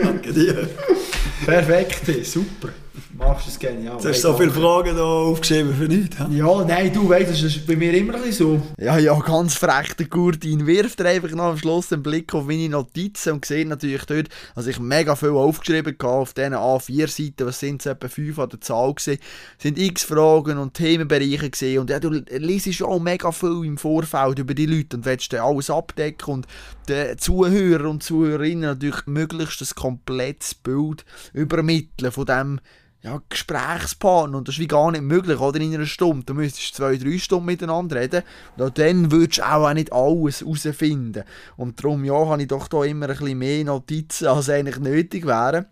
Danke 0.01 0.34
dir. 0.34 0.70
Perfekt, 1.45 2.26
super. 2.26 2.70
Machst 3.18 3.48
es 3.48 3.58
genial. 3.58 3.98
Du 4.02 4.10
hast 4.10 4.22
so 4.22 4.34
viele 4.36 4.52
Fragen 4.52 4.96
da 4.96 5.04
aufgeschrieben 5.04 5.74
für 5.74 5.88
nichts. 5.88 6.18
hä? 6.20 6.26
Ja, 6.32 6.66
nein, 6.66 6.91
du 6.93 7.08
weißt, 7.08 7.30
das 7.32 7.41
ist 7.41 7.66
bei 7.66 7.76
mir 7.76 7.93
immer 7.93 8.14
so. 8.32 8.62
Ja, 8.78 8.98
ja, 8.98 9.18
ganz 9.20 9.56
frech, 9.56 9.93
der 9.98 10.08
Gurdin 10.08 10.68
wirft 10.68 11.00
er 11.00 11.08
einfach 11.12 11.32
noch 11.32 11.46
am 11.46 11.58
Schluss 11.58 11.93
einen 11.93 12.04
Blick 12.04 12.34
auf 12.34 12.46
meine 12.46 12.70
Notizen 12.70 13.34
und 13.34 13.46
sieht 13.46 13.68
natürlich 13.68 14.06
dort, 14.06 14.30
dass 14.56 14.68
ich 14.68 14.80
mega 14.80 15.16
viel 15.16 15.30
aufgeschrieben 15.30 15.93
hatte 15.93 16.08
auf 16.08 16.34
diesen 16.34 16.54
A4-Seiten, 16.54 17.48
was 17.48 17.60
sind 17.60 17.82
es, 17.82 17.86
etwa 17.86 18.08
5 18.08 18.39
an 18.39 18.50
der 18.50 18.62
Zahl 18.62 18.93
gewesen, 18.93 19.20
sind 19.58 19.80
x 19.80 20.04
Fragen 20.04 20.58
und 20.58 20.74
Themenbereiche 20.74 21.50
gesehen 21.50 21.80
und 21.80 21.89
ja, 21.89 22.00
du 22.00 22.10
liest 22.10 22.74
schon 22.74 23.04
mega 23.04 23.32
viel 23.32 23.64
im 23.64 23.78
Vorfeld 23.78 24.39
über 24.39 24.54
die 24.54 24.66
Leute 24.66 24.98
und 24.98 25.06
willst 25.06 25.32
dann 25.32 25.41
alles 25.41 25.70
abdecken 25.70 26.34
und 26.34 26.48
den 26.88 27.18
Zuhörer 27.18 27.89
und 27.89 28.04
Zuhörerinnen 28.04 28.62
natürlich 28.62 29.06
möglichst 29.08 29.62
ein 29.62 29.76
komplettes 29.76 30.54
Bild 30.54 31.06
übermitteln 31.34 32.12
von 32.12 32.26
dem 32.26 32.60
ja, 33.06 33.22
Gesprächspartner. 33.30 34.39
Und 34.39 34.47
das 34.47 34.56
ist 34.56 34.60
wie 34.60 34.68
gar 34.68 34.91
nicht 34.91 35.03
möglich, 35.03 35.39
oder? 35.39 35.60
In 35.60 35.76
einer 35.76 35.86
Stunde. 35.86 36.26
Du 36.26 36.34
müsstest 36.34 36.76
zwei, 36.76 36.97
drei 36.97 37.20
Stunden 37.20 37.45
miteinander 37.45 37.97
reden. 37.97 38.24
Und 38.58 38.64
auch 38.64 38.70
dann 38.72 39.12
würdest 39.12 39.38
du 39.38 39.43
auch 39.43 39.74
nicht 39.74 39.93
alles 39.93 40.41
herausfinden. 40.41 41.24
Und 41.56 41.84
darum, 41.84 42.03
ja, 42.03 42.14
habe 42.14 42.41
ich 42.41 42.47
doch 42.47 42.68
da 42.68 42.84
immer 42.84 43.08
ein 43.08 43.16
bisschen 43.16 43.38
mehr 43.38 43.64
Notizen, 43.64 44.28
als 44.28 44.49
eigentlich 44.49 44.80
nötig 44.80 45.28
wären. 45.28 45.68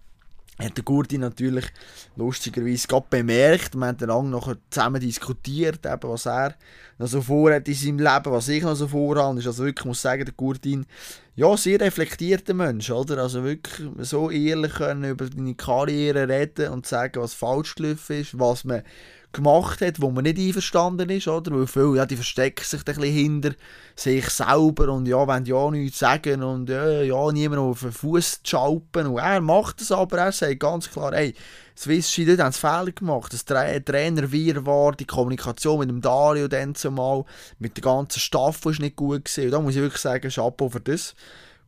Hat 0.64 0.78
der 0.78 0.84
Gurti 0.84 1.18
natürlich 1.18 1.66
lustigerweise 2.16 2.88
gerade 2.88 3.06
bemerkt. 3.10 3.76
Wir 3.76 3.88
haben 3.88 3.98
dann 3.98 4.10
lange 4.10 4.30
noch 4.30 4.56
zusammen 4.70 5.02
diskutiert, 5.02 5.86
eben, 5.86 6.10
was 6.10 6.26
er 6.26 6.56
noch 6.98 7.08
so 7.08 7.22
vorhat 7.22 7.68
in 7.68 7.74
seinem 7.74 8.00
Leben, 8.00 8.32
was 8.32 8.48
ich 8.48 8.64
noch 8.64 8.76
so 8.76 8.88
vorhabe. 8.88 9.40
Ich 9.40 9.48
also 9.48 9.66
wirklich 9.66 9.86
muss 9.86 10.02
sagen, 10.02 10.26
der 10.26 10.34
Gurtin, 10.34 10.86
ja, 11.36 11.58
sehr 11.58 11.80
reflektierter 11.80 12.54
Mensch, 12.54 12.90
oder? 12.92 13.18
Also 13.18 13.44
wirklich 13.44 13.90
so 14.00 14.30
ehrlich 14.30 14.74
können 14.74 15.12
über 15.12 15.30
deine 15.30 15.56
Karriere 15.56 16.28
reden 16.28 16.72
und 16.72 16.86
sagen, 16.86 17.22
was 17.22 17.34
falsch 17.34 17.76
gelaufen 17.76 18.22
ist, 18.22 18.38
was 18.38 18.64
man 18.64 18.84
gemacht 19.34 19.82
hat, 19.82 20.00
wo 20.00 20.12
man 20.12 20.24
nicht 20.24 20.38
einverstanden 20.38 21.10
ist, 21.10 21.28
oder? 21.28 21.52
Weil 21.52 21.68
viele, 21.68 21.98
ja, 21.98 22.06
die 22.06 22.16
verstecken 22.16 22.64
sich 22.64 22.80
ein 22.80 22.86
bisschen 22.86 23.14
hinter 23.14 23.52
sich 23.96 24.30
selber 24.30 24.90
und 24.90 25.08
ja, 25.08 25.28
wollen 25.28 25.46
ja 25.46 25.72
nichts 25.72 26.00
sagen 26.00 26.44
und 26.44 26.70
ja, 26.70 27.02
ja 27.02 27.32
niemand 27.32 27.62
auf 27.62 27.82
den 27.82 27.92
Fuß 27.92 28.42
schalpen. 28.44 29.08
Und 29.08 29.18
er 29.18 29.42
macht 29.42 29.82
das 29.82 29.92
aber, 29.92 30.20
er 30.20 30.32
sagt 30.32 30.60
ganz 30.60 30.90
klar, 30.90 31.14
hey, 31.14 31.34
Swiss 31.76 32.12
Ski, 32.12 32.26
dort 32.26 32.40
haben 32.40 32.52
sie 32.52 32.60
Fehler 32.60 32.92
gemacht. 32.92 33.34
Das 33.34 33.46
Tra 33.46 33.80
Trainer 33.80 34.32
wir 34.32 34.66
war, 34.66 34.92
die 34.94 35.06
Kommunikation 35.06 35.80
mit 35.80 35.90
dem 35.90 36.02
Dario 36.02 36.48
dann 36.48 36.76
zumal, 36.76 37.26
mit 37.58 37.76
der 37.78 37.84
ganzen 37.84 38.20
Staff 38.20 38.64
war 38.64 38.72
nicht 38.80 38.96
gut 38.96 39.26
gewesen. 39.26 39.46
Und 39.46 39.52
da 39.52 39.60
muss 39.60 39.76
ich 39.76 39.82
wirklich 39.82 40.02
sagen, 40.02 40.30
Chapeau 40.30 40.70
für 40.70 40.80
das. 40.80 41.16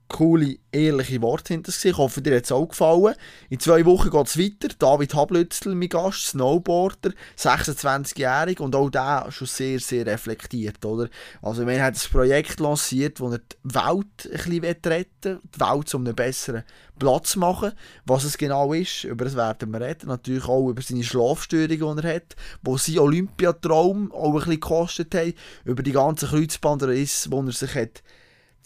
Coole, 0.08 0.58
ehrliche 0.72 1.22
Worte 1.22 1.54
hinter 1.54 1.72
sich. 1.72 1.92
Ich 1.92 1.98
hoffe, 1.98 2.22
dir 2.22 2.36
hat 2.36 2.46
es 2.46 2.52
auch 2.52 2.68
gefallen. 2.68 3.16
In 3.50 3.60
zwei 3.60 3.86
Wochen 3.86 4.10
geht 4.10 4.28
es 4.28 4.38
weiter. 4.38 4.74
David 4.78 5.14
Hablützel, 5.14 5.76
mein 5.76 5.90
Gast, 5.90 6.28
Snowboarder, 6.28 7.12
26-jährig 7.38 8.60
und 8.60 8.76
auch 8.76 8.90
der 8.90 9.28
schon 9.32 9.48
sehr, 9.48 9.80
sehr 9.80 10.06
reflektiert. 10.06 10.86
Oder? 10.86 11.10
Also, 11.42 11.66
wir 11.66 11.84
haben 11.84 11.96
ein 11.96 12.12
Projekt 12.12 12.60
lanciert, 12.60 13.20
das 13.20 13.32
er 13.32 13.40
die 13.40 13.76
Welt 13.76 14.30
ein 14.32 14.62
bisschen 14.62 14.92
retten 14.92 15.24
will, 15.24 15.42
die 15.56 15.60
Welt 15.60 15.90
zu 15.90 15.98
einem 15.98 16.16
besseren 16.16 16.64
Platz 17.00 17.36
machen. 17.36 17.72
Was 18.06 18.24
es 18.24 18.38
genau 18.38 18.74
ist, 18.74 19.04
über 19.06 19.26
das 19.26 19.36
werden 19.36 19.72
wir 19.72 19.82
reden. 19.82 20.08
Natürlich 20.08 20.46
auch 20.46 20.70
über 20.70 20.82
seine 20.82 21.04
Schlafstörungen, 21.04 21.98
die 21.98 22.08
er 22.08 22.16
hat, 22.16 22.36
wo 22.62 22.78
sein 22.78 23.00
Olympiatraum 23.00 24.12
auch 24.12 24.28
ein 24.28 24.34
bisschen 24.34 24.52
gekostet 24.54 25.16
hat, 25.16 25.34
über 25.64 25.84
die 25.84 25.92
ganzen 25.92 26.30
Kreuzbandrisse, 26.30 27.30
die 27.30 27.36
er 27.36 27.52
sich 27.52 27.76
hat 27.76 28.04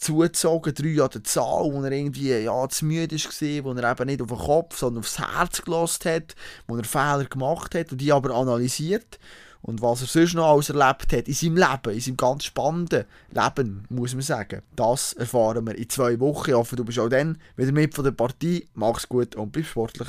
zugezogen, 0.00 0.74
drei 0.74 1.02
an 1.02 1.10
der 1.10 1.24
Zahl, 1.24 1.72
wo 1.72 1.82
er 1.82 1.92
irgendwie 1.92 2.32
ja, 2.32 2.68
zu 2.68 2.84
müde 2.86 3.16
war, 3.16 3.64
wo 3.64 3.78
er 3.78 3.90
eben 3.92 4.06
nicht 4.06 4.22
auf 4.22 4.28
den 4.28 4.38
Kopf, 4.38 4.78
sondern 4.78 5.00
aufs 5.00 5.18
Herz 5.18 5.62
gelost 5.62 6.04
hat, 6.04 6.34
wo 6.66 6.76
er 6.76 6.84
Fehler 6.84 7.24
gemacht 7.24 7.74
hat 7.74 7.92
und 7.92 8.00
die 8.00 8.12
aber 8.12 8.34
analysiert. 8.34 9.18
Und 9.62 9.82
was 9.82 10.00
er 10.00 10.06
sonst 10.06 10.34
noch 10.34 10.50
alles 10.50 10.70
erlebt 10.70 11.12
hat 11.12 11.28
in 11.28 11.34
seinem 11.34 11.56
Leben, 11.56 11.94
in 11.94 12.00
seinem 12.00 12.16
ganz 12.16 12.44
spannenden 12.44 13.04
Leben, 13.30 13.84
muss 13.90 14.14
man 14.14 14.22
sagen, 14.22 14.62
das 14.74 15.12
erfahren 15.12 15.66
wir 15.66 15.74
in 15.74 15.88
zwei 15.90 16.18
Wochen. 16.18 16.50
Ich 16.50 16.56
hoffe, 16.56 16.76
du 16.76 16.84
bist 16.84 16.98
auch 16.98 17.10
dann 17.10 17.36
wieder 17.56 17.72
mit 17.72 17.94
von 17.94 18.04
der 18.04 18.12
Partie. 18.12 18.66
Mach's 18.72 19.06
gut 19.06 19.36
und 19.36 19.52
bleib 19.52 19.66
sportlich. 19.66 20.08